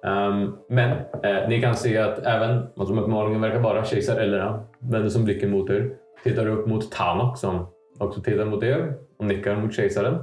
Um, 0.07 0.59
men 0.69 0.91
eh, 1.23 1.49
ni 1.49 1.61
kan 1.61 1.77
se 1.77 1.99
att 1.99 2.19
även 2.19 2.67
vad 2.75 2.89
som 2.89 2.99
uppenbarligen 2.99 3.41
verkar 3.41 3.59
vara 3.59 3.85
kejsar 3.85 4.21
Elena 4.21 4.65
vänder 4.79 5.09
som 5.09 5.25
blicken 5.25 5.51
mot 5.51 5.71
er. 5.71 5.91
Tittar 6.25 6.47
upp 6.47 6.67
mot 6.67 6.93
Tanok 6.93 7.39
som 7.39 7.67
också 7.99 8.21
tittar 8.21 8.45
mot 8.45 8.63
er 8.63 8.95
och 9.19 9.25
nickar 9.25 9.57
mot 9.57 9.75
kejsaren. 9.75 10.19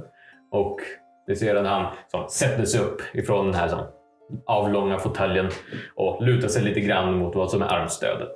Och 0.50 0.76
ni 1.28 1.36
ser 1.36 1.56
att 1.56 1.66
han 1.66 1.92
så, 2.10 2.26
sätter 2.28 2.64
sig 2.64 2.80
upp 2.80 3.02
ifrån 3.12 3.46
den 3.46 3.54
här 3.54 3.68
så, 3.68 3.78
avlånga 4.46 4.98
fåtöljen 4.98 5.48
och 5.94 6.22
lutar 6.22 6.48
sig 6.48 6.62
lite 6.62 6.80
grann 6.80 7.18
mot 7.18 7.34
vad 7.34 7.50
som 7.50 7.62
är 7.62 7.66
armstödet. 7.66 8.32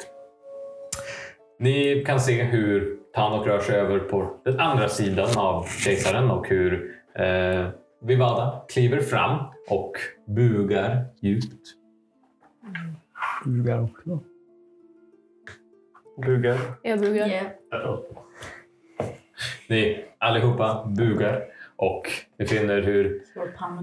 Ni 1.59 2.05
kan 2.07 2.21
se 2.21 2.43
hur 2.43 2.97
Tanok 3.15 3.47
rör 3.47 3.59
sig 3.59 3.77
över 3.77 3.99
på 3.99 4.31
den 4.45 4.61
andra 4.61 4.89
sidan 4.89 5.29
av 5.37 5.67
kejsaren 5.85 6.31
och 6.31 6.49
hur 6.49 6.98
eh, 7.19 7.69
Vivada 8.01 8.65
kliver 8.69 9.01
fram 9.01 9.39
och 9.69 9.93
bugar 10.27 11.05
djupt. 11.21 11.75
Bugar 13.45 13.83
också. 13.83 14.21
Bugar. 16.27 16.59
Jag 16.83 17.01
bugar. 17.01 17.29
Yeah. 17.29 17.47
Ni 19.69 20.05
allihopa 20.19 20.93
bugar 20.97 21.45
och 21.77 22.03
ni 22.39 22.47
finner 22.47 22.83
hur 22.83 23.23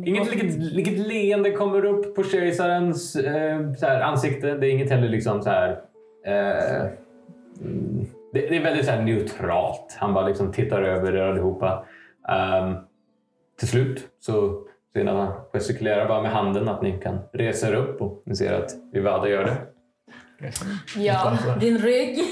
inget 0.05 0.35
litet, 0.35 0.57
litet 0.57 1.07
leende 1.07 1.51
kommer 1.51 1.85
upp 1.85 2.15
på 2.15 2.23
kejsarens 2.23 3.15
eh, 3.15 3.73
så 3.73 3.85
här, 3.85 4.01
ansikte. 4.01 4.53
Det 4.53 4.67
är 4.67 4.71
inget 4.71 4.89
heller 4.89 5.09
liksom 5.09 5.41
så 5.41 5.49
här... 5.49 5.81
Eh, 6.25 6.85
mm, 7.61 8.05
det, 8.33 8.39
det 8.39 8.57
är 8.57 8.63
väldigt 8.63 8.85
så 8.85 8.91
här 8.91 9.01
neutralt. 9.01 9.97
Han 9.99 10.13
bara 10.13 10.27
liksom 10.27 10.51
tittar 10.51 10.81
över 10.81 11.15
er 11.15 11.21
allihopa. 11.21 11.85
Um, 12.61 12.77
till 13.59 13.67
slut 13.67 14.07
så 14.19 14.61
ser 14.93 15.05
han 15.05 15.33
gestikulerar 15.53 16.07
bara 16.07 16.21
med 16.21 16.31
handen 16.31 16.69
att 16.69 16.81
ni 16.81 16.99
kan 16.99 17.19
resa 17.33 17.67
er 17.69 17.73
upp 17.73 18.01
och 18.01 18.23
ni 18.25 18.35
ser 18.35 18.53
att 18.53 18.71
Vivada 18.93 19.29
gör 19.29 19.43
det. 19.45 19.57
Ja. 20.97 21.37
Din 21.59 21.77
rygg. 21.77 22.19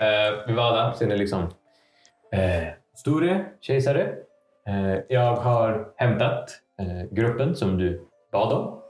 Eh, 0.00 0.46
Vivada 0.46 0.94
ser 0.94 1.06
ni 1.06 1.16
liksom 1.16 1.42
eh, 2.32 2.68
Store 2.96 3.44
kejsare. 3.60 4.02
Eh, 4.68 4.98
jag 5.08 5.36
har 5.36 5.88
hämtat 5.96 6.50
eh, 6.80 7.14
gruppen 7.16 7.56
som 7.56 7.78
du 7.78 8.06
bad 8.32 8.52
om. 8.52 8.80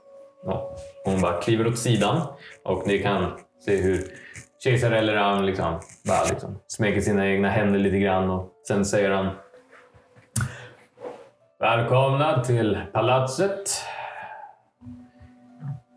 Ja, 0.44 0.76
hon 1.04 1.20
bara 1.20 1.40
kliver 1.40 1.66
åt 1.66 1.78
sidan 1.78 2.22
och 2.64 2.86
ni 2.86 2.98
kan 2.98 3.30
se 3.64 3.76
hur 3.76 4.04
kejsare 4.64 4.98
eller 4.98 5.16
han 5.16 5.46
liksom, 5.46 5.80
bara 6.08 6.24
liksom 6.30 6.58
smeker 6.66 7.00
sina 7.00 7.28
egna 7.28 7.48
händer 7.50 7.78
lite 7.78 7.98
grann 7.98 8.30
och 8.30 8.52
sen 8.68 8.84
säger 8.84 9.10
han 9.10 9.30
Välkomna 11.60 12.44
till 12.44 12.78
palatset. 12.92 13.70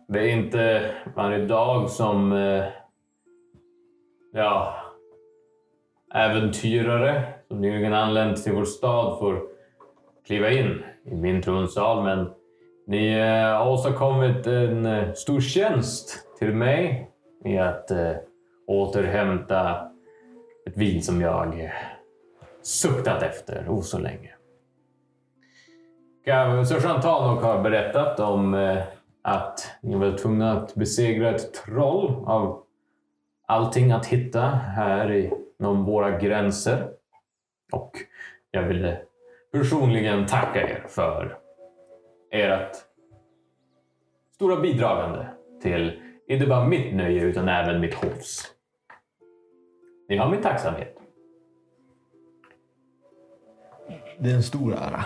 Det 0.07 0.19
är 0.19 0.27
inte 0.27 0.91
varje 1.15 1.45
dag 1.45 1.89
som 1.89 2.31
eh, 2.31 2.63
ja, 4.33 4.75
äventyrare 6.13 7.23
som 7.47 7.61
nyligen 7.61 7.93
anlänt 7.93 8.43
till 8.43 8.53
vår 8.53 8.65
stad 8.65 9.19
får 9.19 9.41
kliva 10.27 10.51
in 10.51 10.83
i 11.05 11.15
min 11.15 11.41
tronsal. 11.41 12.03
Men 12.03 12.29
ni 12.87 13.13
eh, 13.13 13.57
har 13.57 13.69
åstadkommit 13.69 14.47
en 14.47 14.85
eh, 14.85 15.13
stor 15.13 15.41
tjänst 15.41 16.37
till 16.39 16.53
mig 16.53 17.09
i 17.45 17.57
att 17.57 17.91
återhämta 18.67 19.89
ett 20.67 20.77
vin 20.77 21.01
som 21.01 21.21
jag 21.21 21.71
suktat 22.63 23.23
efter 23.23 23.69
oså 23.69 23.81
så 23.81 23.99
länge. 23.99 24.35
Sergeant 26.25 27.01
Tanok 27.01 27.43
har 27.43 27.61
berättat 27.61 28.19
om 28.19 28.53
eh, 28.53 28.83
att 29.21 29.71
ni 29.81 29.95
var 29.95 30.17
tvungna 30.17 30.51
att 30.51 30.75
besegra 30.75 31.35
ett 31.35 31.53
troll 31.53 32.23
av 32.25 32.63
allting 33.47 33.91
att 33.91 34.05
hitta 34.05 34.41
här 34.49 35.31
inom 35.59 35.85
våra 35.85 36.19
gränser. 36.19 36.89
Och 37.71 37.91
jag 38.51 38.63
vill 38.63 38.95
personligen 39.51 40.25
tacka 40.25 40.69
er 40.69 40.85
för 40.87 41.37
ert 42.31 42.75
stora 44.35 44.61
bidragande 44.61 45.27
till 45.61 46.01
inte 46.27 46.47
bara 46.47 46.67
mitt 46.67 46.95
nöje 46.95 47.21
utan 47.21 47.49
även 47.49 47.81
mitt 47.81 47.93
hovs. 47.93 48.43
Ni 50.09 50.17
har 50.17 50.29
min 50.29 50.41
tacksamhet. 50.41 50.97
Det 54.19 54.29
är 54.31 54.35
en 54.35 54.43
stor 54.43 54.73
ära. 54.73 55.05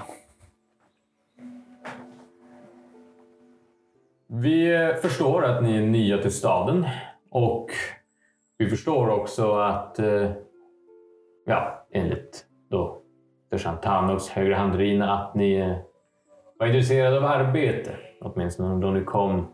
Vi 4.28 4.94
förstår 5.02 5.46
att 5.46 5.64
ni 5.64 5.78
är 5.78 5.82
nya 5.82 6.18
till 6.18 6.32
staden 6.32 6.86
och 7.30 7.68
vi 8.58 8.70
förstår 8.70 9.10
också 9.10 9.56
att, 9.56 10.00
eh, 10.00 10.32
ja, 11.46 11.88
enligt 11.92 12.46
då 12.70 13.02
sergeant 13.50 13.82
Tanoks 13.82 14.30
högra 14.30 14.56
hand 14.56 14.76
Rina, 14.76 15.14
att 15.14 15.36
ni 15.36 15.56
eh, 15.56 15.78
var 16.60 16.68
intresserade 16.68 17.18
av 17.18 17.26
arbete. 17.26 17.96
Åtminstone 18.22 18.82
då 18.82 18.92
ni 18.92 19.04
kom 19.04 19.48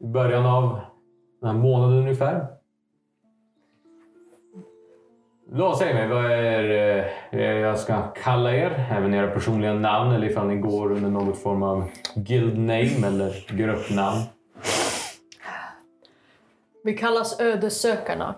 i 0.00 0.06
början 0.06 0.46
av 0.46 0.80
den 1.40 1.50
här 1.50 1.62
månaden 1.62 1.98
ungefär. 1.98 2.57
Då 5.50 5.74
säg 5.74 5.94
mig, 5.94 6.08
vad 6.08 6.24
är 6.24 6.70
eh, 7.30 7.42
jag 7.42 7.78
ska 7.78 8.02
kalla 8.02 8.52
er? 8.52 8.86
Även 8.90 9.14
era 9.14 9.30
personliga 9.30 9.74
namn 9.74 10.14
eller 10.14 10.26
ifall 10.26 10.46
ni 10.46 10.56
går 10.56 10.92
under 10.92 11.10
någon 11.10 11.34
form 11.34 11.62
av 11.62 11.90
guild 12.14 12.58
name 12.58 13.06
eller 13.06 13.56
gruppnamn. 13.56 14.22
Vi 16.84 16.96
kallas 16.96 17.40
ödesökarna. 17.40 18.34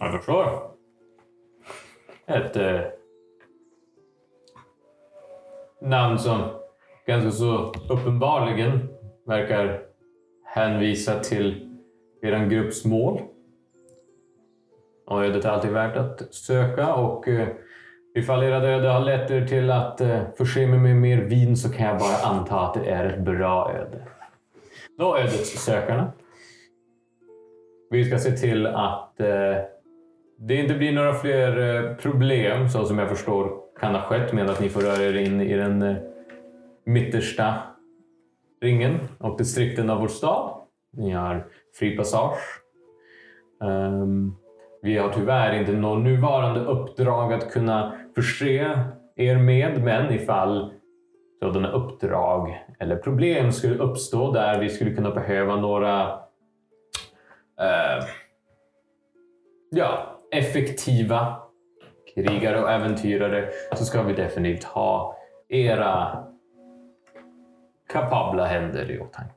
Jag 0.00 0.12
förstår. 0.12 0.70
Ett 2.26 2.56
eh, 2.56 2.80
namn 5.82 6.18
som 6.18 6.40
ganska 7.06 7.30
så 7.30 7.72
uppenbarligen 7.90 8.88
verkar 9.26 9.82
hänvisa 10.44 11.20
till 11.20 11.76
er 12.22 12.46
grupps 12.46 12.84
mål. 12.84 13.20
Och 15.10 15.24
ödet 15.24 15.44
är 15.44 15.48
alltid 15.48 15.70
värt 15.70 15.96
att 15.96 16.34
söka 16.34 16.94
och 16.94 17.28
eh, 17.28 17.48
ifall 18.14 18.42
era 18.42 18.56
öde 18.56 18.88
har 18.88 19.00
lett 19.00 19.30
er 19.30 19.46
till 19.46 19.70
att 19.70 20.00
eh, 20.00 20.20
förse 20.38 20.66
mig 20.66 20.78
med 20.78 20.96
mer 20.96 21.16
vin 21.16 21.56
så 21.56 21.72
kan 21.72 21.86
jag 21.86 21.98
bara 21.98 22.16
anta 22.16 22.60
att 22.60 22.74
det 22.74 22.90
är 22.90 23.04
ett 23.04 23.20
bra 23.20 23.72
öde. 23.72 24.02
Då 24.98 25.18
ödets 25.18 25.64
sökarna. 25.64 26.12
Vi 27.90 28.04
ska 28.04 28.18
se 28.18 28.30
till 28.30 28.66
att 28.66 29.20
eh, 29.20 29.56
det 30.38 30.54
inte 30.54 30.74
blir 30.74 30.92
några 30.92 31.14
fler 31.14 31.58
eh, 31.58 31.96
problem 31.96 32.68
så 32.68 32.84
som 32.84 32.98
jag 32.98 33.08
förstår 33.08 33.52
kan 33.80 33.94
ha 33.94 34.02
skett 34.02 34.32
med 34.32 34.50
att 34.50 34.60
ni 34.60 34.68
får 34.68 34.80
röra 34.80 35.02
er 35.02 35.16
in 35.16 35.40
i 35.40 35.56
den 35.56 35.82
eh, 35.82 35.96
mittersta 36.84 37.54
ringen 38.60 38.98
och 39.18 39.38
distrikten 39.38 39.90
av 39.90 40.00
vår 40.00 40.08
stad. 40.08 40.60
Ni 40.92 41.10
har 41.10 41.46
fri 41.78 41.96
passage. 41.96 42.38
Um, 43.62 44.39
vi 44.82 44.98
har 44.98 45.12
tyvärr 45.12 45.58
inte 45.60 45.72
något 45.72 46.04
nuvarande 46.04 46.60
uppdrag 46.60 47.32
att 47.32 47.52
kunna 47.52 48.00
förse 48.14 48.84
er 49.16 49.38
med, 49.38 49.84
men 49.84 50.12
ifall 50.12 50.72
sådana 51.42 51.72
uppdrag 51.72 52.66
eller 52.78 52.96
problem 52.96 53.52
skulle 53.52 53.78
uppstå 53.78 54.32
där 54.32 54.60
vi 54.60 54.68
skulle 54.68 54.94
kunna 54.94 55.10
behöva 55.10 55.56
några 55.56 56.02
eh, 57.60 58.04
ja, 59.70 60.20
effektiva 60.32 61.36
krigare 62.14 62.62
och 62.62 62.70
äventyrare 62.70 63.50
så 63.76 63.84
ska 63.84 64.02
vi 64.02 64.12
definitivt 64.12 64.64
ha 64.64 65.16
era 65.48 66.24
kapabla 67.92 68.44
händer 68.44 68.90
i 68.90 69.00
åtanke. 69.00 69.34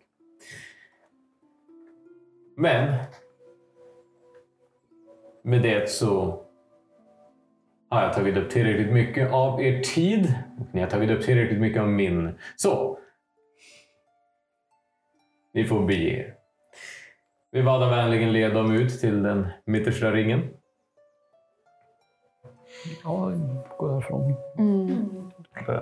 Men 2.58 2.94
med 5.44 5.62
det 5.62 5.90
så 5.90 6.40
har 7.90 8.04
jag 8.04 8.14
tagit 8.14 8.38
upp 8.38 8.50
tillräckligt 8.50 8.94
mycket 8.94 9.32
av 9.32 9.62
er 9.62 9.82
tid 9.82 10.34
och 10.60 10.68
ni 10.72 10.82
har 10.82 10.90
tagit 10.90 11.12
upp 11.12 11.24
tillräckligt 11.24 11.60
mycket 11.60 11.82
av 11.82 11.88
min. 11.88 12.40
Så 12.56 13.00
ni 15.54 15.66
får 15.66 15.86
bege 15.86 16.20
er. 16.20 16.36
Vi 17.52 17.62
valde 17.62 17.90
vänligen 17.90 18.34
led 18.34 18.54
dem 18.54 18.72
ut 18.72 19.00
till 19.00 19.24
den 19.24 19.48
mittersta 19.66 20.12
ringen. 20.12 20.50
Ja, 23.04 23.32
gå 23.78 23.88
därifrån. 23.88 24.36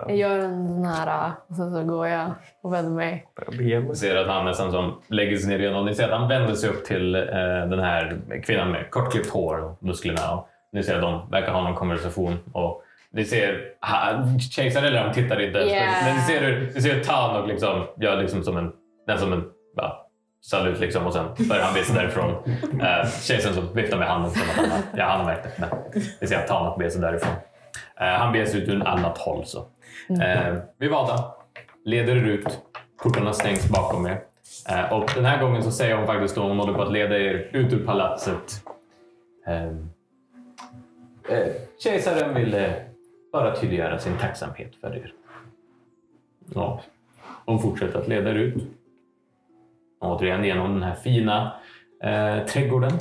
Jag 0.08 0.18
gör 0.18 0.40
en 0.40 0.68
sån 0.68 0.86
här 0.86 1.32
och 1.50 1.56
sen 1.56 1.74
så 1.74 1.84
går 1.84 2.08
jag 2.08 2.32
och 2.62 2.74
vänder 2.74 2.92
mig. 2.92 3.28
Ni 3.88 3.96
ser 3.96 4.16
att 4.16 4.28
han 4.28 4.46
nästan 4.46 4.72
som 4.72 5.02
lägger 5.08 5.38
sig 5.38 5.50
ner 5.50 5.60
igen 5.60 5.76
och 5.76 5.86
ni 5.86 5.96
ser 5.96 6.04
att 6.10 6.20
han 6.20 6.28
vänder 6.30 6.54
sig 6.54 6.70
upp 6.70 6.86
till 6.86 7.16
eh, 7.16 7.22
den 7.70 7.80
här 7.80 8.22
kvinnan 8.44 8.72
med 8.72 8.90
kortklippt 8.90 9.30
hår 9.30 9.64
och 9.64 9.84
musklerna. 9.84 10.32
Och 10.32 10.48
ni 10.74 10.84
ser 10.84 10.96
att 10.96 11.02
de 11.02 11.30
verkar 11.32 11.52
ha 11.52 11.62
någon 11.62 11.76
konversation. 11.76 12.40
Och 12.54 12.84
ni 13.12 13.26
ser, 13.26 13.62
ha- 13.82 14.40
kejsaren 14.52 14.86
eller 14.88 15.04
de 15.04 15.14
tittar 15.14 15.42
inte 15.42 15.60
ens. 15.60 15.72
Yeah. 15.72 16.06
Men 16.06 16.16
ni 16.16 16.22
ser 16.22 16.42
hur, 16.42 16.72
ni 16.76 16.82
ser 16.82 16.94
hur 16.94 17.04
Tanok 17.04 17.48
liksom 17.48 17.88
gör 17.98 18.18
liksom 18.22 18.44
som 18.44 18.58
en, 18.58 18.72
som 19.18 19.34
en 19.34 19.44
ja, 19.76 20.08
salut 20.42 20.80
liksom 20.80 21.06
och 21.08 21.14
sen 21.14 21.26
börjar 21.50 21.64
han 21.64 21.74
visa 21.74 21.94
därifrån. 21.94 22.32
Eh, 22.82 23.10
kejsaren 23.22 23.56
som 23.56 23.74
viftar 23.74 23.98
med 23.98 24.08
handen 24.08 24.32
som 24.32 24.42
att 24.42 24.70
han, 24.72 24.80
ja, 24.98 25.06
han 25.06 25.26
märkte. 25.26 25.50
Men 25.58 25.70
ni 26.22 26.28
ser 26.28 26.38
att 26.38 26.48
Tanok 26.48 26.78
beger 26.78 26.90
sig 26.92 27.02
därifrån. 27.02 27.34
Eh, 28.02 28.08
han 28.08 28.34
sig 28.46 28.64
ut 28.64 28.70
ur 28.70 28.88
annat 28.88 29.18
håll. 29.18 29.46
Så. 29.46 29.66
Eh, 30.10 30.56
vi 30.78 30.88
valda 30.88 31.34
leder 31.86 32.16
er 32.16 32.24
ut. 32.24 32.60
Portarna 33.04 33.34
stängs 33.34 33.70
bakom 33.70 34.06
er. 34.06 34.24
Eh, 34.70 34.94
och 34.94 35.12
den 35.16 35.26
här 35.26 35.42
gången 35.42 35.64
så 35.64 35.72
säger 35.72 35.96
hon 35.98 36.08
faktiskt 36.08 36.36
då 36.36 36.42
hon 36.42 36.60
håller 36.60 36.74
på 36.74 36.82
att 36.82 36.92
leda 36.92 37.20
er 37.20 37.50
ut 37.54 37.74
ur 37.74 37.86
palatset. 37.86 38.64
Eh, 39.48 39.66
eh, 41.38 41.54
kejsaren 41.84 42.36
ville 42.36 42.86
bara 43.32 43.56
tydliggöra 43.56 44.00
sin 44.00 44.18
tacksamhet 44.18 44.76
för 44.76 44.96
er. 44.96 45.14
Ja, 46.56 46.82
hon 47.46 47.60
fortsätter 47.60 48.00
att 48.00 48.08
leda 48.08 48.30
er 48.30 48.36
ut. 48.36 48.64
Återigen 50.00 50.44
genom 50.44 50.74
den 50.74 50.84
här 50.84 50.96
fina 50.96 51.54
eh, 52.04 52.46
trädgården. 52.46 52.92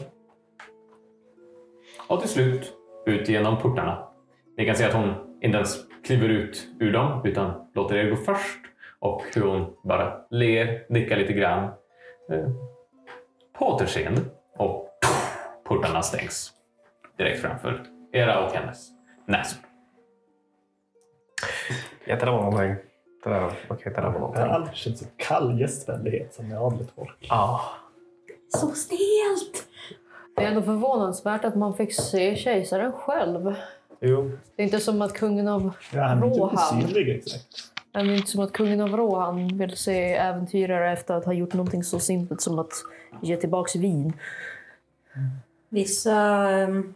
Och 2.09 2.21
till 2.21 2.31
slut 2.31 2.73
ut 3.07 3.29
genom 3.29 3.59
portarna. 3.59 4.10
Ni 4.61 4.67
kan 4.67 4.77
se 4.77 4.85
att 4.85 4.95
hon 4.95 5.15
inte 5.43 5.57
ens 5.57 5.79
kliver 6.05 6.29
ut 6.29 6.69
ur 6.81 6.93
dem 6.93 7.21
utan 7.25 7.67
låter 7.75 7.97
er 7.97 8.11
gå 8.11 8.17
först 8.17 8.59
och 8.99 9.23
hur 9.35 9.43
hon 9.43 9.77
bara 9.85 10.21
ler, 10.31 10.87
nickar 10.89 11.17
lite 11.17 11.33
grann. 11.33 11.65
Eh, 12.33 12.49
på 13.59 13.67
återseende 13.67 14.21
och 14.57 14.89
portarna 15.65 16.03
stängs 16.03 16.53
direkt 17.17 17.41
framför 17.41 17.83
era 18.13 18.45
och 18.47 18.53
hennes 18.53 18.89
näsor. 19.27 19.61
Ja, 22.05 22.17
det 22.17 22.25
där 22.25 22.33
var 22.33 22.43
någonting. 22.43 22.75
Det 23.25 23.31
där, 23.31 23.53
okej, 23.69 23.93
det 23.95 24.01
där 24.01 24.03
var 24.03 24.07
Jag 24.07 24.13
har 24.13 24.21
någonting. 24.21 24.43
aldrig 24.45 24.75
känt 24.77 24.99
så 24.99 25.05
kall 25.17 25.61
gästvänlighet 25.61 26.35
som 26.35 26.49
med 26.49 26.59
adligt 26.63 26.91
folk. 26.91 27.17
Ja. 27.29 27.61
Så 28.49 28.67
stelt! 28.67 29.67
Det 30.37 30.45
är 30.45 30.49
ändå 30.49 30.63
förvånansvärt 30.63 31.45
att 31.45 31.57
man 31.57 31.75
fick 31.75 31.95
se 31.95 32.37
kejsaren 32.37 32.93
själv. 32.93 33.55
Jo. 34.01 34.31
Det 34.57 34.63
är 34.63 34.65
inte 34.65 34.81
som 34.81 35.03
att 35.03 35.13
kungen 35.15 35.49
av 35.49 35.73
Ja, 35.93 36.03
han 36.03 36.23
är 36.23 36.27
inte 36.27 36.39
Rohan. 36.39 36.55
osynlig 36.55 37.09
exakt. 37.17 37.47
Det 37.93 37.99
är 37.99 38.15
inte 38.17 38.31
som 38.31 38.41
att 38.41 38.53
kungen 38.53 38.81
av 38.81 38.97
Rohan 38.97 39.59
vill 39.59 39.77
se 39.77 40.15
äventyrare 40.15 40.93
efter 40.93 41.15
att 41.15 41.25
ha 41.25 41.33
gjort 41.33 41.53
någonting 41.55 41.85
så 41.85 42.01
simpelt 42.01 42.41
som 42.41 42.59
att 42.59 42.73
ge 43.23 43.37
tillbaks 43.37 43.77
vin. 43.77 44.13
Vissa, 45.69 46.15
ehm, 46.51 46.95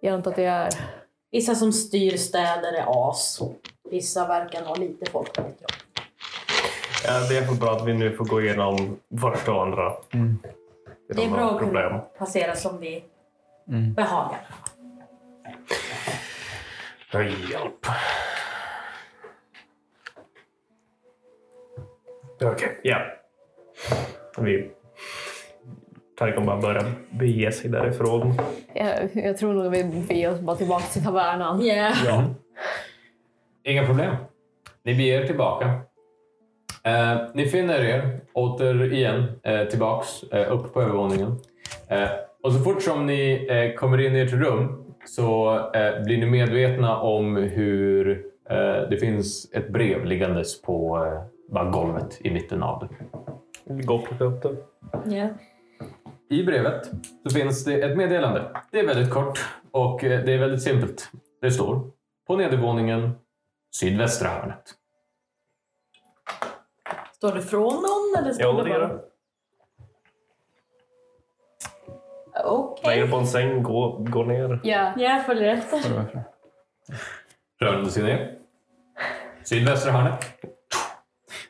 Jag 0.00 0.14
antar 0.14 0.30
att 0.30 0.36
det 0.36 0.44
är... 0.44 0.68
vissa 1.30 1.54
som 1.54 1.72
styr 1.72 2.16
städer 2.16 2.72
är 2.72 3.10
as. 3.10 3.40
Vissa 3.90 4.26
verkar 4.28 4.64
ha 4.64 4.74
lite 4.74 5.10
folk, 5.10 5.38
vet 5.38 5.56
jag. 5.60 5.70
Ja, 7.04 7.28
det 7.28 7.36
är 7.38 7.44
för 7.46 7.54
bra 7.54 7.76
att 7.76 7.86
vi 7.86 7.94
nu 7.94 8.16
får 8.16 8.24
gå 8.24 8.42
igenom 8.42 8.96
första 9.20 9.52
och 9.52 9.62
andra. 9.62 9.92
Det 11.14 11.24
är 11.24 11.30
bra 11.30 11.50
att 11.50 11.58
kunna 11.58 11.98
passera 11.98 12.56
som 12.56 12.78
vi 12.80 13.04
behagar. 13.96 14.40
Hjälp. 17.50 17.86
Okej, 22.42 22.80
ja. 22.82 22.98
Vi 24.38 24.70
kommer 26.18 26.46
bara 26.46 26.60
börja 26.60 26.84
bege 27.10 27.52
sig 27.52 27.70
därifrån. 27.70 28.34
Jag, 28.74 29.10
jag 29.14 29.38
tror 29.38 29.52
nog 29.54 29.72
vi 29.72 29.84
beger 29.84 30.32
oss 30.32 30.40
bara 30.40 30.56
tillbaka 30.56 30.84
till 30.84 31.04
tavernan. 31.04 31.62
Yeah. 31.62 32.04
Ja. 32.06 32.24
Inga 33.64 33.86
problem. 33.86 34.16
Ni 34.82 34.94
beger 34.94 35.20
er 35.20 35.26
tillbaka. 35.26 35.80
Eh, 36.84 37.18
ni 37.34 37.46
finner 37.46 37.80
er 37.80 38.20
återigen 38.32 39.40
eh, 39.42 39.64
tillbaks 39.64 40.22
eh, 40.22 40.52
upp 40.52 40.74
på 40.74 40.82
övervåningen. 40.82 41.36
Eh, 41.88 42.08
och 42.42 42.52
så 42.52 42.58
fort 42.58 42.82
som 42.82 43.06
ni 43.06 43.46
eh, 43.50 43.78
kommer 43.78 44.00
in 44.00 44.16
i 44.16 44.20
ert 44.20 44.32
rum 44.32 44.89
så 45.04 45.58
eh, 45.74 46.02
blir 46.04 46.18
ni 46.18 46.26
medvetna 46.26 47.00
om 47.00 47.36
hur 47.36 48.10
eh, 48.50 48.88
det 48.90 48.96
finns 49.00 49.52
ett 49.52 49.68
brev 49.68 50.04
liggandes 50.04 50.62
på 50.62 51.04
eh, 51.04 51.22
bara 51.52 51.70
golvet 51.70 52.18
i 52.20 52.30
mitten 52.30 52.62
av 52.62 52.88
det. 52.88 53.04
Går 53.82 54.08
och 54.20 54.26
upp 54.26 54.42
det. 54.42 54.56
Yeah. 55.14 55.30
I 56.30 56.42
brevet 56.42 56.90
så 57.26 57.30
finns 57.34 57.64
det 57.64 57.82
ett 57.82 57.96
meddelande. 57.96 58.50
Det 58.70 58.78
är 58.78 58.86
väldigt 58.86 59.10
kort 59.10 59.38
och 59.70 60.04
eh, 60.04 60.24
det 60.24 60.32
är 60.32 60.38
väldigt 60.38 60.62
simpelt. 60.62 61.10
Det 61.40 61.50
står 61.50 61.90
på 62.26 62.36
nedervåningen 62.36 63.10
sydvästra 63.74 64.28
hörnet. 64.28 64.74
Står 67.12 67.32
det 67.32 67.42
från 67.42 67.74
någon 67.74 68.22
eller 68.22 68.32
står 68.32 68.46
Ja, 68.46 68.62
det 68.62 68.70
bara... 68.70 69.00
Okej. 72.44 72.96
Lägger 72.96 73.10
på 73.10 73.16
en 73.16 73.26
säng, 73.26 73.62
gå, 73.62 73.96
gå 73.98 74.24
ner. 74.24 74.60
Ja. 74.62 74.92
Jag 74.96 75.26
följer 75.26 75.48
efter. 75.48 75.78
Sig 77.90 78.02
ner. 78.02 78.30
Sydvästra 79.44 79.92
hörnet. 79.92 80.24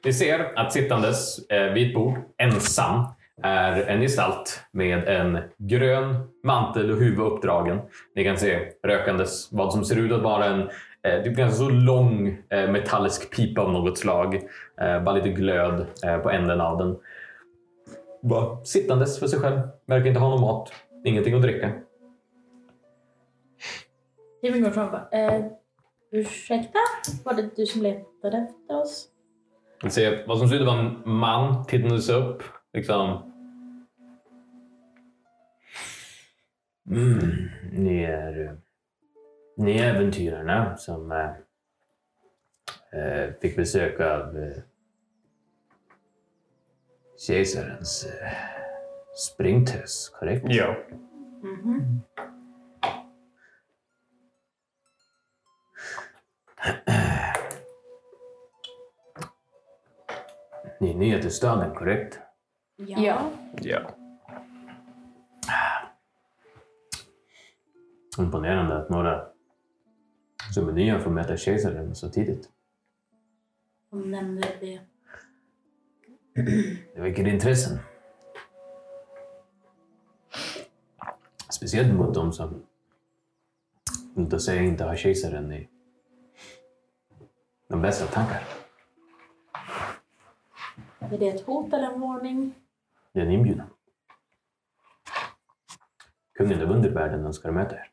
Ni 0.05 0.12
ser 0.12 0.59
att 0.59 0.72
sittandes 0.72 1.49
eh, 1.49 1.72
vid 1.72 1.88
ett 1.88 1.95
bord, 1.95 2.18
ensam, 2.38 3.05
är 3.43 3.82
en 3.82 4.01
gestalt 4.01 4.61
med 4.72 5.09
en 5.09 5.38
grön 5.59 6.28
mantel 6.45 6.91
och 6.91 6.97
huvud 6.97 7.20
uppdragen. 7.20 7.80
Ni 8.14 8.24
kan 8.24 8.36
se 8.36 8.59
rökandes 8.82 9.53
vad 9.53 9.72
som 9.72 9.84
ser 9.84 9.97
ut 9.99 10.12
att 10.12 10.22
vara 10.22 10.45
en 10.45 10.70
eh, 11.03 11.22
typ 11.22 11.36
ganska 11.36 11.57
så 11.57 11.68
lång 11.68 12.38
eh, 12.51 12.70
metallisk 12.70 13.36
pipa 13.36 13.62
av 13.62 13.72
något 13.72 13.99
slag. 13.99 14.34
Eh, 14.80 15.03
bara 15.03 15.14
lite 15.14 15.28
glöd 15.28 15.86
eh, 16.05 16.18
på 16.18 16.30
änden 16.30 16.61
av 16.61 16.78
den. 16.78 16.97
Bara 18.23 18.64
sittandes 18.64 19.18
för 19.18 19.27
sig 19.27 19.41
själv. 19.41 19.61
Verkar 19.87 20.07
inte 20.07 20.21
ha 20.21 20.29
någon 20.29 20.41
mat. 20.41 20.73
Ingenting 21.05 21.35
att 21.35 21.43
dricka. 21.43 21.73
Timmy 24.41 24.61
går 24.61 24.71
fram 24.71 24.87
och 24.87 24.93
bara, 24.93 25.09
eh, 25.12 25.45
ursäkta? 26.12 26.79
Var 27.25 27.35
det 27.35 27.57
du 27.57 27.66
som 27.66 27.83
letade 27.83 28.39
efter 28.39 28.81
oss? 28.81 29.09
Ni 29.83 29.91
ser 29.91 30.27
vad 30.27 30.39
som 30.39 30.49
ser 30.49 30.57
ut 30.57 30.61
att 30.61 30.66
vara 30.66 30.79
en 30.79 31.03
man 31.05 31.66
tittandes 31.66 32.09
upp. 32.09 32.43
Liksom. 32.73 33.33
Mm, 36.91 37.51
ni 37.73 38.03
är 38.03 38.57
ni 39.57 39.79
är 39.79 39.95
äventyrarna 39.95 40.77
som 40.77 41.12
eh, 41.12 41.31
eh, 43.01 43.31
fick 43.41 43.57
besök 43.57 44.01
av 44.01 44.39
eh, 44.39 44.57
kejsarens 47.27 48.07
eh, 48.07 48.33
springtös, 49.16 50.09
korrekt? 50.09 50.45
Ja. 50.49 50.77
Mhm. 51.43 52.01
Ni 60.81 60.91
är 60.91 60.95
nya 60.95 61.21
till 61.21 61.31
staden, 61.31 61.75
korrekt? 61.75 62.18
Ja. 62.77 63.31
Ja. 63.62 63.91
Imponerande 68.18 68.77
att 68.77 68.91
några 68.91 69.27
som 70.55 70.68
är 70.68 70.73
nya 70.73 71.01
får 71.01 71.11
möta 71.11 71.37
kejsaren 71.37 71.95
så 71.95 72.11
tidigt. 72.11 72.49
Hon 73.91 74.11
nämnde 74.11 74.49
det. 74.61 74.81
Det 76.35 77.01
väcker 77.01 77.26
intressen. 77.26 77.78
Speciellt 81.51 81.95
mot 81.95 82.14
de 82.14 82.33
som, 82.33 82.66
låt 84.14 84.33
oss 84.33 84.47
säga, 84.47 84.62
inte 84.62 84.85
har 84.85 84.97
kejsaren 84.97 85.53
i 85.53 85.68
de 87.68 87.83
bästa 87.83 88.07
tankar. 88.07 88.45
Är 90.99 91.18
det 91.18 91.28
ett 91.28 91.47
hot 91.47 91.72
eller 91.72 91.93
en 91.93 92.01
varning? 92.01 92.55
Det 93.12 93.20
är 93.20 93.24
en 93.24 93.31
inbjudan. 93.31 93.66
Kungen 96.35 96.62
av 96.62 96.70
undervärlden 96.70 97.26
önskar 97.26 97.53
möta 97.53 97.76
er. 97.76 97.91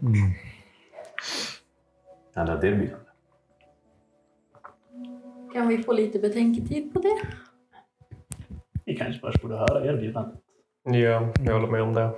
Han 0.00 0.45
ett 2.36 2.64
erbjudande. 2.64 3.06
Kan 5.52 5.68
vi 5.68 5.82
få 5.82 5.92
lite 5.92 6.18
betänketid 6.18 6.92
på 6.92 7.00
det? 7.00 7.20
Vi 8.84 8.96
kanske 8.96 9.20
först 9.20 9.42
borde 9.42 9.56
höra 9.56 9.86
erbjudandet. 9.86 10.40
Ja, 10.82 11.32
jag 11.44 11.52
håller 11.52 11.68
med 11.68 11.82
om 11.82 11.94
det. 11.94 12.14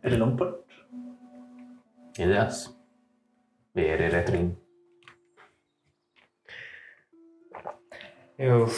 Är 0.00 0.10
det 0.10 0.16
långt 0.16 0.38
bort? 0.38 0.66
Inte 2.18 2.42
alls. 2.42 2.70
Vi 3.72 3.88
är 3.88 4.02
i 4.02 4.08
rätt 4.08 4.30
ring. 4.30 4.56
Jo. 8.36 8.68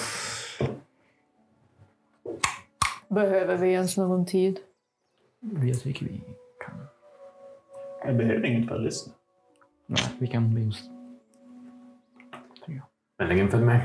Behöver 3.09 3.57
vi 3.57 3.73
ens 3.73 3.97
någon 3.97 4.27
tid? 4.27 4.61
Jag 5.41 5.81
tycker 5.81 6.07
vi 6.07 6.21
kan... 6.65 6.87
Jag 8.05 8.17
behöver 8.17 8.47
inget 8.47 8.69
för 8.69 8.75
att 8.75 8.83
lyssna. 8.83 9.13
Nej, 9.87 10.05
vi 10.19 10.27
kan 10.27 10.55
bli 10.55 10.69
oss... 10.69 10.91
Vänligen 13.19 13.51
följ 13.51 13.65
med. 13.65 13.81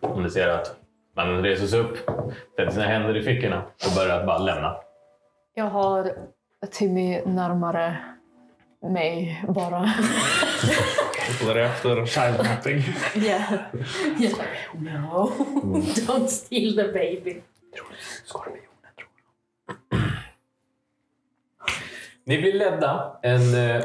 Om 0.00 0.22
du 0.22 0.30
ser 0.30 0.48
att 0.48 0.76
mannen 1.16 1.42
reser 1.42 1.66
sig 1.66 1.80
upp, 1.80 1.96
sätter 2.56 2.70
sina 2.70 2.84
händer 2.84 3.16
i 3.16 3.22
fickorna 3.22 3.62
och 3.62 3.94
börjar 3.96 4.26
bara 4.26 4.38
lämna. 4.38 4.76
Jag 5.54 5.64
har 5.64 6.12
Timmy 6.70 7.22
närmare 7.24 7.96
mig 8.82 9.44
bara. 9.48 9.80
Och 11.40 11.46
därefter... 11.46 12.06
Childmapping. 12.06 12.82
Yeah. 13.24 13.52
yeah. 14.20 14.38
No, 14.74 15.32
don't 16.06 16.26
steal 16.26 16.76
the 16.76 16.92
baby. 16.92 17.42
Ni 22.30 22.38
blir 22.38 22.52
ledda 22.52 23.16
en 23.22 23.54
eh, 23.54 23.82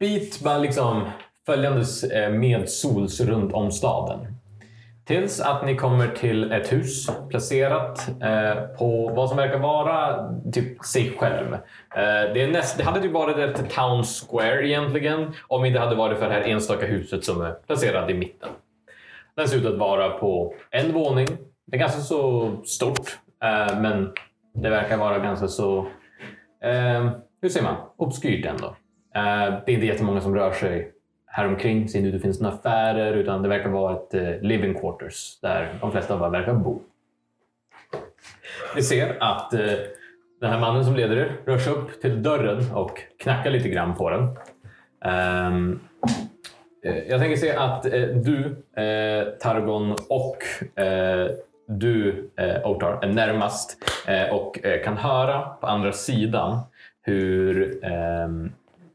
bit 0.00 0.40
bara 0.40 0.58
liksom 0.58 1.08
följandes 1.46 2.04
eh, 2.04 2.30
med 2.30 2.68
sols 2.68 3.20
runt 3.20 3.52
om 3.52 3.72
staden. 3.72 4.34
Tills 5.04 5.40
att 5.40 5.66
ni 5.66 5.76
kommer 5.76 6.08
till 6.08 6.52
ett 6.52 6.72
hus 6.72 7.10
placerat 7.28 8.08
eh, 8.22 8.62
på 8.78 9.12
vad 9.16 9.28
som 9.28 9.36
verkar 9.36 9.58
vara 9.58 10.28
typ 10.52 10.84
sig 10.84 11.16
själv. 11.18 11.54
Eh, 11.54 12.32
det, 12.34 12.42
är 12.42 12.52
näst, 12.52 12.78
det 12.78 12.84
hade 12.84 13.00
typ 13.00 13.12
varit 13.12 13.36
ett 13.36 13.70
town 13.70 14.04
square 14.04 14.68
egentligen 14.68 15.32
om 15.48 15.64
inte 15.64 15.80
hade 15.80 15.96
varit 15.96 16.18
för 16.18 16.28
det 16.28 16.34
här 16.34 16.48
enstaka 16.48 16.86
huset 16.86 17.24
som 17.24 17.40
är 17.40 17.52
placerat 17.66 18.10
i 18.10 18.14
mitten. 18.14 18.48
Den 19.36 19.48
ser 19.48 19.56
ut 19.56 19.66
att 19.66 19.78
vara 19.78 20.10
på 20.10 20.54
en 20.70 20.92
våning. 20.92 21.26
Det 21.66 21.76
är 21.76 21.80
ganska 21.80 22.00
så 22.00 22.50
stort, 22.64 23.18
eh, 23.42 23.80
men 23.80 24.12
det 24.54 24.70
verkar 24.70 24.96
vara 24.96 25.18
ganska 25.18 25.48
så 25.48 25.86
eh, 26.62 27.10
hur 27.42 27.48
säger 27.48 27.64
man? 27.64 27.76
Obskyrt 27.96 28.46
ändå. 28.46 28.66
Eh, 29.14 29.62
det 29.66 29.72
är 29.72 29.74
inte 29.74 29.86
jättemånga 29.86 30.20
som 30.20 30.34
rör 30.34 30.52
sig 30.52 30.92
häromkring. 31.26 31.88
Ser 31.88 31.98
inte 31.98 32.08
ut 32.08 32.14
att 32.14 32.20
det 32.20 32.26
finns 32.26 32.40
några 32.40 32.56
affärer 32.56 33.12
utan 33.12 33.42
det 33.42 33.48
verkar 33.48 33.68
vara 33.68 33.96
ett 33.96 34.14
eh, 34.14 34.40
living 34.40 34.74
quarters 34.74 35.40
där 35.40 35.78
de 35.80 35.92
flesta 35.92 36.18
bara 36.18 36.30
verkar 36.30 36.54
bo. 36.54 36.80
Vi 38.76 38.82
ser 38.82 39.16
att 39.20 39.54
eh, 39.54 39.60
den 40.40 40.50
här 40.50 40.60
mannen 40.60 40.84
som 40.84 40.96
leder 40.96 41.16
er 41.16 41.36
rör 41.44 41.58
sig 41.58 41.72
upp 41.72 42.00
till 42.00 42.22
dörren 42.22 42.72
och 42.72 43.02
knackar 43.18 43.50
lite 43.50 43.68
grann 43.68 43.94
på 43.94 44.10
den. 44.10 44.36
Ehm, 45.04 45.80
eh, 46.84 46.98
jag 46.98 47.20
tänker 47.20 47.36
se 47.36 47.52
att 47.52 47.86
eh, 47.86 48.02
du, 48.02 48.64
eh, 48.82 49.24
Targon 49.40 49.96
och 50.08 50.78
eh, 50.82 51.30
du, 51.68 52.30
eh, 52.36 52.70
Otar, 52.70 52.98
är 53.02 53.08
närmast 53.08 53.76
eh, 54.08 54.34
och 54.34 54.64
eh, 54.64 54.82
kan 54.84 54.96
höra 54.96 55.40
på 55.40 55.66
andra 55.66 55.92
sidan 55.92 56.58
hur 57.10 57.84
eh, 57.84 58.28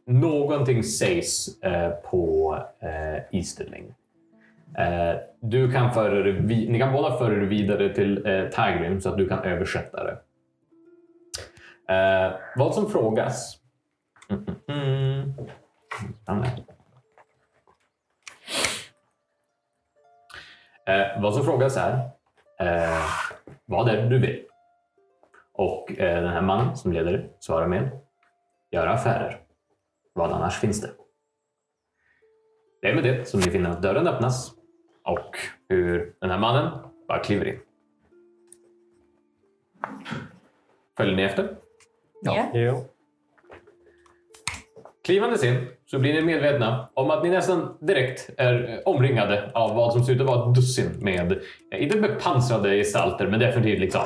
någonting 0.05 0.84
sägs 0.84 1.63
eh, 1.63 1.89
på 1.89 2.57
eh, 2.80 3.38
Easterling. 3.38 3.93
Eh, 4.78 5.16
du 5.39 5.72
kan 5.72 5.93
föra 5.93 6.24
det 6.24 6.41
ni 6.41 6.80
kan 6.80 6.93
båda 6.93 7.18
föra 7.18 7.36
det 7.36 7.45
vidare 7.45 7.93
till 7.93 8.26
eh, 8.28 8.49
Tagrim 8.49 9.01
så 9.01 9.09
att 9.09 9.18
du 9.18 9.28
kan 9.28 9.43
översätta 9.43 10.03
det. 10.03 10.18
Eh, 11.93 12.34
vad 12.55 12.76
som 12.76 12.89
frågas... 12.89 13.57
Mm, 14.30 14.45
mm, 14.68 15.34
mm. 16.28 16.43
Eh, 20.88 21.22
vad 21.22 21.34
som 21.34 21.45
frågas 21.45 21.78
är 21.78 21.91
eh, 22.59 23.05
vad 23.66 23.89
är 23.89 24.01
det 24.01 24.09
du 24.09 24.20
vill? 24.20 24.43
Och 25.53 25.99
eh, 25.99 26.22
den 26.22 26.34
här 26.34 26.41
mannen 26.41 26.78
som 26.78 26.93
leder 26.93 27.30
svarar 27.39 27.68
med 27.68 27.89
göra 28.72 28.93
affärer. 28.93 29.41
Vad 30.13 30.32
annars 30.32 30.59
finns 30.59 30.82
det? 30.82 30.91
Det 32.82 32.88
är 32.88 32.95
med 32.95 33.03
det 33.03 33.26
som 33.26 33.39
ni 33.39 33.45
finner 33.51 33.70
att 33.70 33.82
dörren 33.82 34.07
öppnas 34.07 34.51
och 35.03 35.38
hur 35.70 36.16
den 36.22 36.30
här 36.30 36.39
mannen 36.39 36.72
bara 37.07 37.20
kliver 37.20 37.47
in. 37.47 37.59
Följer 40.97 41.16
ni 41.16 41.24
efter? 41.24 41.55
Ja. 42.22 42.51
Ja. 42.53 42.84
Klivandes 45.03 45.43
in 45.43 45.68
så 45.86 45.99
blir 45.99 46.13
ni 46.13 46.22
medvetna 46.22 46.89
om 46.93 47.09
att 47.11 47.24
ni 47.24 47.30
nästan 47.30 47.78
direkt 47.82 48.30
är 48.38 48.82
omringade 48.86 49.51
av 49.53 49.76
vad 49.76 49.93
som 49.93 50.03
ser 50.03 50.13
ut 50.13 50.22
att 50.22 50.28
vara 50.28 50.49
ett 50.49 50.55
dussin 50.55 50.91
med, 50.99 51.32
eh, 51.72 51.84
inte 51.84 51.99
bepansrade 51.99 52.78
gestalter, 52.78 53.28
men 53.28 53.39
definitivt 53.39 53.80
liksom 53.80 54.01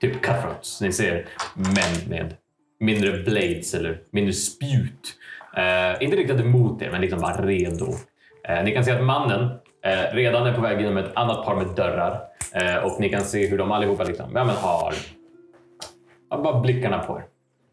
typ 0.00 0.22
cutthroats. 0.22 0.80
Ni 0.80 0.92
ser 0.92 1.28
män 1.54 2.08
med 2.08 2.34
mindre 2.80 3.22
blades 3.22 3.74
eller 3.74 4.00
mindre 4.10 4.32
spjut. 4.32 5.14
Eh, 5.56 6.02
inte 6.02 6.16
riktat 6.16 6.40
emot 6.40 6.82
er, 6.82 6.90
men 6.90 7.00
liksom 7.00 7.20
bara 7.20 7.46
redo. 7.46 7.94
Eh, 8.48 8.64
ni 8.64 8.72
kan 8.72 8.84
se 8.84 8.92
att 8.92 9.04
mannen 9.04 9.50
eh, 9.84 10.14
redan 10.14 10.46
är 10.46 10.52
på 10.52 10.60
väg 10.60 10.80
genom 10.80 10.96
ett 10.96 11.16
annat 11.16 11.46
par 11.46 11.56
med 11.56 11.66
dörrar 11.66 12.20
eh, 12.54 12.76
och 12.76 13.00
ni 13.00 13.08
kan 13.08 13.24
se 13.24 13.46
hur 13.46 13.58
de 13.58 13.72
allihopa 13.72 14.04
liksom, 14.04 14.30
ja, 14.34 14.44
men 14.44 14.56
har, 14.56 14.94
har 16.30 16.42
bara 16.42 16.60
blickarna 16.60 16.98
på 16.98 17.18
er. 17.18 17.24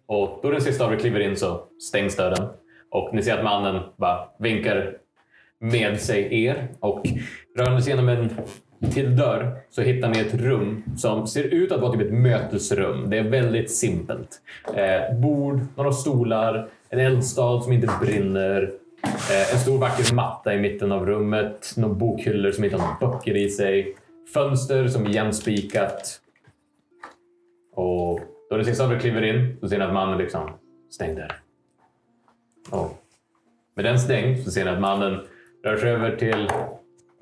Och 0.07 0.39
då 0.43 0.51
den 0.51 0.61
sista 0.61 0.85
av 0.85 0.93
er 0.93 0.97
kliver 0.97 1.19
in 1.19 1.37
så 1.37 1.63
stängs 1.89 2.15
dörren. 2.15 2.47
Och 2.91 3.13
ni 3.13 3.23
ser 3.23 3.37
att 3.37 3.43
mannen 3.43 3.81
bara 3.97 4.27
vinkar 4.39 4.97
med 5.59 5.99
sig 6.01 6.43
er. 6.45 6.67
Och 6.79 7.05
rör 7.57 7.79
sig 7.79 7.89
genom 7.89 8.09
en 8.09 8.29
till 8.91 9.15
dörr 9.15 9.57
så 9.69 9.81
hittar 9.81 10.09
ni 10.09 10.19
ett 10.19 10.33
rum 10.33 10.83
som 10.97 11.27
ser 11.27 11.43
ut 11.43 11.71
att 11.71 11.81
vara 11.81 11.91
typ 11.91 12.01
ett 12.01 12.13
mötesrum. 12.13 13.09
Det 13.09 13.17
är 13.17 13.23
väldigt 13.23 13.71
simpelt. 13.71 14.41
Eh, 14.75 15.19
bord, 15.19 15.59
några 15.75 15.91
stolar, 15.91 16.69
en 16.89 16.99
eldstad 16.99 17.61
som 17.61 17.73
inte 17.73 17.89
brinner. 18.01 18.71
Eh, 19.03 19.53
en 19.53 19.59
stor 19.59 19.77
vacker 19.77 20.15
matta 20.15 20.53
i 20.53 20.59
mitten 20.59 20.91
av 20.91 21.05
rummet. 21.05 21.73
Några 21.77 21.93
bokhyllor 21.93 22.51
som 22.51 22.63
inte 22.63 22.77
har 22.77 22.83
några 22.83 23.11
böcker 23.11 23.37
i 23.37 23.49
sig. 23.49 23.95
Fönster 24.33 24.87
som 24.87 25.05
är 25.05 25.09
jämspikat. 25.09 26.19
Och 27.75 28.19
då 28.49 28.57
det 28.57 28.65
sista 28.65 28.85
av 28.85 28.93
er 28.93 28.99
kliver 28.99 29.21
in 29.21 29.57
så 29.59 29.69
ser 29.69 29.77
ni 29.77 29.83
att 29.85 29.93
mannen 29.93 30.17
liksom 30.17 30.49
stängd 30.91 31.17
där. 31.17 31.31
Och 32.69 33.03
med 33.75 33.85
den 33.85 33.99
stängd 33.99 34.43
så 34.43 34.51
ser 34.51 34.65
ni 34.65 34.71
att 34.71 34.81
mannen 34.81 35.19
rör 35.63 35.77
sig 35.77 35.91
över 35.91 36.15
till 36.15 36.47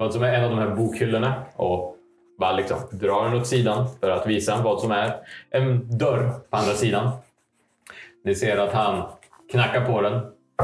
vad 0.02 0.14
som 0.14 0.24
är 0.24 0.34
en 0.34 0.44
av 0.44 0.50
de 0.50 0.60
här 0.60 0.76
bokhyllorna 0.76 1.44
och 1.56 1.98
bara 2.40 2.52
liksom 2.52 2.78
drar 2.92 3.24
den 3.24 3.34
åt 3.34 3.48
sidan 3.48 3.88
för 4.00 4.10
att 4.10 4.28
visa 4.28 4.62
vad 4.62 4.80
som 4.80 4.92
är 4.92 5.16
en 5.50 5.98
dörr 5.98 6.32
på 6.50 6.58
andra 6.58 6.74
sidan. 6.74 7.12
Ni 8.24 8.36
ser 8.36 8.58
att 8.58 8.74
han 8.74 9.04
knackar 9.52 9.86
på 9.86 10.02
den. 10.02 10.14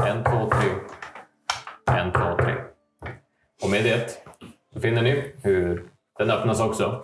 En, 0.06 0.24
två, 0.24 0.50
tre. 0.50 0.70
En, 1.98 2.12
två, 2.12 2.44
tre. 2.44 2.54
Och 3.62 3.70
med 3.70 3.84
det 3.84 4.10
så 4.72 4.80
finner 4.80 5.02
ni 5.02 5.32
hur 5.42 5.84
den 6.18 6.30
öppnas 6.30 6.60
också. 6.60 7.02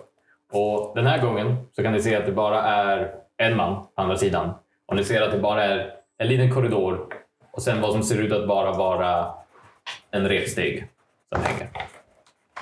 Och 0.51 0.95
den 0.95 1.05
här 1.05 1.21
gången 1.21 1.55
så 1.75 1.83
kan 1.83 1.93
ni 1.93 2.01
se 2.01 2.15
att 2.15 2.25
det 2.25 2.31
bara 2.31 2.63
är 2.63 3.15
en 3.37 3.57
man 3.57 3.75
på 3.95 4.01
andra 4.01 4.17
sidan. 4.17 4.53
Och 4.85 4.95
ni 4.95 5.03
ser 5.03 5.21
att 5.21 5.31
det 5.31 5.39
bara 5.39 5.63
är 5.63 5.93
en 6.17 6.27
liten 6.27 6.53
korridor 6.53 7.07
och 7.51 7.61
sen 7.61 7.81
vad 7.81 7.91
som 7.91 8.03
ser 8.03 8.21
ut 8.21 8.33
att 8.33 8.47
bara 8.47 8.71
vara 8.71 9.33
en 10.11 10.27
repsteg 10.27 10.87
som 11.33 11.43
hänger. 11.43 11.94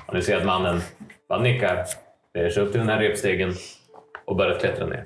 Och 0.08 0.14
ni 0.14 0.22
ser 0.22 0.38
att 0.38 0.46
mannen 0.46 0.82
bara 1.30 1.40
nickar, 1.40 1.86
beger 2.34 2.50
sig 2.50 2.64
upp 2.64 2.72
till 2.72 2.80
den 2.80 2.90
här 2.90 3.00
repstegen 3.00 3.54
och 4.26 4.36
börjar 4.36 4.60
klättra 4.60 4.86
ner. 4.86 5.06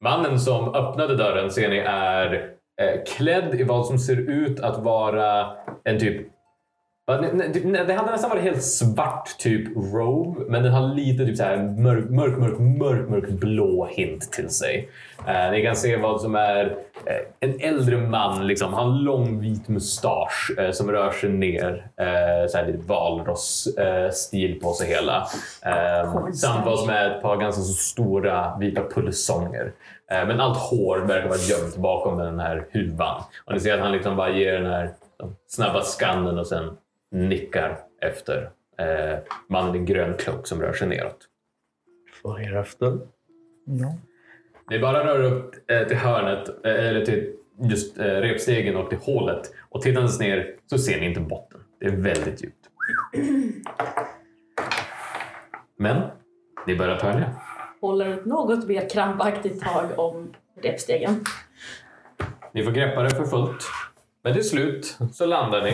Mannen 0.00 0.40
som 0.40 0.74
öppnade 0.74 1.16
dörren 1.16 1.50
ser 1.50 1.68
ni 1.68 1.78
är 1.86 2.54
eh, 2.80 3.04
klädd 3.16 3.54
i 3.54 3.62
vad 3.62 3.86
som 3.86 3.98
ser 3.98 4.16
ut 4.16 4.60
att 4.60 4.78
vara 4.78 5.56
en 5.84 5.98
typ 5.98 6.26
det 7.86 7.94
hade 7.94 8.12
nästan 8.12 8.30
varit 8.30 8.42
helt 8.42 8.62
svart 8.62 9.38
typ 9.38 9.76
robe, 9.76 10.40
men 10.48 10.62
den 10.62 10.72
har 10.72 10.94
lite 10.94 11.26
typ 11.26 11.36
så 11.36 11.42
här 11.42 11.56
mörk, 11.56 12.10
mörk, 12.10 12.38
mörk, 12.38 12.58
mörk, 12.58 13.08
mörk 13.08 13.28
blå 13.28 13.88
hint 13.90 14.32
till 14.32 14.50
sig. 14.50 14.88
Eh, 15.26 15.50
ni 15.50 15.62
kan 15.62 15.76
se 15.76 15.96
vad 15.96 16.20
som 16.20 16.34
är 16.34 16.64
eh, 17.06 17.50
en 17.50 17.60
äldre 17.60 17.96
man, 17.96 18.46
liksom. 18.46 18.74
han 18.74 18.90
har 18.90 18.98
lång 18.98 19.40
vit 19.40 19.68
mustasch 19.68 20.52
eh, 20.58 20.70
som 20.70 20.92
rör 20.92 21.10
sig 21.10 21.30
ner. 21.30 21.86
Eh, 21.96 22.48
så 22.48 22.58
här 22.58 22.66
lite 22.66 22.86
valross-stil 22.86 24.60
på 24.62 24.72
sig 24.72 24.88
hela. 24.88 25.26
Eh, 25.62 26.32
samt 26.32 26.66
vad 26.66 26.78
som 26.78 26.90
är 26.90 27.10
ett 27.10 27.22
par 27.22 27.36
ganska 27.36 27.62
stora 27.62 28.56
vita 28.58 28.82
pulsonger. 28.94 29.72
Eh, 30.10 30.26
men 30.26 30.40
allt 30.40 30.58
hår 30.58 30.98
verkar 30.98 31.28
vara 31.28 31.38
gömt 31.38 31.76
bakom 31.76 32.18
den 32.18 32.40
här 32.40 32.66
huvan. 32.70 33.22
Och 33.44 33.52
ni 33.52 33.60
ser 33.60 33.74
att 33.74 33.80
han 33.80 33.92
liksom 33.92 34.16
bara 34.16 34.30
ger 34.30 34.52
den 34.52 34.72
här 34.72 34.90
snabba 35.48 35.82
skannen 35.82 36.38
och 36.38 36.46
sen 36.46 36.76
nickar 37.10 37.78
efter 38.00 38.50
eh, 38.78 39.18
mannen 39.48 39.74
i 39.74 39.78
grön 39.78 40.14
klok 40.18 40.46
som 40.46 40.62
rör 40.62 40.72
sig 40.72 40.88
neråt. 40.88 41.28
Följer 42.22 42.56
efter. 42.56 42.98
Ni 44.70 44.78
bara 44.78 45.06
rör 45.06 45.22
upp 45.22 45.70
eh, 45.70 45.86
till 45.86 45.96
hörnet, 45.96 46.48
eh, 46.48 46.88
eller 46.88 47.04
till 47.04 47.32
just 47.60 47.98
eh, 47.98 48.04
repstegen 48.04 48.76
och 48.76 48.88
till 48.88 48.98
hålet. 48.98 49.54
Och 49.68 49.82
tittandes 49.82 50.20
ner 50.20 50.54
så 50.66 50.78
ser 50.78 51.00
ni 51.00 51.06
inte 51.06 51.20
botten. 51.20 51.60
Det 51.80 51.86
är 51.86 51.96
väldigt 51.96 52.42
djupt. 52.42 52.70
Men 55.76 56.02
ni 56.66 56.76
börjar 56.76 56.96
törja. 56.96 57.30
Håller 57.80 58.06
ett 58.06 58.24
något 58.24 58.68
mer 58.68 58.88
krampaktigt 58.88 59.62
tag 59.62 59.98
om 59.98 60.34
repstegen. 60.62 61.24
Ni 62.52 62.64
får 62.64 62.70
greppa 62.70 63.02
det 63.02 63.10
för 63.10 63.24
fullt. 63.24 63.64
Men 64.22 64.34
till 64.34 64.48
slut 64.48 64.98
så 65.12 65.26
landar 65.26 65.62
ni 65.62 65.72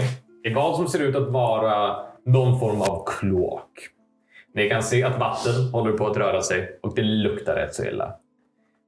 vad 0.55 0.77
som 0.77 0.89
ser 0.89 1.03
ut 1.03 1.17
att 1.17 1.29
vara 1.29 1.97
någon 2.25 2.61
form 2.61 2.81
av 2.81 3.05
kloak. 3.07 3.89
Ni 4.55 4.69
kan 4.69 4.83
se 4.83 5.03
att 5.03 5.19
vatten 5.19 5.69
håller 5.73 5.93
på 5.93 6.07
att 6.07 6.17
röra 6.17 6.43
sig 6.43 6.79
och 6.83 6.95
det 6.95 7.03
luktar 7.03 7.55
rätt 7.55 7.75
så 7.75 7.85
illa. 7.85 8.15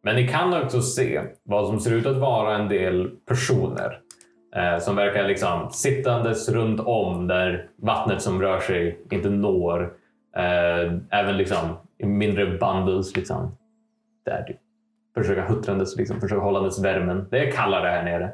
Men 0.03 0.17
ni 0.17 0.29
kan 0.29 0.63
också 0.63 0.83
se 0.83 1.23
vad 1.43 1.67
som 1.67 1.81
ser 1.81 1.93
ut 1.93 2.07
att 2.07 2.17
vara 2.17 2.57
en 2.57 2.69
del 2.69 3.11
personer 3.29 4.01
eh, 4.57 4.79
som 4.79 4.97
verkar 4.97 5.29
liksom 5.29 5.71
sittandes 5.71 6.49
runt 6.49 6.81
om 6.81 7.27
där 7.27 7.69
vattnet 7.77 8.23
som 8.23 8.43
rör 8.43 8.61
sig 8.61 9.01
inte 9.11 9.31
når. 9.31 9.93
Eh, 10.37 10.93
även 11.11 11.37
liksom 11.37 11.59
i 11.99 12.07
mindre 12.07 12.47
bundles. 12.47 13.17
Liksom, 13.17 13.57
där 14.25 14.45
du 14.47 14.57
försöka 15.23 15.43
huttrandes, 15.49 15.97
liksom, 15.97 16.21
försöka 16.21 16.43
hållandes 16.43 16.85
värmen. 16.85 17.27
Det 17.31 17.39
är 17.39 17.51
kallare 17.51 17.89
här 17.89 18.05
nere. 18.05 18.33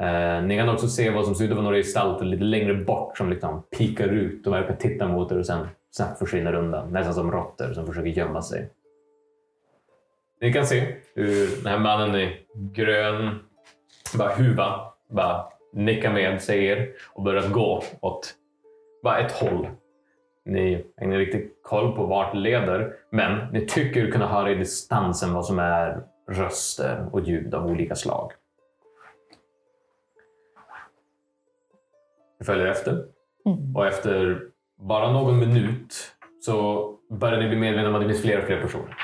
Eh, 0.00 0.42
ni 0.42 0.56
kan 0.56 0.68
också 0.68 0.88
se 0.88 1.10
vad 1.10 1.24
som 1.24 1.34
ser 1.34 1.44
ut 1.44 1.50
att 1.50 1.56
vara 1.56 1.64
några 1.64 1.76
gestalter 1.76 2.24
lite 2.24 2.44
längre 2.44 2.74
bort 2.74 3.18
som 3.18 3.30
liksom 3.30 3.62
pikar 3.78 4.08
ut 4.08 4.46
och 4.46 4.52
verkar 4.52 4.74
titta 4.74 5.08
mot 5.08 5.32
er 5.32 5.38
och 5.38 5.46
sen 5.46 5.66
snabbt 5.90 6.18
försvinner 6.18 6.54
undan. 6.54 6.92
Nästan 6.92 7.14
som 7.14 7.32
råttor 7.32 7.72
som 7.72 7.86
försöker 7.86 8.10
gömma 8.10 8.42
sig. 8.42 8.70
Ni 10.40 10.52
kan 10.52 10.66
se 10.66 10.94
hur 11.14 11.56
den 11.56 11.66
här 11.66 11.78
mannen 11.78 12.16
i 12.16 12.36
grön 12.54 13.38
bara 14.18 14.34
huva 14.34 14.80
bara 15.10 15.44
nickar 15.72 16.12
med 16.12 16.42
sig 16.42 16.64
er 16.64 16.88
och 17.12 17.22
börjar 17.22 17.48
gå 17.48 17.82
åt 18.00 18.34
bara 19.02 19.18
ett 19.18 19.32
håll. 19.32 19.68
Ni 20.44 20.74
har 20.96 21.06
ingen 21.06 21.18
riktig 21.18 21.50
koll 21.62 21.96
på 21.96 22.06
vart 22.06 22.32
det 22.32 22.38
leder, 22.38 22.92
men 23.10 23.52
ni 23.52 23.66
tycker 23.66 24.06
er 24.06 24.10
kunna 24.10 24.26
höra 24.26 24.50
i 24.50 24.54
distansen 24.54 25.34
vad 25.34 25.46
som 25.46 25.58
är 25.58 26.02
röster 26.28 27.06
och 27.12 27.20
ljud 27.20 27.54
av 27.54 27.66
olika 27.66 27.94
slag. 27.94 28.32
Följer 32.44 32.66
efter 32.66 33.04
och 33.74 33.86
efter 33.86 34.40
bara 34.78 35.12
någon 35.12 35.38
minut 35.38 36.14
så 36.40 36.86
börjar 37.10 37.40
ni 37.40 37.48
bli 37.48 37.58
medvetna 37.58 37.88
om 37.88 37.94
att 37.94 38.00
det 38.00 38.08
finns 38.08 38.22
fler 38.22 38.38
och 38.38 38.44
fler 38.44 38.60
personer. 38.60 38.96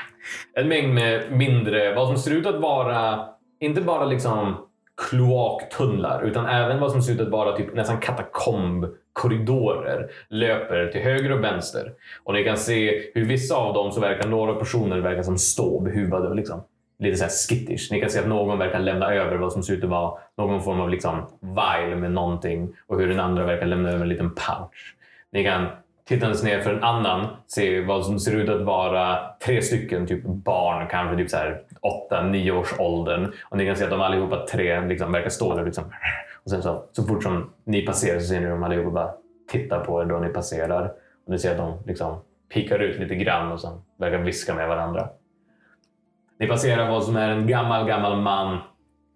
En 0.53 0.67
mängd 0.67 0.93
med 0.93 1.31
mindre, 1.31 1.95
vad 1.95 2.07
som 2.07 2.17
ser 2.17 2.31
ut 2.31 2.45
att 2.45 2.61
vara, 2.61 3.29
inte 3.59 3.81
bara 3.81 4.05
liksom 4.05 4.67
kloaktunnlar 5.09 6.23
utan 6.23 6.45
även 6.45 6.79
vad 6.79 6.91
som 6.91 7.01
ser 7.01 7.13
ut 7.13 7.21
att 7.21 7.29
vara 7.29 7.57
typ 7.57 7.75
nästan 7.75 7.97
katakombkorridorer 7.97 10.11
löper 10.29 10.87
till 10.87 11.01
höger 11.01 11.31
och 11.31 11.43
vänster. 11.43 11.93
Och 12.23 12.33
ni 12.33 12.43
kan 12.43 12.57
se 12.57 13.01
hur 13.13 13.25
vissa 13.25 13.55
av 13.55 13.73
dem 13.73 13.91
så 13.91 13.99
verkar 13.99 14.29
några 14.29 14.55
personer 14.55 14.99
verkar 14.99 15.23
som 15.23 15.37
stå 15.37 15.79
behuvade 15.79 16.35
liksom 16.35 16.63
lite 16.99 17.17
så 17.17 17.23
här 17.23 17.31
skittish. 17.31 17.91
Ni 17.91 18.01
kan 18.01 18.09
se 18.09 18.19
att 18.19 18.27
någon 18.27 18.59
verkar 18.59 18.79
lämna 18.79 19.13
över 19.13 19.37
vad 19.37 19.53
som 19.53 19.63
ser 19.63 19.73
ut 19.73 19.83
att 19.83 19.89
vara 19.89 20.19
någon 20.37 20.63
form 20.63 20.81
av 20.81 20.89
liksom 20.89 21.27
vial 21.39 21.95
med 21.95 22.11
någonting 22.11 22.69
och 22.87 22.99
hur 22.99 23.07
den 23.07 23.19
andra 23.19 23.45
verkar 23.45 23.65
lämna 23.65 23.89
över 23.89 24.01
en 24.01 24.09
liten 24.09 24.29
pouch. 24.29 24.95
Ni 25.31 25.43
kan 25.43 25.67
tittandes 26.07 26.43
ner 26.43 26.61
för 26.61 26.73
en 26.73 26.83
annan 26.83 27.27
se 27.47 27.81
vad 27.81 28.05
som 28.05 28.19
ser 28.19 28.35
ut 28.35 28.49
att 28.49 28.61
vara 28.61 29.19
tre 29.45 29.61
stycken 29.61 30.07
typ 30.07 30.23
barn, 30.23 30.87
kanske 30.87 31.17
typ 31.17 31.29
så 31.29 31.37
här 31.37 31.61
8-9 32.11 32.51
års 32.51 32.79
åldern. 32.79 33.31
Och 33.49 33.57
ni 33.57 33.65
kan 33.65 33.75
se 33.75 33.83
att 33.83 33.89
de 33.89 34.01
allihopa 34.01 34.45
tre 34.45 34.87
liksom 34.87 35.11
verkar 35.11 35.29
stå 35.29 35.55
där. 35.55 35.65
Liksom. 35.65 35.83
Och 36.43 36.51
sen 36.51 36.63
så, 36.63 36.83
så 36.91 37.03
fort 37.03 37.23
som 37.23 37.49
ni 37.63 37.85
passerar 37.85 38.19
så 38.19 38.27
ser 38.27 38.39
ni 38.39 38.47
dem 38.47 38.63
allihopa 38.63 38.89
bara 38.91 39.11
titta 39.51 39.79
på 39.79 40.01
er 40.01 40.05
då 40.05 40.19
ni 40.19 40.29
passerar. 40.29 40.91
Och 41.25 41.31
ni 41.31 41.39
ser 41.39 41.51
att 41.51 41.57
de 41.57 41.77
liksom 41.85 42.19
pikar 42.53 42.79
ut 42.79 42.99
lite 42.99 43.15
grann 43.15 43.51
och 43.51 43.61
sen 43.61 43.81
verkar 43.97 44.17
viska 44.17 44.55
med 44.55 44.67
varandra. 44.67 45.09
Ni 46.39 46.47
passerar 46.47 46.91
vad 46.91 47.03
som 47.03 47.15
är 47.15 47.29
en 47.29 47.47
gammal, 47.47 47.87
gammal 47.87 48.21
man. 48.21 48.57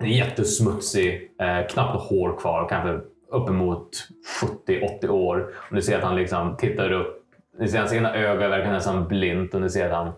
Jättesmutsig, 0.04 1.32
eh, 1.40 1.68
knappt 1.68 2.10
hår 2.10 2.38
kvar, 2.40 2.70
kanske 2.70 3.00
uppemot 3.32 3.90
70-80 4.42 5.10
år. 5.10 5.54
Och 5.58 5.76
ni 5.76 5.82
ser 5.82 5.98
att 5.98 6.04
han 6.04 6.16
liksom 6.16 6.58
tittar 6.58 6.92
upp. 6.92 7.24
Ni 7.60 7.68
ser 7.68 7.80
hans 7.80 7.94
ena 7.94 8.16
öga 8.16 8.50
verkar 8.50 8.72
nästan 8.72 9.08
blint 9.08 9.54
och 9.54 9.62
ni 9.62 9.70
ser 9.70 9.90
att 9.90 10.06
han 10.06 10.14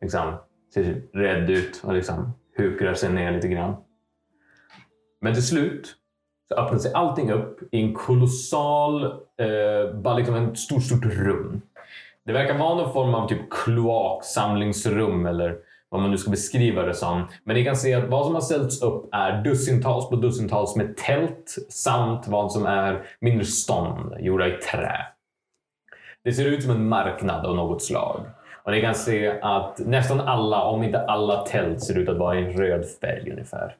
liksom 0.00 0.34
ser 0.74 1.02
rädd 1.12 1.50
ut 1.50 1.80
och 1.84 1.94
liksom 1.94 2.32
hukrar 2.56 2.94
sig 2.94 3.12
ner 3.12 3.32
lite 3.32 3.48
grann. 3.48 3.76
Men 5.20 5.34
till 5.34 5.46
slut 5.46 5.94
så 6.48 6.54
öppnar 6.54 6.78
sig 6.78 6.92
allting 6.94 7.32
upp 7.32 7.58
i 7.72 7.80
en 7.80 7.94
kolossal, 7.94 9.04
eh, 9.04 9.94
bara 9.94 10.16
liksom 10.16 10.34
en 10.34 10.56
stort, 10.56 10.82
stort 10.82 11.04
rum. 11.04 11.60
Det 12.24 12.32
verkar 12.32 12.58
vara 12.58 12.74
någon 12.74 12.92
form 12.92 13.14
av 13.14 13.28
typ 13.28 13.50
kloaksamlingsrum 13.50 15.26
eller 15.26 15.58
vad 15.96 16.02
man 16.02 16.10
nu 16.10 16.18
ska 16.18 16.30
beskriva 16.30 16.82
det 16.82 16.94
som. 16.94 17.28
Men 17.44 17.56
ni 17.56 17.64
kan 17.64 17.76
se 17.76 17.94
att 17.94 18.08
vad 18.08 18.26
som 18.26 18.34
har 18.34 18.42
ställts 18.42 18.82
upp 18.82 19.08
är 19.12 19.42
dussintals 19.42 20.08
på 20.08 20.16
dussintals 20.16 20.76
med 20.76 20.96
tält 20.96 21.56
samt 21.68 22.28
vad 22.28 22.52
som 22.52 22.66
är 22.66 23.02
mindre 23.20 23.44
stånd 23.44 24.14
gjorda 24.20 24.46
i 24.48 24.50
trä. 24.50 25.06
Det 26.24 26.32
ser 26.32 26.44
ut 26.44 26.62
som 26.62 26.70
en 26.70 26.88
marknad 26.88 27.46
av 27.46 27.56
något 27.56 27.82
slag. 27.82 28.20
Och 28.62 28.72
ni 28.72 28.80
kan 28.80 28.94
se 28.94 29.40
att 29.42 29.78
nästan 29.78 30.20
alla, 30.20 30.62
om 30.62 30.82
inte 30.82 31.00
alla 31.00 31.46
tält 31.46 31.82
ser 31.82 31.98
ut 31.98 32.08
att 32.08 32.18
vara 32.18 32.38
i 32.38 32.44
en 32.44 32.52
röd 32.52 32.84
färg 33.00 33.30
ungefär. 33.30 33.76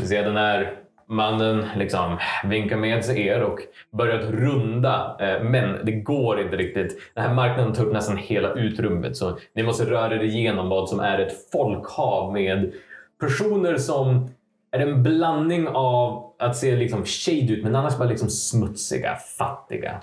Ni 0.00 0.06
ser 0.06 0.24
den 0.24 0.36
här 0.36 0.74
mannen 1.06 1.66
liksom 1.76 2.18
vinkar 2.44 2.76
med 2.76 3.04
sig 3.04 3.26
er 3.26 3.42
och 3.42 3.58
börjar 3.90 4.18
att 4.18 4.30
runda. 4.30 5.16
Eh, 5.20 5.42
men 5.44 5.84
det 5.84 5.92
går 5.92 6.40
inte 6.40 6.56
riktigt. 6.56 6.98
Den 7.14 7.24
här 7.24 7.34
marknaden 7.34 7.72
tar 7.72 7.84
upp 7.84 7.92
nästan 7.92 8.16
hela 8.16 8.52
utrymmet. 8.52 9.16
Så 9.16 9.38
ni 9.54 9.62
måste 9.62 9.84
röra 9.84 10.14
er 10.14 10.22
igenom 10.22 10.68
vad 10.68 10.88
som 10.88 11.00
är 11.00 11.18
ett 11.18 11.50
folkhav 11.52 12.32
med 12.32 12.72
personer 13.20 13.76
som 13.76 14.28
är 14.70 14.80
en 14.80 15.02
blandning 15.02 15.68
av 15.68 16.32
att 16.38 16.56
se 16.56 16.76
liksom 16.76 17.04
shade 17.04 17.52
ut 17.52 17.64
men 17.64 17.76
annars 17.76 17.98
bara 17.98 18.08
liksom 18.08 18.30
smutsiga, 18.30 19.16
fattiga. 19.38 20.00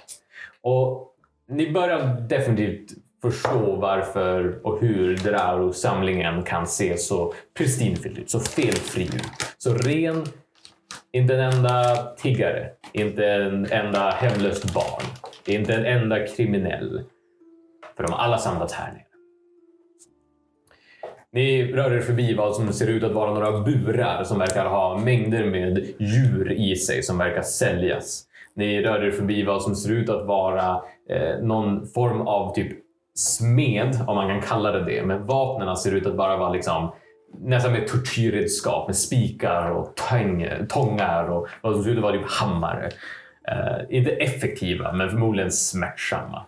Och 0.62 1.08
ni 1.50 1.72
börjar 1.72 2.22
definitivt 2.30 2.92
förstå 3.22 3.76
varför 3.76 4.60
och 4.68 4.82
hur 4.82 5.18
Draro-samlingen 5.18 6.44
kan 6.44 6.68
se 6.68 6.98
så 6.98 7.34
pristinfylld 7.58 8.18
ut, 8.18 8.30
så 8.30 8.40
felfri 8.40 9.04
ut. 9.04 9.56
Så 9.58 9.74
ren, 9.74 10.26
inte 11.14 11.36
en 11.36 11.54
enda 11.54 11.96
tiggare, 12.18 12.70
inte 12.94 13.26
en 13.26 13.66
enda 13.72 14.10
hemlöst 14.10 14.74
barn, 14.74 15.04
inte 15.48 15.74
en 15.74 15.86
enda 15.86 16.28
kriminell. 16.28 17.04
För 17.98 18.04
de 18.04 18.12
har 18.12 18.20
alla 18.20 18.38
samlats 18.38 18.74
här 18.74 18.92
nere. 18.92 19.04
Ni 21.34 21.74
rör 21.74 21.94
er 21.94 22.02
förbi 22.02 22.34
vad 22.34 22.56
som 22.56 22.74
ser 22.74 22.88
ut 22.88 23.04
att 23.04 23.12
vara 23.12 23.34
några 23.34 23.60
burar 23.60 24.24
som 24.24 24.40
verkar 24.40 24.66
ha 24.66 24.98
mängder 24.98 25.46
med 25.46 25.78
djur 26.00 26.52
i 26.52 26.76
sig 26.76 27.04
som 27.04 27.18
verkar 27.18 27.42
säljas. 27.42 28.24
Ni 28.54 28.82
rör 28.82 29.04
er 29.04 29.12
förbi 29.12 29.44
vad 29.44 29.62
som 29.62 29.76
ser 29.76 29.92
ut 29.92 30.10
att 30.10 30.26
vara 30.26 30.82
eh, 31.10 31.40
någon 31.42 31.88
form 31.88 32.22
av 32.22 32.54
typ 32.54 32.78
smed, 33.16 34.00
om 34.08 34.16
man 34.16 34.28
kan 34.28 34.42
kalla 34.42 34.72
det 34.72 34.86
det. 34.86 35.06
Men 35.06 35.26
vapnen 35.26 35.78
ser 35.78 35.96
ut 35.96 36.06
att 36.06 36.18
bara 36.18 36.38
vara 36.38 36.54
liksom 36.54 36.92
nästan 37.40 37.72
med 37.72 37.88
tortyrredskap 37.88 38.88
med 38.88 38.96
spikar 38.96 39.72
och 39.72 39.96
tång, 39.96 40.48
tångar 40.70 41.30
och 41.30 41.48
vad 41.62 41.74
som 41.74 41.84
ser 41.84 41.92
ut 41.92 41.98
att 41.98 42.04
vara 42.04 42.18
typ 42.18 42.30
hammare. 42.30 42.90
Uh, 43.52 43.96
inte 43.98 44.12
effektiva, 44.12 44.94
men 44.94 45.10
förmodligen 45.10 45.52
smärtsamma. 45.52 46.46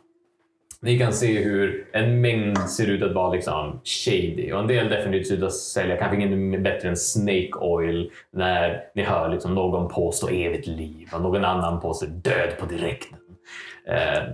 Ni 0.82 1.00
kan 1.00 1.14
se 1.14 1.44
hur 1.44 1.88
en 1.94 2.22
mängd 2.22 2.58
ser 2.58 2.88
ut 2.88 3.04
att 3.04 3.14
vara 3.14 3.34
liksom 3.34 3.82
shady 3.84 4.52
och 4.52 4.60
en 4.60 4.68
del 4.68 4.90
definitivt 4.90 5.28
ser 5.28 5.36
ut 5.36 5.44
att 5.44 5.56
sälja 5.56 5.98
kanske 5.98 6.22
inget 6.22 6.64
bättre 6.64 6.90
än 6.90 6.98
snake 6.98 7.54
oil 7.54 8.12
när 8.32 8.84
ni 8.96 9.04
hör 9.04 9.30
liksom 9.30 9.56
någon 9.56 9.90
påstå 9.90 10.28
evigt 10.28 10.68
liv 10.68 11.10
och 11.14 11.22
någon 11.22 11.46
annan 11.46 11.82
påstå 11.82 12.06
död 12.06 12.58
på 12.60 12.66
direkten. 12.66 13.20
Uh, 13.90 14.34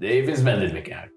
det 0.00 0.26
finns 0.26 0.40
väldigt 0.40 0.72
mycket 0.72 0.96
här. 0.96 1.08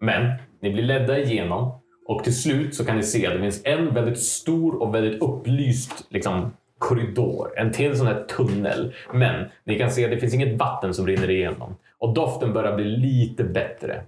Men 0.00 0.32
ni 0.60 0.70
blir 0.70 0.82
ledda 0.82 1.18
igenom 1.18 1.83
och 2.06 2.24
till 2.24 2.42
slut 2.42 2.74
så 2.74 2.84
kan 2.84 2.96
ni 2.96 3.02
se 3.02 3.26
att 3.26 3.32
det 3.32 3.40
finns 3.40 3.62
en 3.64 3.94
väldigt 3.94 4.18
stor 4.18 4.82
och 4.82 4.94
väldigt 4.94 5.22
upplyst 5.22 6.06
liksom, 6.08 6.52
korridor. 6.78 7.52
En 7.56 7.72
till 7.72 7.96
sån 7.96 8.06
här 8.06 8.24
tunnel. 8.24 8.94
Men 9.12 9.44
ni 9.64 9.78
kan 9.78 9.90
se 9.90 10.04
att 10.04 10.10
det 10.10 10.18
finns 10.18 10.34
inget 10.34 10.58
vatten 10.58 10.94
som 10.94 11.06
rinner 11.06 11.30
igenom. 11.30 11.76
Och 11.98 12.14
doften 12.14 12.52
börjar 12.52 12.76
bli 12.76 12.84
lite 12.84 13.44
bättre. 13.44 14.02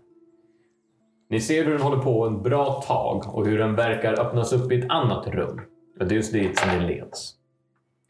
Ni 1.31 1.41
ser 1.41 1.65
hur 1.65 1.73
den 1.73 1.83
håller 1.83 2.03
på 2.03 2.27
ett 2.27 2.43
bra 2.43 2.83
tag 2.87 3.35
och 3.35 3.47
hur 3.47 3.59
den 3.59 3.75
verkar 3.75 4.21
öppnas 4.21 4.53
upp 4.53 4.73
i 4.73 4.79
ett 4.79 4.91
annat 4.91 5.27
rum. 5.27 5.61
Och 6.01 6.07
det 6.07 6.15
är 6.15 6.17
just 6.17 6.33
dit 6.33 6.59
som 6.59 6.79
ni 6.79 6.95
leds. 6.95 7.33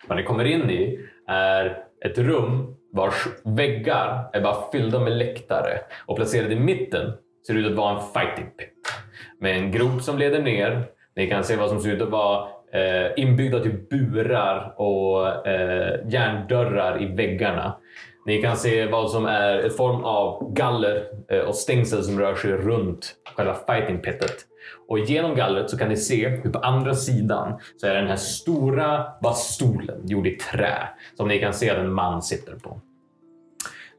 Vad 0.09 0.19
ni 0.19 0.25
kommer 0.25 0.45
in 0.45 0.71
i 0.71 0.99
är 1.27 1.85
ett 2.05 2.19
rum 2.19 2.75
vars 2.93 3.27
väggar 3.45 4.31
är 4.33 4.41
bara 4.41 4.71
fyllda 4.73 5.01
med 5.01 5.17
läktare 5.17 5.81
och 6.07 6.17
placerade 6.17 6.55
i 6.55 6.61
mitten 6.61 7.13
ser 7.47 7.55
det 7.55 7.61
ut 7.61 7.71
att 7.71 7.77
vara 7.77 7.99
en 7.99 8.07
fighting 8.13 8.51
pit. 8.59 8.73
Med 9.41 9.57
en 9.57 9.73
grop 9.73 10.03
som 10.03 10.19
leder 10.19 10.43
ner. 10.43 10.85
Ni 11.17 11.27
kan 11.27 11.45
se 11.45 11.57
vad 11.57 11.69
som 11.69 11.81
ser 11.81 11.93
ut 11.93 12.03
att 12.03 12.09
vara 12.09 12.49
eh, 12.73 13.13
inbyggda 13.17 13.61
typ 13.61 13.89
burar 13.89 14.75
och 14.77 15.47
eh, 15.47 16.01
järndörrar 16.09 17.03
i 17.03 17.07
väggarna. 17.07 17.77
Ni 18.27 18.43
kan 18.43 18.57
se 18.57 18.87
vad 18.87 19.11
som 19.11 19.27
är 19.27 19.59
en 19.59 19.71
form 19.71 20.05
av 20.05 20.55
galler 20.55 21.05
eh, 21.29 21.41
och 21.41 21.55
stängsel 21.55 22.03
som 22.03 22.21
rör 22.21 22.35
sig 22.35 22.53
runt 22.53 23.15
själva 23.37 23.55
fighting 23.67 23.99
pitet. 23.99 24.37
Och 24.89 24.99
genom 24.99 25.35
gallret 25.35 25.71
så 25.71 25.79
kan 25.79 25.89
ni 25.89 25.97
se 25.97 26.29
hur 26.29 26.51
på 26.51 26.59
andra 26.59 26.95
sidan 26.95 27.61
så 27.77 27.87
är 27.87 27.95
den 27.95 28.07
här 28.07 28.17
stora 28.17 29.07
bastolen 29.23 30.01
gjord 30.07 30.27
i 30.27 30.31
trä 30.31 30.89
som 31.17 31.29
ni 31.29 31.39
kan 31.39 31.55
se 31.55 31.71
att 31.71 31.79
en 31.79 31.93
man 31.93 32.23
sitter 32.23 32.55
på. 32.55 32.81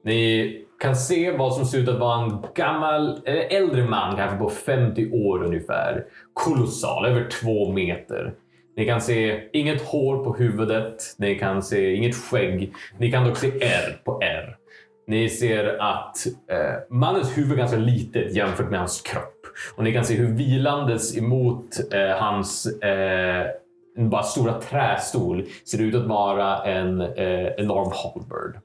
Ni 0.04 0.67
kan 0.80 0.96
se 0.96 1.32
vad 1.32 1.54
som 1.54 1.66
ser 1.66 1.78
ut 1.80 1.90
att 1.90 2.00
vara 2.00 2.24
en 2.24 2.46
gammal, 2.56 3.22
eller 3.26 3.42
äldre 3.42 3.84
man, 3.84 4.16
kanske 4.16 4.38
på 4.38 4.50
50 4.50 5.12
år 5.12 5.44
ungefär. 5.44 6.06
Kolossal, 6.34 7.06
över 7.06 7.30
två 7.30 7.72
meter. 7.72 8.34
Ni 8.78 8.86
kan 8.86 9.02
se 9.02 9.44
inget 9.54 9.82
hår 9.82 10.24
på 10.24 10.34
huvudet, 10.34 10.96
ni 11.18 11.36
kan 11.36 11.64
se 11.64 11.94
inget 11.94 12.16
skägg. 12.16 12.74
Ni 12.98 13.12
kan 13.12 13.28
dock 13.28 13.38
se 13.38 13.48
R 13.48 14.02
på 14.04 14.20
R. 14.22 14.56
Ni 15.08 15.30
ser 15.30 15.78
att 15.80 16.26
eh, 16.28 16.76
mannens 16.90 17.38
huvud 17.38 17.52
är 17.52 17.58
ganska 17.58 17.78
litet 17.78 18.36
jämfört 18.36 18.70
med 18.70 18.80
hans 18.80 19.02
kropp. 19.02 19.46
Och 19.76 19.84
ni 19.84 19.94
kan 19.94 20.06
se 20.06 20.16
hur 20.16 20.34
vilandes 20.34 21.18
emot 21.18 21.94
eh, 21.94 22.18
hans 22.18 22.66
eh, 22.66 23.46
bara 23.98 24.24
stora 24.24 24.54
trästol 24.62 25.46
ser 25.66 25.82
ut 25.82 25.96
att 25.96 26.08
vara 26.08 26.64
en 26.64 27.02
eh, 27.02 27.48
enorm 27.58 27.92
halberd. 27.94 28.62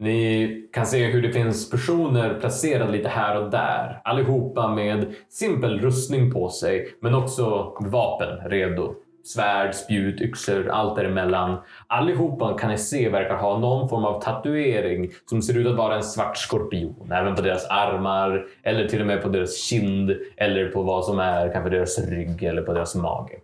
Ni 0.00 0.68
kan 0.72 0.86
se 0.86 1.06
hur 1.06 1.22
det 1.22 1.32
finns 1.32 1.70
personer 1.70 2.34
placerade 2.40 2.92
lite 2.92 3.08
här 3.08 3.42
och 3.42 3.50
där. 3.50 4.00
Allihopa 4.04 4.68
med 4.68 5.14
simpel 5.28 5.80
rustning 5.80 6.32
på 6.32 6.48
sig, 6.48 6.88
men 7.00 7.14
också 7.14 7.76
vapen 7.80 8.50
redo. 8.50 8.94
Svärd, 9.24 9.74
spjut, 9.74 10.20
yxor, 10.20 10.68
allt 10.68 10.96
däremellan. 10.96 11.56
Allihopa 11.86 12.58
kan 12.58 12.70
ni 12.70 12.78
se 12.78 13.08
verkar 13.08 13.36
ha 13.36 13.58
någon 13.58 13.88
form 13.88 14.04
av 14.04 14.20
tatuering 14.20 15.10
som 15.26 15.42
ser 15.42 15.58
ut 15.58 15.66
att 15.66 15.76
vara 15.76 15.96
en 15.96 16.02
svart 16.02 16.36
skorpion. 16.36 17.12
Även 17.12 17.34
på 17.34 17.42
deras 17.42 17.66
armar, 17.70 18.46
eller 18.62 18.88
till 18.88 19.00
och 19.00 19.06
med 19.06 19.22
på 19.22 19.28
deras 19.28 19.56
kind, 19.56 20.16
eller 20.36 20.68
på 20.68 20.82
vad 20.82 21.04
som 21.04 21.18
är 21.18 21.52
kanske 21.52 21.70
deras 21.70 21.98
rygg 21.98 22.42
eller 22.42 22.62
på 22.62 22.72
deras 22.72 22.94
mage. 22.94 23.34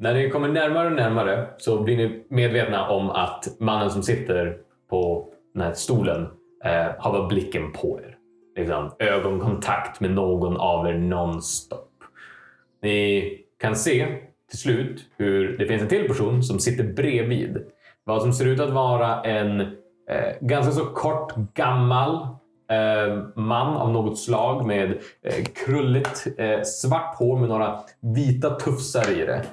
När 0.00 0.14
ni 0.14 0.30
kommer 0.30 0.48
närmare 0.48 0.86
och 0.86 0.92
närmare 0.92 1.46
så 1.58 1.82
blir 1.82 1.96
ni 1.96 2.24
medvetna 2.28 2.88
om 2.88 3.10
att 3.10 3.56
mannen 3.58 3.90
som 3.90 4.02
sitter 4.02 4.58
på 4.90 5.28
den 5.54 5.62
här 5.62 5.72
stolen 5.72 6.22
eh, 6.64 6.86
har 6.98 7.12
bara 7.12 7.28
blicken 7.28 7.72
på 7.72 8.00
er. 8.02 8.16
Liksom, 8.56 8.90
ögonkontakt 8.98 10.00
med 10.00 10.10
någon 10.10 10.56
av 10.56 10.86
er 10.86 10.94
nonstop. 10.94 11.90
Ni 12.82 13.30
kan 13.60 13.76
se 13.76 14.06
till 14.50 14.58
slut 14.58 15.06
hur 15.16 15.58
det 15.58 15.66
finns 15.66 15.82
en 15.82 15.88
till 15.88 16.08
person 16.08 16.42
som 16.42 16.58
sitter 16.58 16.84
bredvid. 16.84 17.58
Vad 18.04 18.22
som 18.22 18.32
ser 18.32 18.46
ut 18.46 18.60
att 18.60 18.70
vara 18.70 19.22
en 19.22 19.60
eh, 19.60 20.36
ganska 20.40 20.72
så 20.72 20.84
kort, 20.84 21.34
gammal 21.54 22.37
Eh, 22.70 23.24
man 23.34 23.76
av 23.76 23.92
något 23.92 24.18
slag 24.18 24.66
med 24.66 24.90
eh, 25.22 25.44
krulligt 25.44 26.26
eh, 26.38 26.62
svart 26.62 27.14
hår 27.14 27.38
med 27.38 27.48
några 27.48 27.80
vita 28.00 28.50
tufsar 28.50 29.10
i 29.10 29.26
det. 29.26 29.44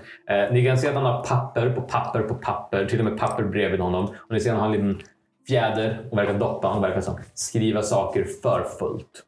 Ni 0.51 0.66
kan 0.66 0.78
se 0.78 0.88
att 0.88 0.95
han 0.95 1.05
har 1.05 1.24
papper 1.24 1.70
på 1.70 1.82
papper 1.82 2.22
på 2.22 2.36
papper, 2.36 2.86
till 2.86 2.99
och 2.99 3.05
med 3.05 3.18
papper 3.18 3.43
bredvid 3.43 3.80
honom. 3.80 4.05
Och 4.05 4.34
ni 4.34 4.39
ser 4.39 4.53
att 4.53 4.59
han 4.59 4.70
har 4.70 4.76
en 4.76 4.88
liten 4.89 5.07
fjäder 5.47 6.07
och 6.11 6.18
verkar 6.18 6.34
doppa. 6.34 6.68
Han 6.68 6.82
verkar 6.82 7.01
som 7.01 7.18
skriva 7.34 7.82
saker 7.82 8.26
för 8.41 8.63
fullt. 8.80 9.24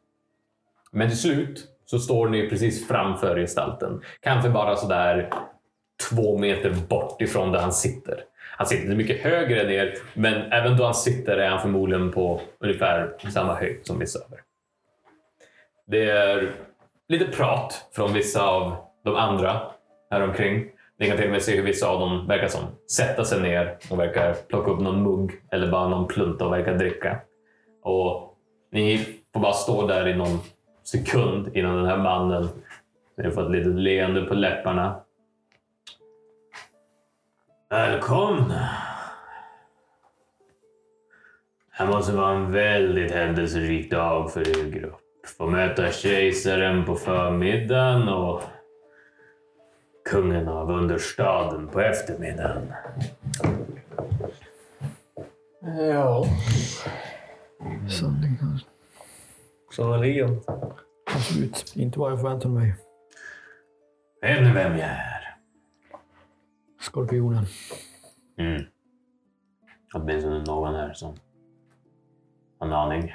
Men 0.92 1.08
till 1.08 1.18
slut 1.18 1.66
så 1.86 1.98
står 1.98 2.28
ni 2.28 2.48
precis 2.48 2.88
framför 2.88 3.36
gestalten. 3.36 4.00
Kanske 4.20 4.50
bara 4.50 4.76
sådär 4.76 5.30
två 6.10 6.38
meter 6.38 6.74
bort 6.88 7.22
ifrån 7.22 7.52
där 7.52 7.60
han 7.60 7.72
sitter. 7.72 8.24
Han 8.58 8.66
sitter 8.66 8.82
inte 8.82 8.96
mycket 8.96 9.20
högre 9.20 9.60
än 9.60 9.70
er, 9.70 9.94
men 10.14 10.52
även 10.52 10.76
då 10.76 10.84
han 10.84 10.94
sitter 10.94 11.36
är 11.36 11.48
han 11.48 11.60
förmodligen 11.60 12.12
på 12.12 12.40
ungefär 12.60 13.14
samma 13.34 13.54
höjd 13.54 13.78
som 13.82 13.98
vissa 13.98 14.18
över. 14.18 14.40
Det 15.86 16.10
är 16.10 16.52
lite 17.08 17.24
prat 17.24 17.88
från 17.92 18.12
vissa 18.12 18.46
av 18.46 18.76
de 19.04 19.16
andra 19.16 19.60
här 20.10 20.22
omkring. 20.22 20.70
Ni 20.98 21.08
kan 21.08 21.16
till 21.16 21.26
och 21.26 21.32
med 21.32 21.42
se 21.42 21.56
hur 21.56 21.62
vissa 21.62 21.88
av 21.88 22.00
dem 22.00 22.26
verkar 22.26 22.48
som 22.48 22.62
sätta 22.90 23.24
sig 23.24 23.40
ner 23.40 23.76
och 23.90 23.98
verkar 23.98 24.34
plocka 24.34 24.70
upp 24.70 24.80
någon 24.80 25.02
mugg 25.02 25.32
eller 25.52 25.70
bara 25.70 25.88
någon 25.88 26.08
plunta 26.08 26.46
och 26.46 26.52
verkar 26.52 26.74
dricka. 26.74 27.20
Och 27.82 28.34
ni 28.72 29.06
får 29.32 29.40
bara 29.40 29.52
stå 29.52 29.86
där 29.86 30.08
i 30.08 30.14
någon 30.14 30.40
sekund 30.84 31.56
innan 31.56 31.76
den 31.76 31.86
här 31.86 31.98
mannen 31.98 32.48
ni 33.16 33.30
får 33.30 33.44
ett 33.44 33.50
litet 33.50 33.74
leende 33.74 34.22
på 34.22 34.34
läpparna. 34.34 35.00
Välkomna! 37.70 38.70
Det 41.70 41.84
här 41.84 41.86
måste 41.86 42.12
vara 42.12 42.36
en 42.36 42.52
väldigt 42.52 43.12
händelserik 43.12 43.90
dag 43.90 44.32
för 44.32 44.40
er 44.40 44.70
grupp. 44.70 45.00
Få 45.38 45.46
möta 45.46 45.92
kejsaren 45.92 46.84
på 46.84 46.94
förmiddagen 46.94 48.08
och 48.08 48.42
kungen 50.10 50.48
av 50.48 50.70
understaden 50.70 51.68
på 51.68 51.80
eftermiddagen. 51.80 52.72
Ja. 55.92 56.24
Sanningen. 57.90 58.58
Sannerligen. 59.76 60.40
Absolut. 61.14 61.72
Inte 61.76 61.98
vad 61.98 62.12
jag 62.12 62.20
förväntade 62.20 62.54
mig. 62.54 62.74
Vet 64.22 64.42
ni 64.42 64.52
vem 64.52 64.72
jag 64.72 64.88
är? 64.88 65.07
Skorpionen. 66.88 67.44
Mm. 68.38 68.62
Åtminstone 69.94 70.42
någon 70.42 70.74
här 70.74 70.92
som 70.92 71.16
har 72.58 72.66
en 72.66 72.72
aning. 72.72 73.14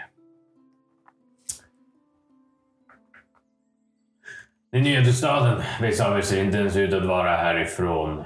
Ni 4.72 4.80
är 4.80 5.02
nya 5.02 5.14
staden. 5.14 5.62
Vissa 5.82 6.10
av 6.12 6.18
er 6.18 6.22
ser 6.22 6.44
inte 6.44 6.58
ens 6.58 6.76
ut 6.76 6.94
att 6.94 7.06
vara 7.06 7.38
härifrån. 7.38 8.24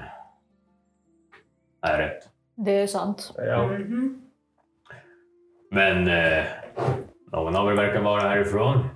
Är 1.82 1.98
rätt. 1.98 2.28
Det 2.54 2.72
är 2.72 2.86
sant. 2.86 3.32
Ja. 3.36 3.78
Men 5.70 6.08
eh, 6.08 6.44
någon 7.32 7.56
av 7.56 7.70
er 7.70 7.74
verkar 7.74 8.02
vara 8.02 8.28
härifrån. 8.28 8.88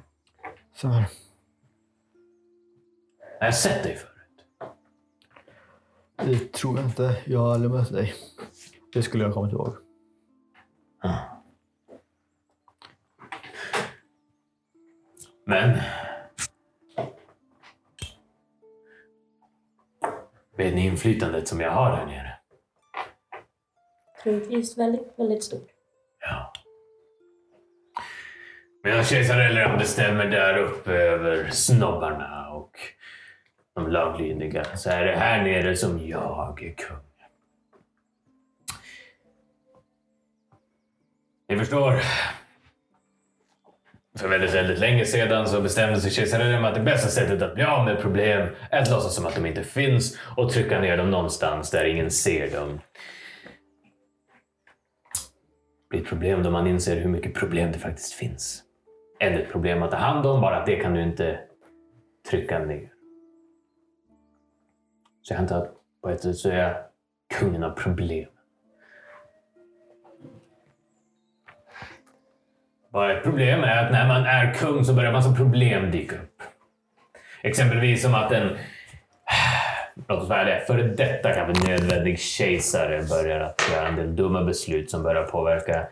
Så 0.75 0.89
här. 0.89 1.09
Jag 3.39 3.47
har 3.47 3.53
sett 3.53 3.83
dig 3.83 3.97
förut. 3.97 4.12
Det 6.25 6.53
tror 6.53 6.77
jag 6.79 6.87
inte. 6.87 7.16
Jag 7.25 7.39
har 7.39 7.55
aldrig 7.55 7.70
mött 7.70 7.93
dig. 7.93 8.14
Det 8.93 9.03
skulle 9.03 9.25
jag 9.25 9.35
komma 9.35 9.51
ihåg. 9.51 9.77
Men... 15.47 15.79
Vet 20.57 20.75
ni 20.75 20.87
inflytandet 20.87 21.49
som 21.49 21.61
jag 21.61 21.70
har 21.70 21.97
här 21.97 22.07
nere? 22.07 22.39
Troligtvis 24.23 24.79
väldigt, 24.79 25.12
väldigt 25.16 25.45
stort. 25.45 25.68
Ja. 26.20 26.53
Medan 28.85 29.05
kejsar 29.05 29.41
Elram 29.41 29.79
bestämmer 29.79 30.27
där 30.27 30.59
uppe 30.59 30.93
över 30.93 31.51
snobbarna 31.51 32.51
och 32.51 32.79
de 33.75 33.91
laglydiga 33.91 34.64
så 34.77 34.91
är 34.91 35.05
det 35.05 35.16
här 35.16 35.43
nere 35.45 35.77
som 35.77 36.07
jag 36.07 36.62
är 36.62 36.75
kung. 36.75 36.97
Ni 41.49 41.59
förstår. 41.59 42.01
För 44.18 44.29
väldigt, 44.29 44.55
väldigt 44.55 44.79
länge 44.79 45.05
sedan 45.05 45.47
så 45.47 45.61
bestämde 45.61 46.01
sig 46.01 46.11
kejsaren 46.11 46.64
att 46.64 46.75
det 46.75 46.81
bästa 46.81 47.09
sättet 47.09 47.43
att 47.43 47.55
bli 47.55 47.64
av 47.64 47.85
med 47.85 48.01
problem 48.01 48.49
är 48.70 48.83
att 48.83 48.91
låtsas 48.91 49.14
som 49.14 49.27
att 49.27 49.35
de 49.35 49.47
inte 49.47 49.64
finns 49.64 50.18
och 50.37 50.53
trycka 50.53 50.81
ner 50.81 50.97
dem 50.97 51.11
någonstans 51.11 51.70
där 51.70 51.85
ingen 51.85 52.11
ser 52.11 52.51
dem 52.51 52.81
Det 55.83 55.89
blir 55.91 56.01
ett 56.01 56.09
problem 56.09 56.43
då 56.43 56.51
man 56.51 56.66
inser 56.66 56.97
hur 56.97 57.09
mycket 57.09 57.35
problem 57.35 57.73
det 57.73 57.79
faktiskt 57.79 58.12
finns. 58.12 58.62
Ännu 59.20 59.43
ett 59.43 59.53
problem 59.53 59.83
att 59.83 59.91
ta 59.91 59.97
hand 59.97 60.27
om, 60.27 60.41
bara 60.41 60.57
att 60.57 60.66
det 60.66 60.77
kan 60.77 60.95
du 60.95 61.03
inte 61.03 61.41
trycka 62.31 62.59
ner. 62.59 62.91
Så 65.23 65.33
jag 65.33 65.41
antar 65.41 65.62
att 65.62 65.75
på 66.03 66.11
ett 66.11 66.20
sätt 66.20 66.37
så 66.37 66.51
är 66.51 66.57
jag 66.57 66.77
kungen 67.39 67.64
av 67.64 67.70
problem. 67.70 68.29
Bara 72.93 73.18
ett 73.18 73.23
problem 73.23 73.64
är 73.64 73.85
att 73.85 73.93
när 73.93 74.09
man 74.09 74.25
är 74.25 74.55
kung 74.55 74.85
så 74.85 74.95
börjar 74.95 75.12
massa 75.12 75.35
problem 75.35 75.91
dyka 75.91 76.16
upp. 76.16 76.43
Exempelvis 77.43 78.03
som 78.03 78.14
att 78.14 78.33
en 78.33 78.59
låt 80.09 80.23
oss 80.23 80.29
säga 80.29 80.45
det, 80.45 80.64
före 80.66 80.83
detta 80.83 81.35
kanske 81.35 81.68
nödvändig 81.68 82.18
kejsare 82.18 83.03
börjar 83.03 83.41
att 83.41 83.62
göra 83.73 83.89
en 83.89 83.97
del 83.97 84.16
dumma 84.16 84.45
beslut 84.45 84.91
som 84.91 85.03
börjar 85.03 85.23
påverka 85.23 85.89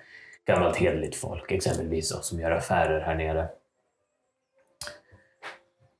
gammalt 0.47 0.77
hederligt 0.77 1.17
folk, 1.17 1.53
exempelvis 1.53 2.13
oss 2.13 2.29
som 2.29 2.41
gör 2.41 2.51
affärer 2.51 3.01
här 3.01 3.15
nere. 3.15 3.49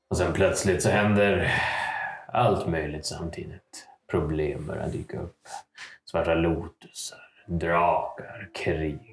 Och 0.09 0.17
sen 0.17 0.33
plötsligt 0.33 0.83
så 0.83 0.89
händer 0.89 1.51
allt 2.31 2.67
möjligt 2.67 3.05
samtidigt. 3.05 3.87
Problem 4.11 4.67
börjar 4.67 4.87
dyka 4.87 5.19
upp. 5.19 5.47
Svarta 6.05 6.33
lotusar, 6.33 7.19
drakar, 7.47 8.49
krig. 8.53 9.07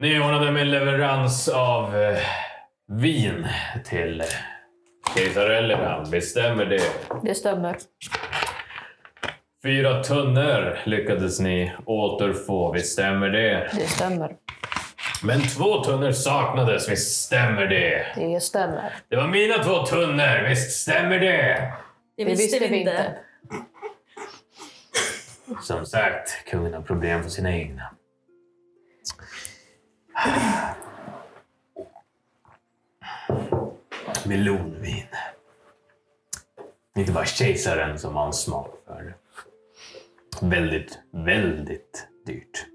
Ni 0.00 0.20
ordnade 0.20 0.52
med 0.52 0.66
leverans 0.66 1.48
av 1.48 1.96
eh, 1.96 2.18
vin 2.86 3.46
till 3.84 4.22
kejsar 5.16 5.50
Elleram. 5.50 6.10
Bestämmer 6.10 6.64
det? 6.66 6.82
Det 7.22 7.34
stämmer. 7.34 7.76
Fyra 9.62 10.02
tunnor 10.02 10.78
lyckades 10.84 11.40
ni 11.40 11.72
återfå. 11.86 12.72
Visst 12.72 12.92
stämmer 12.92 13.28
det? 13.28 13.70
Det 13.74 13.86
stämmer. 13.86 14.36
Men 15.22 15.42
två 15.42 15.84
tunnor 15.84 16.12
saknades. 16.12 16.88
Visst 16.88 17.22
stämmer 17.24 17.66
det? 17.66 18.06
Det 18.16 18.40
stämmer. 18.40 18.94
Det 19.08 19.16
var 19.16 19.28
mina 19.28 19.64
två 19.64 19.86
tunnor. 19.86 20.48
Visst 20.48 20.80
stämmer 20.80 21.18
det? 21.18 21.72
Det 22.16 22.24
Det 22.24 22.24
visste 22.24 22.68
vi 22.68 22.76
inte. 22.76 23.14
Som 25.62 25.86
sagt, 25.86 26.44
kungen 26.46 26.74
har 26.74 26.82
problem 26.82 27.22
för 27.22 27.30
sina 27.30 27.52
egna. 27.52 27.90
Melonvin. 34.26 35.06
Inte 36.96 37.12
bara 37.12 37.24
kejsaren 37.24 37.98
som 37.98 38.16
har 38.16 38.26
en 38.26 38.32
smak 38.32 38.74
för 38.86 39.02
det. 39.02 39.14
Väldigt, 40.46 40.98
väldigt 41.12 42.08
dyrt. 42.26 42.66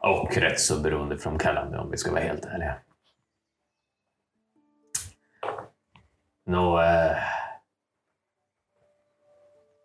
Och 0.00 0.36
rätt 0.36 0.60
så 0.60 0.80
beroendeframkallande 0.80 1.78
om 1.78 1.90
vi 1.90 1.96
ska 1.96 2.10
vara 2.10 2.22
helt 2.22 2.44
ärliga. 2.44 2.74
Nå, 6.46 6.80
eh, 6.80 7.16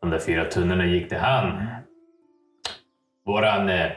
de 0.01 0.09
där 0.09 0.20
fyra 0.20 0.45
tunnorna 0.45 0.86
gick 0.86 1.09
till 1.09 1.18
han. 1.18 1.68
Våran 3.26 3.70
eh, 3.70 3.91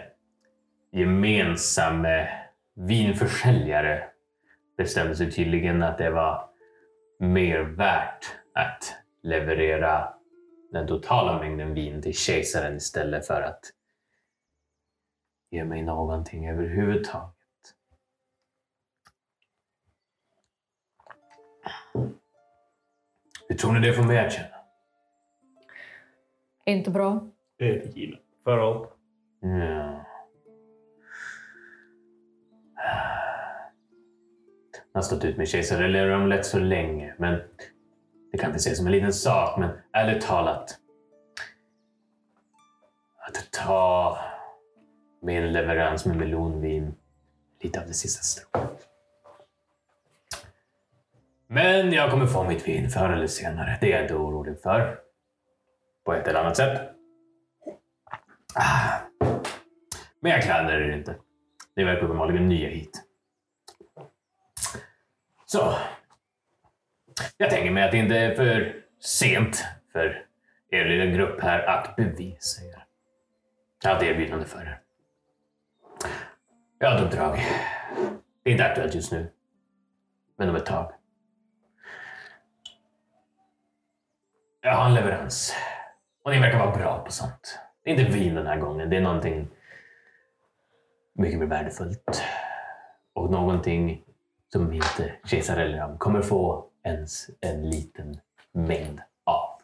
gemensamme 0.92 2.28
vinförsäljare 2.74 4.04
bestämde 4.76 5.16
sig 5.16 5.32
tydligen 5.32 5.82
att 5.82 5.98
det 5.98 6.10
var 6.10 6.48
mer 7.18 7.60
värt 7.60 8.24
att 8.54 8.94
leverera 9.22 10.14
den 10.72 10.86
totala 10.86 11.38
mängden 11.38 11.74
vin 11.74 12.02
till 12.02 12.14
kejsaren 12.14 12.76
istället 12.76 13.26
för 13.26 13.42
att 13.42 13.60
ge 15.56 15.64
mig 15.64 15.82
någonting 15.82 16.48
överhuvudtaget. 16.48 17.34
Hur 23.48 23.56
tror 23.56 23.72
ni 23.72 23.80
det 23.80 23.92
får 23.92 24.02
mig 24.02 24.18
att 24.18 24.32
känna? 24.32 24.48
Inte 26.64 26.90
bra. 26.90 27.28
Övergiven. 27.58 28.18
Förlåt. 28.44 28.96
Ja. 29.40 30.06
Jag 34.92 34.98
har 34.98 35.02
stått 35.02 35.24
ut 35.24 35.36
med 35.36 35.48
kejsare 35.48 35.84
eller 35.84 36.14
omelett 36.14 36.46
så 36.46 36.58
länge, 36.58 37.14
men 37.18 37.40
det 38.32 38.38
kan 38.38 38.50
inte 38.50 38.56
ses 38.56 38.76
som 38.76 38.86
en 38.86 38.92
liten 38.92 39.12
sak, 39.12 39.58
men 39.58 39.70
ärligt 39.92 40.22
talat. 40.22 40.78
Att 43.26 43.50
ta 43.52 44.18
med 45.26 45.44
en 45.44 45.52
leverans 45.52 46.06
med 46.06 46.16
melonvin, 46.16 46.94
lite 47.60 47.80
av 47.80 47.86
det 47.86 47.94
sista 47.94 48.22
strået. 48.22 48.88
Men 51.46 51.92
jag 51.92 52.10
kommer 52.10 52.26
få 52.26 52.44
mitt 52.44 52.68
vin 52.68 52.90
förr 52.90 53.12
eller 53.12 53.26
senare. 53.26 53.78
Det 53.80 53.86
är 53.86 53.96
jag 53.96 54.04
inte 54.04 54.14
orolig 54.14 54.60
för. 54.62 54.98
På 56.04 56.14
ett 56.14 56.28
eller 56.28 56.40
annat 56.40 56.56
sätt. 56.56 56.90
Ah. 58.54 58.98
Men 60.20 60.32
jag 60.32 60.42
klandrar 60.42 60.80
er 60.80 60.96
inte. 60.96 61.16
Ni 61.76 61.84
verkar 61.84 62.02
uppenbarligen 62.02 62.48
nya 62.48 62.68
hit. 62.68 63.02
Så. 65.46 65.74
Jag 67.36 67.50
tänker 67.50 67.70
mig 67.70 67.84
att 67.84 67.90
det 67.90 67.98
inte 67.98 68.18
är 68.18 68.34
för 68.34 68.82
sent 69.00 69.64
för 69.92 70.26
er 70.70 70.84
lilla 70.84 71.06
grupp 71.06 71.42
här 71.42 71.62
att 71.62 71.96
bevisa 71.96 72.64
er. 72.64 72.84
Jag 73.82 73.90
har 73.90 73.96
ett 73.96 74.02
erbjudande 74.02 74.46
för 74.46 74.60
er. 74.60 74.80
Jag 76.78 76.90
har 76.90 76.96
ett 76.96 77.04
uppdrag. 77.04 77.38
Det 78.42 78.50
är 78.50 78.52
inte 78.52 78.64
aktuellt 78.64 78.94
just 78.94 79.12
nu. 79.12 79.32
Men 80.36 80.48
om 80.48 80.56
ett 80.56 80.66
tag. 80.66 80.92
Jag 84.60 84.76
har 84.76 84.86
en 84.86 84.94
leverans. 84.94 85.54
Och 86.22 86.30
ni 86.30 86.40
verkar 86.40 86.58
vara 86.58 86.76
bra 86.76 87.04
på 87.04 87.12
sånt. 87.12 87.58
Det 87.84 87.90
är 87.90 88.00
inte 88.00 88.12
vin 88.12 88.34
den 88.34 88.46
här 88.46 88.56
gången. 88.56 88.90
Det 88.90 88.96
är 88.96 89.00
någonting 89.00 89.48
mycket 91.14 91.38
mer 91.38 91.46
värdefullt. 91.46 92.22
Och 93.12 93.30
någonting 93.30 94.04
som 94.52 94.72
inte 94.72 95.12
kejsar 95.24 95.56
Elram 95.56 95.98
kommer 95.98 96.22
få 96.22 96.70
ens 96.84 97.30
en 97.40 97.70
liten 97.70 98.20
mängd 98.52 99.00
av. 99.24 99.60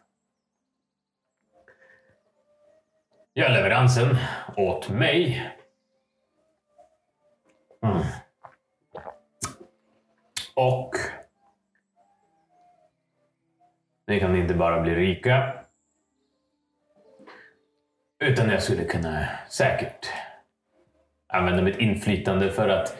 Gör 3.33 3.49
leveransen 3.49 4.17
åt 4.57 4.89
mig. 4.89 5.51
Mm. 7.83 8.03
Och 10.55 10.95
ni 14.07 14.19
kan 14.19 14.35
inte 14.35 14.53
bara 14.53 14.81
bli 14.81 14.95
rika. 14.95 15.53
Utan 18.19 18.49
jag 18.49 18.63
skulle 18.63 18.83
kunna 18.83 19.27
säkert 19.49 20.09
använda 21.27 21.61
mitt 21.61 21.77
inflytande 21.77 22.51
för 22.51 22.69
att 22.69 22.97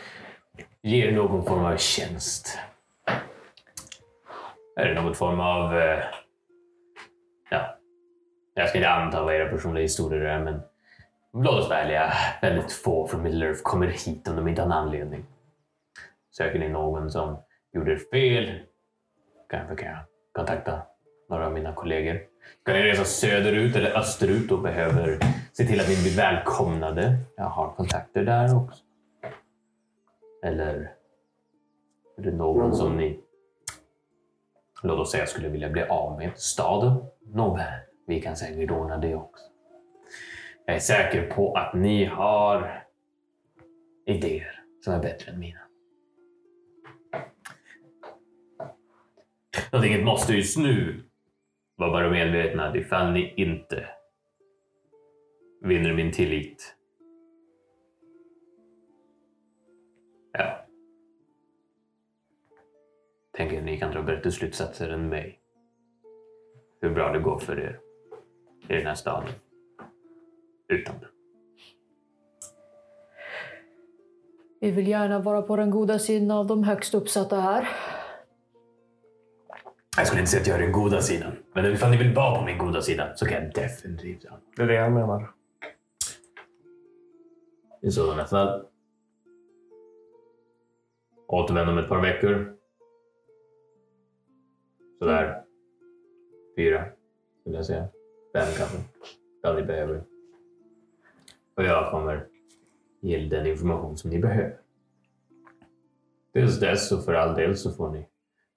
ge 0.82 1.08
er 1.08 1.12
någon 1.12 1.46
form 1.46 1.66
av 1.66 1.78
tjänst. 1.78 2.60
Är 4.76 4.86
det 4.86 5.02
någon 5.02 5.16
form 5.16 5.40
av... 5.40 5.78
Eh, 5.78 6.04
ja, 7.50 7.78
jag 8.54 8.70
ska 8.70 8.78
inte 8.78 8.90
anta 8.90 9.24
vad 9.24 9.36
era 9.36 9.50
personliga 9.50 9.82
historier 9.82 10.22
är, 10.22 10.40
men 10.40 10.62
låt 11.34 11.60
oss 11.60 11.70
vara 11.70 11.80
ärliga. 11.80 12.14
Väldigt 12.42 12.72
få 12.72 13.08
från 13.08 13.24
Middle 13.24 13.46
Earth 13.46 13.62
kommer 13.64 13.88
hit 13.88 14.28
om 14.28 14.36
de 14.36 14.48
inte 14.48 14.62
har 14.62 14.66
en 14.66 14.72
anledning. 14.72 15.26
Söker 16.32 16.60
ni 16.60 16.70
någon 16.70 17.12
som 17.12 17.38
gjorde 17.74 17.98
fel 17.98 18.60
kanske 19.50 19.76
kan 19.76 19.88
jag 19.88 20.00
kontakta 20.32 20.82
några 21.30 21.46
av 21.46 21.54
mina 21.54 21.74
kollegor. 21.74 22.20
Ska 22.62 22.74
ni 22.74 22.82
resa 22.82 23.04
söderut 23.04 23.76
eller 23.76 23.98
österut 23.98 24.52
och 24.52 24.62
behöver 24.62 25.20
se 25.54 25.66
till 25.66 25.80
att 25.80 25.90
ni 25.90 26.02
blir 26.02 26.18
välkomnade? 26.18 27.18
Jag 27.38 27.44
har 27.44 27.74
kontakter 27.74 28.24
där 28.24 28.58
också. 28.58 28.84
Eller 30.44 30.92
är 32.18 32.22
det 32.24 32.32
någon 32.32 32.76
som 32.76 32.98
ni, 32.98 33.20
låt 34.84 35.00
oss 35.00 35.12
säga, 35.12 35.26
skulle 35.26 35.50
vilja 35.50 35.70
bli 35.70 35.84
av 35.84 36.18
med? 36.18 36.32
Staden? 36.36 37.06
Nåväl, 37.26 37.80
vi 38.08 38.22
kan 38.22 38.36
säkert 38.36 38.72
ordna 38.72 38.98
det 38.98 39.16
också. 39.16 39.53
Jag 40.66 40.76
är 40.76 40.80
säker 40.80 41.32
på 41.32 41.54
att 41.54 41.74
ni 41.74 42.06
har 42.06 42.84
idéer 44.06 44.64
som 44.80 44.94
är 44.94 45.02
bättre 45.02 45.32
än 45.32 45.40
mina. 45.40 45.60
Någonting 49.72 50.06
måste 50.06 50.34
just 50.34 50.58
nu 50.58 51.04
var 51.76 51.92
bara 51.92 52.10
medvetna 52.10 52.70
att 52.70 52.76
ifall 52.76 53.12
ni 53.12 53.34
inte 53.38 53.90
vinner 55.62 55.94
min 55.94 56.12
tillit. 56.12 56.76
Ja. 60.32 60.66
Tänker 63.38 63.62
ni 63.62 63.80
kan 63.80 63.92
dra 63.92 64.02
bättre 64.02 64.32
slutsatser 64.32 64.90
än 64.90 65.10
mig. 65.10 65.40
Hur 66.82 66.90
bra 66.90 67.12
det 67.12 67.20
går 67.20 67.40
för 67.40 67.60
er 67.60 67.80
i 68.70 68.74
den 68.74 68.86
här 68.86 68.96
staden. 68.96 69.30
Utan. 70.74 70.96
Vi 74.62 74.72
vill 74.72 74.88
gärna 74.88 75.20
vara 75.20 75.42
på 75.42 75.56
den 75.56 75.70
goda 75.70 76.00
sidan 76.00 76.32
av 76.32 76.48
de 76.48 76.64
högst 76.64 76.94
uppsatta 76.94 77.40
här. 77.40 77.68
Jag 79.98 80.08
skulle 80.08 80.20
inte 80.22 80.32
säga 80.32 80.42
att 80.42 80.48
jag 80.48 80.58
är 80.58 80.62
den 80.62 80.72
goda 80.72 81.02
sidan. 81.02 81.32
Men 81.54 81.66
ifall 81.74 81.92
ni 81.92 81.98
vill 81.98 82.14
vara 82.14 82.40
på 82.40 82.46
min 82.46 82.58
goda 82.58 82.82
sida 82.82 83.16
så 83.16 83.26
kan 83.26 83.44
jag 83.44 83.54
definitivt 83.54 84.24
göra 84.24 84.40
Det 84.56 84.64
är 84.64 84.68
det 84.68 84.74
jag 84.74 84.92
menar. 84.92 85.32
I 87.82 87.92
sådana 87.92 88.26
fall. 88.26 88.66
Återvänd 91.28 91.70
om 91.70 91.78
ett 91.78 91.90
par 91.90 92.02
veckor. 92.02 92.56
Sådär. 95.00 95.44
Fyra, 96.56 96.86
skulle 97.42 97.56
jag 97.56 97.66
säga. 97.66 97.88
Fem 98.34 98.48
kanske. 98.58 98.78
Vad 99.44 99.56
ni 99.56 99.64
behöver. 99.64 100.13
Och 101.56 101.64
jag 101.64 101.92
kommer 101.92 102.28
ge 103.02 103.18
er 103.18 103.30
den 103.30 103.46
information 103.46 103.98
som 103.98 104.10
ni 104.10 104.20
behöver. 104.20 104.58
Tills 106.34 106.60
dess 106.60 106.90
så 106.90 107.02
för 107.02 107.14
all 107.14 107.36
del 107.36 107.58
så 107.58 107.72
får 107.72 107.90
ni 107.90 108.08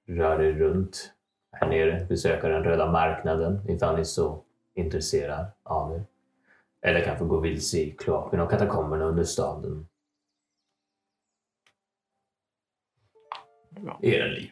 röra 0.06 0.47
er 0.47 0.52
runt 0.52 1.12
här 1.52 1.68
nere, 1.68 2.05
besöka 2.05 2.48
den 2.48 2.64
röda 2.64 2.93
marknaden 2.93 3.70
ifall 3.70 3.94
ni 3.94 4.01
är 4.01 4.05
så 4.05 4.43
intresserad 4.74 5.47
av 5.62 5.90
det. 5.90 6.05
Eller 6.89 7.05
kanske 7.05 7.24
gå 7.24 7.40
vilse 7.40 7.78
i 7.78 7.90
kloakerna 7.90 8.44
och 8.44 8.51
katakomberna 8.51 9.05
under 9.05 9.24
staden. 9.24 9.86
Era 14.02 14.27
liv. 14.27 14.51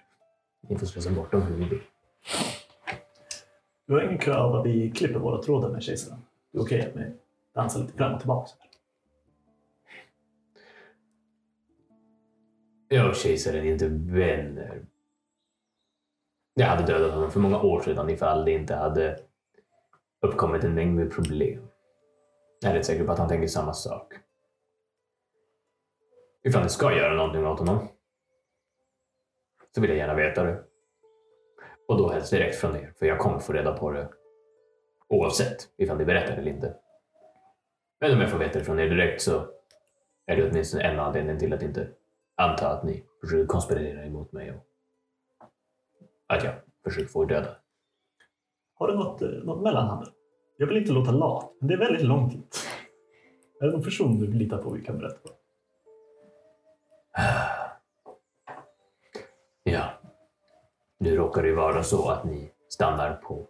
Ni 0.61 0.79
får 0.79 0.87
slösa 0.87 1.11
bort 1.11 1.33
dem 1.33 1.43
hur 1.43 1.57
ni 1.57 1.69
vill. 1.69 1.81
Du 3.87 3.95
har 3.95 4.03
ingen 4.03 4.19
krav 4.19 4.55
att 4.55 4.67
vi 4.67 4.91
klipper 4.91 5.19
våra 5.19 5.43
trådar 5.43 5.71
med 5.71 5.83
kejsaren? 5.83 6.19
Det 6.53 6.59
är 6.59 6.63
okej 6.63 6.81
att 6.81 6.97
vi 6.97 7.13
dansa 7.55 7.79
lite 7.79 7.93
fram 7.93 8.15
och 8.15 8.21
tillbaka? 8.21 8.51
Jag 12.89 13.09
och 13.09 13.15
kejsaren 13.15 13.67
är 13.67 13.73
inte 13.73 13.89
vänner. 13.89 14.87
Jag 16.55 16.67
hade 16.67 16.87
dödat 16.87 17.15
honom 17.15 17.31
för 17.31 17.41
många 17.41 17.63
år 17.63 17.81
sedan 17.81 18.11
ifall 18.11 18.45
det 18.45 18.53
inte 18.53 18.75
hade 18.75 19.21
uppkommit 20.21 20.65
en 20.65 20.75
mängd 20.75 20.97
med 20.97 21.13
problem. 21.13 21.69
Jag 22.61 22.71
är 22.71 22.75
rätt 22.77 22.87
säker 22.87 23.05
på 23.05 23.13
att 23.13 23.19
han 23.19 23.29
tänker 23.29 23.49
samma 23.49 23.73
sak. 23.73 24.15
Ifall 26.43 26.63
ni 26.63 26.69
ska 26.69 26.97
göra 26.97 27.15
någonting 27.15 27.47
åt 27.47 27.59
honom 27.59 27.89
så 29.75 29.81
vill 29.81 29.91
jag 29.91 29.99
gärna 29.99 30.15
veta 30.15 30.45
det. 30.45 30.65
Och 31.89 31.99
då 31.99 32.11
helst 32.11 32.31
direkt 32.31 32.57
från 32.57 32.77
er, 32.77 32.93
för 32.99 33.07
jag 33.07 33.19
kommer 33.19 33.39
få 33.39 33.53
reda 33.53 33.73
på 33.73 33.91
det 33.91 34.09
oavsett 35.09 35.69
ifall 35.77 35.99
ni 35.99 36.05
berättar 36.05 36.37
eller 36.37 36.51
inte. 36.51 36.77
Men 38.01 38.13
om 38.13 38.21
jag 38.21 38.31
får 38.31 38.39
veta 38.39 38.59
det 38.59 38.65
från 38.65 38.81
er 38.81 38.89
direkt 38.89 39.23
så 39.23 39.47
är 40.27 40.37
det 40.37 40.51
åtminstone 40.51 40.83
en 40.83 41.01
anledning 41.01 41.39
till 41.39 41.53
att 41.53 41.63
inte 41.63 41.89
anta 42.37 42.69
att 42.69 42.85
ni 42.85 43.05
försöker 43.21 43.47
konspirera 43.47 44.05
emot 44.05 44.33
mig 44.33 44.53
och 44.53 44.67
att 46.27 46.45
jag 46.45 46.55
försöker 46.85 47.09
få 47.09 47.23
er 47.23 47.27
döda. 47.27 47.57
Har 48.75 48.89
du 48.89 48.95
något, 48.95 49.23
eh, 49.23 49.29
något 49.29 49.63
mellanhand? 49.63 50.09
Jag 50.57 50.67
vill 50.67 50.77
inte 50.77 50.93
låta 50.93 51.11
lat, 51.11 51.53
men 51.61 51.69
det 51.69 51.75
är 51.75 51.79
väldigt 51.79 52.03
långt 52.03 52.33
dit. 52.33 52.69
Är 53.61 53.67
det 53.67 53.73
någon 53.73 53.83
person 53.83 54.21
du 54.21 54.27
litar 54.27 54.59
på 54.63 54.71
vi 54.71 54.85
kan 54.85 54.99
berätta 54.99 55.19
för? 55.23 55.31
Ja. 59.67 59.91
Nu 60.99 61.17
råkar 61.17 61.43
det 61.43 61.49
ju 61.49 61.55
vara 61.55 61.83
så 61.83 62.09
att 62.09 62.25
ni 62.25 62.51
stannar 62.69 63.15
på 63.15 63.47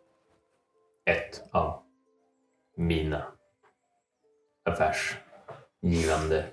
ett 1.05 1.43
av 1.51 1.83
mina 2.77 3.34
affärsgivande 4.65 6.45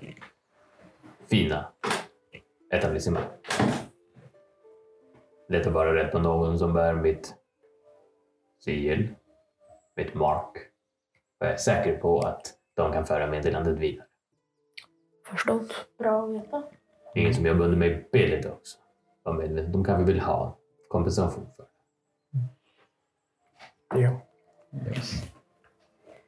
fina 1.26 1.72
etablissemang. 2.70 3.24
Leta 5.48 5.70
bara 5.70 5.94
rätt 5.94 6.12
på 6.12 6.18
någon 6.18 6.58
som 6.58 6.72
bär 6.72 6.94
mitt 6.94 7.34
sigill, 8.58 9.14
mitt 9.96 10.14
mark. 10.14 10.56
Och 11.40 11.46
jag 11.46 11.52
är 11.52 11.56
säker 11.56 11.98
på 11.98 12.20
att 12.20 12.54
de 12.74 12.92
kan 12.92 13.06
föra 13.06 13.26
meddelandet 13.26 13.78
vidare. 13.78 14.06
Förstått. 15.26 15.86
Bra 15.98 16.24
att 16.24 16.30
veta. 16.30 16.62
Ingen 17.14 17.34
som 17.34 17.46
jobbar 17.46 17.64
under 17.64 17.78
mig 17.78 18.08
billigt 18.12 18.46
också. 18.46 18.78
Var 19.22 19.32
medveten. 19.32 19.72
De 19.72 19.84
kanske 19.84 20.04
vill 20.12 20.20
ha 20.20 20.58
kompensation 20.88 21.46
för. 21.56 21.66
Ja. 23.94 24.20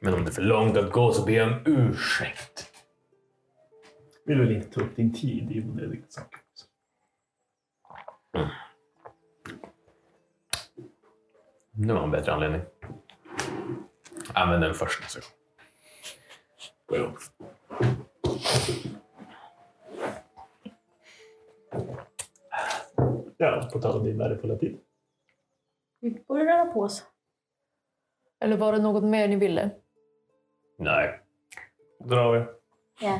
Men 0.05 0.13
om 0.13 0.23
det 0.23 0.29
är 0.29 0.33
för 0.33 0.41
långt 0.41 0.77
att 0.77 0.91
gå 0.91 1.13
så 1.13 1.25
ber 1.25 1.33
jag 1.33 1.47
om 1.47 1.59
ursäkt. 1.65 2.71
Vill 4.25 4.39
väl 4.39 4.51
inte 4.51 4.69
ta 4.69 4.81
upp 4.81 4.95
din 4.95 5.13
tid 5.13 5.51
i 5.51 5.61
onödiga 5.61 6.03
saker. 6.07 6.39
Det 11.71 11.93
var 11.93 12.03
en 12.03 12.11
bättre 12.11 12.33
anledning. 12.33 12.61
Använd 14.33 14.63
den 14.63 14.73
först 14.73 15.01
nästa 15.01 15.19
gång. 16.89 17.17
Ja, 23.37 23.69
på 23.73 23.79
tal 23.79 23.97
om 23.99 24.05
din 24.05 24.17
värdefulla 24.17 24.55
tid. 24.55 24.79
Vi 25.99 26.23
borde 26.27 26.45
röra 26.45 26.65
på 26.65 26.81
oss. 26.81 27.05
Eller 28.39 28.57
var 28.57 28.71
det 28.71 28.79
något 28.79 29.03
mer 29.03 29.27
ni 29.27 29.35
ville? 29.35 29.71
Nej. 30.77 31.19
Drar 31.99 32.33
vi. 32.33 32.45
Ja. 32.99 33.19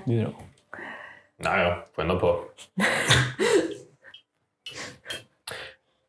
Nej, 1.37 1.77
får 1.95 2.01
ändå 2.01 2.19
på. 2.19 2.43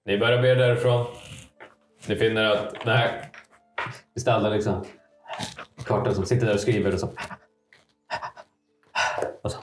Ni 0.05 0.19
börjar 0.19 0.43
be 0.43 0.55
därifrån. 0.55 1.07
Ni 2.09 2.17
finner 2.17 2.45
att 2.45 2.81
den 2.85 2.97
här 2.97 3.31
gestalten 4.15 4.53
liksom 4.53 4.85
kartan 5.85 6.15
som 6.15 6.27
sitter 6.27 6.47
där 6.47 6.55
och 6.55 6.61
skriver 6.61 6.93
och 6.93 7.01
så... 7.01 7.11
Och 9.43 9.53
så 9.53 9.59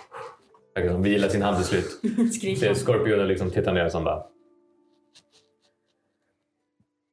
liksom 0.76 1.02
vilar 1.02 1.30
sin 1.30 1.42
hand 1.42 1.58
till 1.58 1.66
slut. 1.66 2.00
Ser 2.60 2.74
skorpionen 2.74 3.28
liksom 3.28 3.52
tittar 3.52 3.74
ner 3.74 3.86
och 3.86 3.92
så 3.92 4.02
bara... 4.02 4.26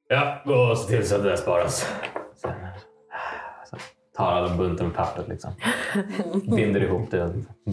Ja, 0.08 0.42
gå 0.44 0.54
och 0.54 0.78
se 0.78 0.96
till 0.96 1.08
så 1.08 1.16
att 1.16 1.22
det 1.22 1.28
där 1.28 1.36
sparas. 1.36 1.92
Tar 4.16 4.32
alla 4.32 4.56
bunten 4.56 4.86
med 4.86 4.96
pappret 4.96 5.28
liksom. 5.28 5.50
Binder 6.56 6.82
ihop 6.82 7.10
det 7.10 7.24
och 7.24 7.32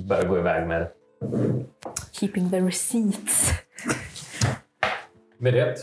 börjar 0.09 0.26
gå 0.27 0.38
iväg 0.38 0.68
med 0.68 0.81
det. 0.81 0.91
Keeping 2.11 2.49
the 2.49 2.59
receipts. 2.59 3.51
med 5.38 5.53
det 5.53 5.76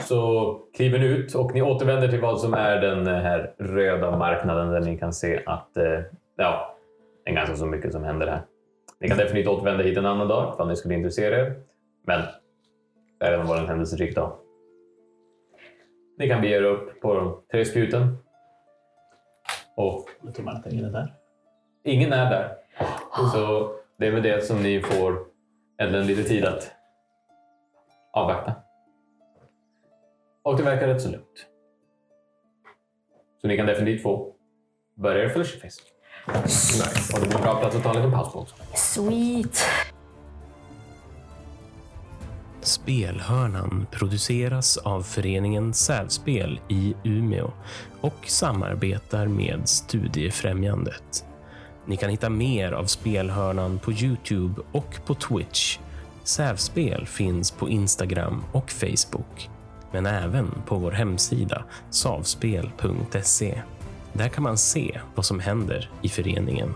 så 0.00 0.60
kliver 0.76 0.98
ni 0.98 1.06
ut 1.06 1.34
och 1.34 1.54
ni 1.54 1.62
återvänder 1.62 2.08
till 2.08 2.20
vad 2.20 2.40
som 2.40 2.54
är 2.54 2.80
den 2.80 3.06
här 3.06 3.54
röda 3.58 4.16
marknaden 4.16 4.70
där 4.70 4.80
ni 4.80 4.98
kan 4.98 5.12
se 5.12 5.42
att 5.46 5.76
eh, 5.76 6.00
ja, 6.36 6.76
det 7.24 7.30
är 7.30 7.34
ganska 7.34 7.56
så 7.56 7.66
mycket 7.66 7.92
som 7.92 8.04
händer 8.04 8.26
här. 8.26 8.42
Ni 9.00 9.08
kan 9.08 9.18
definitivt 9.18 9.52
återvända 9.52 9.84
hit 9.84 9.98
en 9.98 10.06
annan 10.06 10.28
dag 10.28 10.54
ifall 10.54 10.68
ni 10.68 10.76
skulle 10.76 10.94
intressera 10.94 11.36
er. 11.36 11.60
Men 12.06 12.20
det 13.18 13.24
har 13.26 13.32
redan 13.32 13.46
varit 13.46 13.60
en 13.60 13.68
händelserik 13.68 14.14
dag. 14.14 14.32
Ni 16.18 16.28
kan 16.28 16.40
bege 16.40 16.56
er 16.56 16.62
upp 16.62 17.00
på 17.00 17.40
Trespjuten. 17.52 18.16
Och 19.76 20.08
Jag 20.24 20.34
tror 20.34 20.44
man 20.44 20.56
att 20.56 20.66
ingen 20.72 20.84
är 20.84 20.90
där. 20.90 21.14
ingen 21.84 22.12
är 22.12 22.30
där. 22.30 22.56
Så 23.32 23.72
det 23.98 24.06
är 24.06 24.12
med 24.12 24.22
det 24.22 24.46
som 24.46 24.62
ni 24.62 24.80
får 24.82 25.18
ändå 25.78 25.98
lite 26.00 26.24
tid 26.24 26.44
att 26.44 26.72
avvakta. 28.12 28.52
Och 30.42 30.56
det 30.56 30.62
verkar 30.62 30.86
rätt 30.86 31.02
så 31.02 31.10
lugnt. 31.10 31.46
Så 33.40 33.48
ni 33.48 33.56
kan 33.56 33.66
definitivt 33.66 34.02
få 34.02 34.32
börja 34.94 35.24
er 35.24 35.28
flushyface. 35.28 35.80
Nice. 36.26 37.14
Och 37.14 37.20
det 37.20 37.26
blir 37.26 37.36
en 37.36 37.42
bra 37.42 37.60
plats 37.60 37.76
att 37.76 37.82
ta 37.82 37.90
en 37.90 37.96
liten 37.96 38.12
paus 38.12 38.32
på 38.32 38.38
också. 38.38 38.54
Sweet. 38.74 39.58
Spelhörnan 42.70 43.86
produceras 43.90 44.76
av 44.76 45.02
föreningen 45.02 45.74
Sävspel 45.74 46.60
i 46.68 46.94
Umeå 47.04 47.50
och 48.00 48.24
samarbetar 48.26 49.26
med 49.26 49.68
Studiefrämjandet. 49.68 51.24
Ni 51.86 51.96
kan 51.96 52.10
hitta 52.10 52.30
mer 52.30 52.72
av 52.72 52.84
Spelhörnan 52.84 53.78
på 53.78 53.92
Youtube 53.92 54.62
och 54.72 54.98
på 55.06 55.14
Twitch. 55.14 55.78
Sävspel 56.24 57.06
finns 57.06 57.50
på 57.50 57.68
Instagram 57.68 58.44
och 58.52 58.70
Facebook, 58.70 59.50
men 59.92 60.06
även 60.06 60.50
på 60.66 60.76
vår 60.76 60.92
hemsida 60.92 61.64
savspel.se. 61.90 63.62
Där 64.12 64.28
kan 64.28 64.42
man 64.42 64.58
se 64.58 65.00
vad 65.14 65.24
som 65.24 65.40
händer 65.40 65.90
i 66.02 66.08
föreningen. 66.08 66.74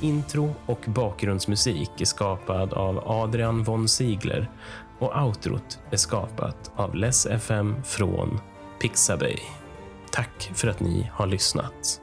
Intro 0.00 0.54
och 0.66 0.80
bakgrundsmusik 0.86 1.90
är 2.00 2.04
skapad 2.04 2.72
av 2.72 3.02
Adrian 3.06 3.64
von 3.64 3.88
Ziegler 3.88 4.50
och 4.98 5.22
outrot 5.22 5.78
är 5.90 5.96
skapat 5.96 6.70
av 6.76 6.94
Less 6.94 7.26
FM 7.26 7.82
från 7.84 8.40
Pixabay. 8.80 9.38
Tack 10.10 10.50
för 10.54 10.68
att 10.68 10.80
ni 10.80 11.10
har 11.12 11.26
lyssnat. 11.26 12.00